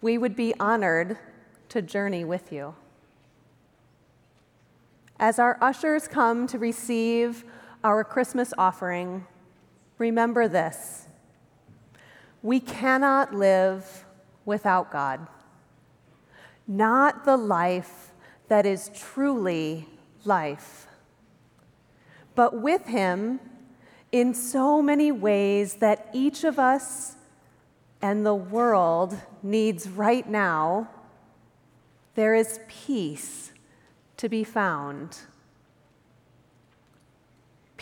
We 0.02 0.18
would 0.18 0.36
be 0.36 0.54
honored 0.60 1.18
to 1.70 1.82
journey 1.82 2.24
with 2.24 2.52
you. 2.52 2.76
As 5.20 5.40
our 5.40 5.58
ushers 5.62 6.08
come 6.08 6.46
to 6.48 6.60
receive 6.60 7.46
our 7.84 8.04
Christmas 8.04 8.54
offering, 8.58 9.26
remember 9.98 10.48
this. 10.48 11.08
We 12.42 12.60
cannot 12.60 13.34
live 13.34 14.06
without 14.46 14.92
God. 14.92 15.28
Not 16.68 17.26
the 17.26 17.38
life 17.38 18.12
that 18.48 18.66
is 18.66 18.90
truly 18.96 19.88
life, 20.24 20.88
but 22.36 22.62
with 22.62 22.86
Him 22.86 23.40
in 24.12 24.34
so 24.34 24.82
many 24.82 25.12
ways 25.12 25.76
that 25.76 26.10
each 26.14 26.44
of 26.44 26.60
us 26.60 27.16
and 28.02 28.26
the 28.26 28.36
world 28.36 29.18
needs 29.42 29.90
right 29.90 30.30
now, 30.30 30.90
there 32.16 32.36
is 32.36 32.60
peace 32.68 33.52
to 34.18 34.30
be 34.30 34.44
found 34.44 35.20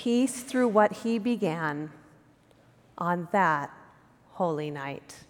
peace 0.01 0.41
through 0.41 0.67
what 0.67 0.91
he 0.91 1.19
began 1.19 1.91
on 2.97 3.27
that 3.31 3.69
holy 4.31 4.71
night. 4.71 5.25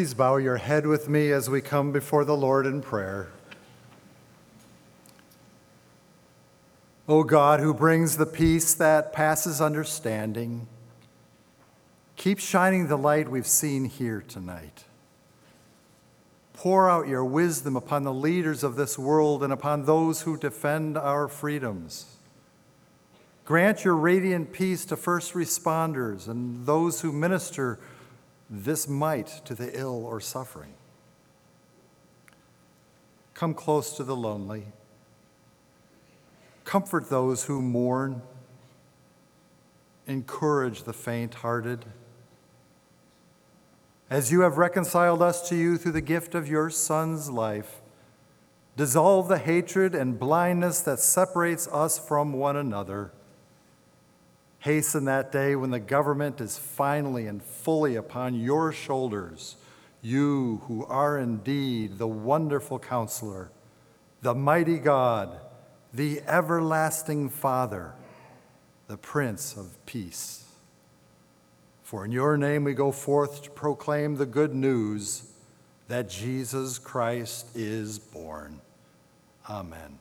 Please 0.00 0.14
bow 0.14 0.38
your 0.38 0.56
head 0.56 0.86
with 0.86 1.10
me 1.10 1.30
as 1.30 1.50
we 1.50 1.60
come 1.60 1.92
before 1.92 2.24
the 2.24 2.34
Lord 2.34 2.64
in 2.64 2.80
prayer. 2.80 3.28
O 7.06 7.22
God, 7.22 7.60
who 7.60 7.74
brings 7.74 8.16
the 8.16 8.24
peace 8.24 8.72
that 8.72 9.12
passes 9.12 9.60
understanding, 9.60 10.66
keep 12.16 12.38
shining 12.38 12.88
the 12.88 12.96
light 12.96 13.30
we've 13.30 13.46
seen 13.46 13.84
here 13.84 14.24
tonight. 14.26 14.84
Pour 16.54 16.88
out 16.88 17.06
your 17.06 17.26
wisdom 17.26 17.76
upon 17.76 18.02
the 18.02 18.14
leaders 18.14 18.64
of 18.64 18.76
this 18.76 18.98
world 18.98 19.42
and 19.42 19.52
upon 19.52 19.84
those 19.84 20.22
who 20.22 20.38
defend 20.38 20.96
our 20.96 21.28
freedoms. 21.28 22.16
Grant 23.44 23.84
your 23.84 23.96
radiant 23.96 24.50
peace 24.54 24.86
to 24.86 24.96
first 24.96 25.34
responders 25.34 26.26
and 26.26 26.64
those 26.64 27.02
who 27.02 27.12
minister 27.12 27.78
this 28.50 28.88
might 28.88 29.28
to 29.44 29.54
the 29.54 29.78
ill 29.78 30.04
or 30.04 30.20
suffering. 30.20 30.74
Come 33.32 33.54
close 33.54 33.96
to 33.96 34.04
the 34.04 34.16
lonely. 34.16 34.66
Comfort 36.64 37.08
those 37.08 37.44
who 37.44 37.62
mourn. 37.62 38.22
Encourage 40.06 40.82
the 40.82 40.92
faint 40.92 41.34
hearted. 41.34 41.84
As 44.10 44.32
you 44.32 44.40
have 44.40 44.58
reconciled 44.58 45.22
us 45.22 45.48
to 45.48 45.54
you 45.54 45.78
through 45.78 45.92
the 45.92 46.00
gift 46.00 46.34
of 46.34 46.48
your 46.48 46.68
Son's 46.68 47.30
life, 47.30 47.80
dissolve 48.76 49.28
the 49.28 49.38
hatred 49.38 49.94
and 49.94 50.18
blindness 50.18 50.80
that 50.80 50.98
separates 50.98 51.68
us 51.68 51.96
from 51.96 52.32
one 52.32 52.56
another. 52.56 53.12
Hasten 54.60 55.06
that 55.06 55.32
day 55.32 55.56
when 55.56 55.70
the 55.70 55.80
government 55.80 56.40
is 56.40 56.58
finally 56.58 57.26
and 57.26 57.42
fully 57.42 57.96
upon 57.96 58.34
your 58.34 58.72
shoulders, 58.72 59.56
you 60.02 60.62
who 60.66 60.84
are 60.84 61.18
indeed 61.18 61.98
the 61.98 62.06
wonderful 62.06 62.78
counselor, 62.78 63.50
the 64.20 64.34
mighty 64.34 64.78
God, 64.78 65.40
the 65.92 66.20
everlasting 66.26 67.30
Father, 67.30 67.94
the 68.86 68.98
Prince 68.98 69.56
of 69.56 69.84
Peace. 69.86 70.44
For 71.82 72.04
in 72.04 72.12
your 72.12 72.36
name 72.36 72.64
we 72.64 72.74
go 72.74 72.92
forth 72.92 73.42
to 73.42 73.50
proclaim 73.50 74.16
the 74.16 74.26
good 74.26 74.54
news 74.54 75.32
that 75.88 76.08
Jesus 76.08 76.78
Christ 76.78 77.46
is 77.56 77.98
born. 77.98 78.60
Amen. 79.48 79.98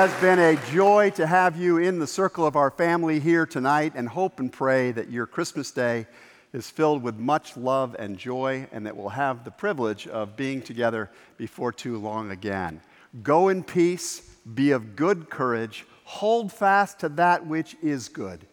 Has 0.00 0.18
been 0.22 0.38
a 0.38 0.56
joy 0.72 1.10
to 1.10 1.26
have 1.26 1.58
you 1.58 1.76
in 1.76 1.98
the 1.98 2.06
circle 2.06 2.46
of 2.46 2.56
our 2.56 2.70
family 2.70 3.20
here 3.20 3.44
tonight 3.44 3.92
and 3.94 4.08
hope 4.08 4.40
and 4.40 4.50
pray 4.50 4.90
that 4.90 5.10
your 5.10 5.26
Christmas 5.26 5.70
day 5.72 6.06
is 6.54 6.70
filled 6.70 7.02
with 7.02 7.18
much 7.18 7.54
love 7.54 7.94
and 7.98 8.16
joy 8.16 8.66
and 8.72 8.86
that 8.86 8.96
we'll 8.96 9.10
have 9.10 9.44
the 9.44 9.50
privilege 9.50 10.06
of 10.06 10.38
being 10.38 10.62
together 10.62 11.10
before 11.36 11.70
too 11.70 11.98
long 11.98 12.30
again. 12.30 12.80
Go 13.22 13.50
in 13.50 13.62
peace, 13.62 14.20
be 14.54 14.70
of 14.70 14.96
good 14.96 15.28
courage, 15.28 15.84
hold 16.04 16.50
fast 16.50 17.00
to 17.00 17.10
that 17.10 17.44
which 17.44 17.76
is 17.82 18.08
good, 18.08 18.46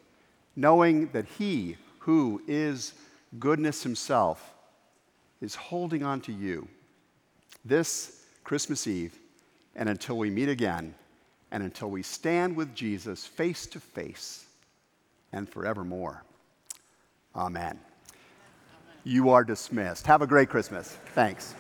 knowing 0.54 1.08
that 1.14 1.28
He 1.38 1.78
who 2.00 2.42
is 2.46 2.94
goodness 3.40 3.84
Himself 3.84 4.54
is 5.40 5.56
holding 5.56 6.04
on 6.04 6.20
to 6.20 6.34
you 6.34 6.68
this 7.64 8.26
Christmas 8.44 8.86
Eve 8.86 9.18
and 9.78 9.88
until 9.88 10.18
we 10.18 10.30
meet 10.30 10.50
again 10.50 10.94
and 11.52 11.64
until 11.64 11.90
we 11.90 12.04
stand 12.04 12.56
with 12.56 12.74
Jesus 12.76 13.26
face 13.26 13.66
to 13.68 13.80
face 13.80 14.46
and 15.32 15.50
forevermore. 15.50 16.24
Amen. 17.36 17.80
You 19.04 19.30
are 19.30 19.44
dismissed. 19.44 20.06
Have 20.08 20.22
a 20.22 20.28
great 20.28 20.50
Christmas. 20.50 20.98
Thanks. 21.14 21.56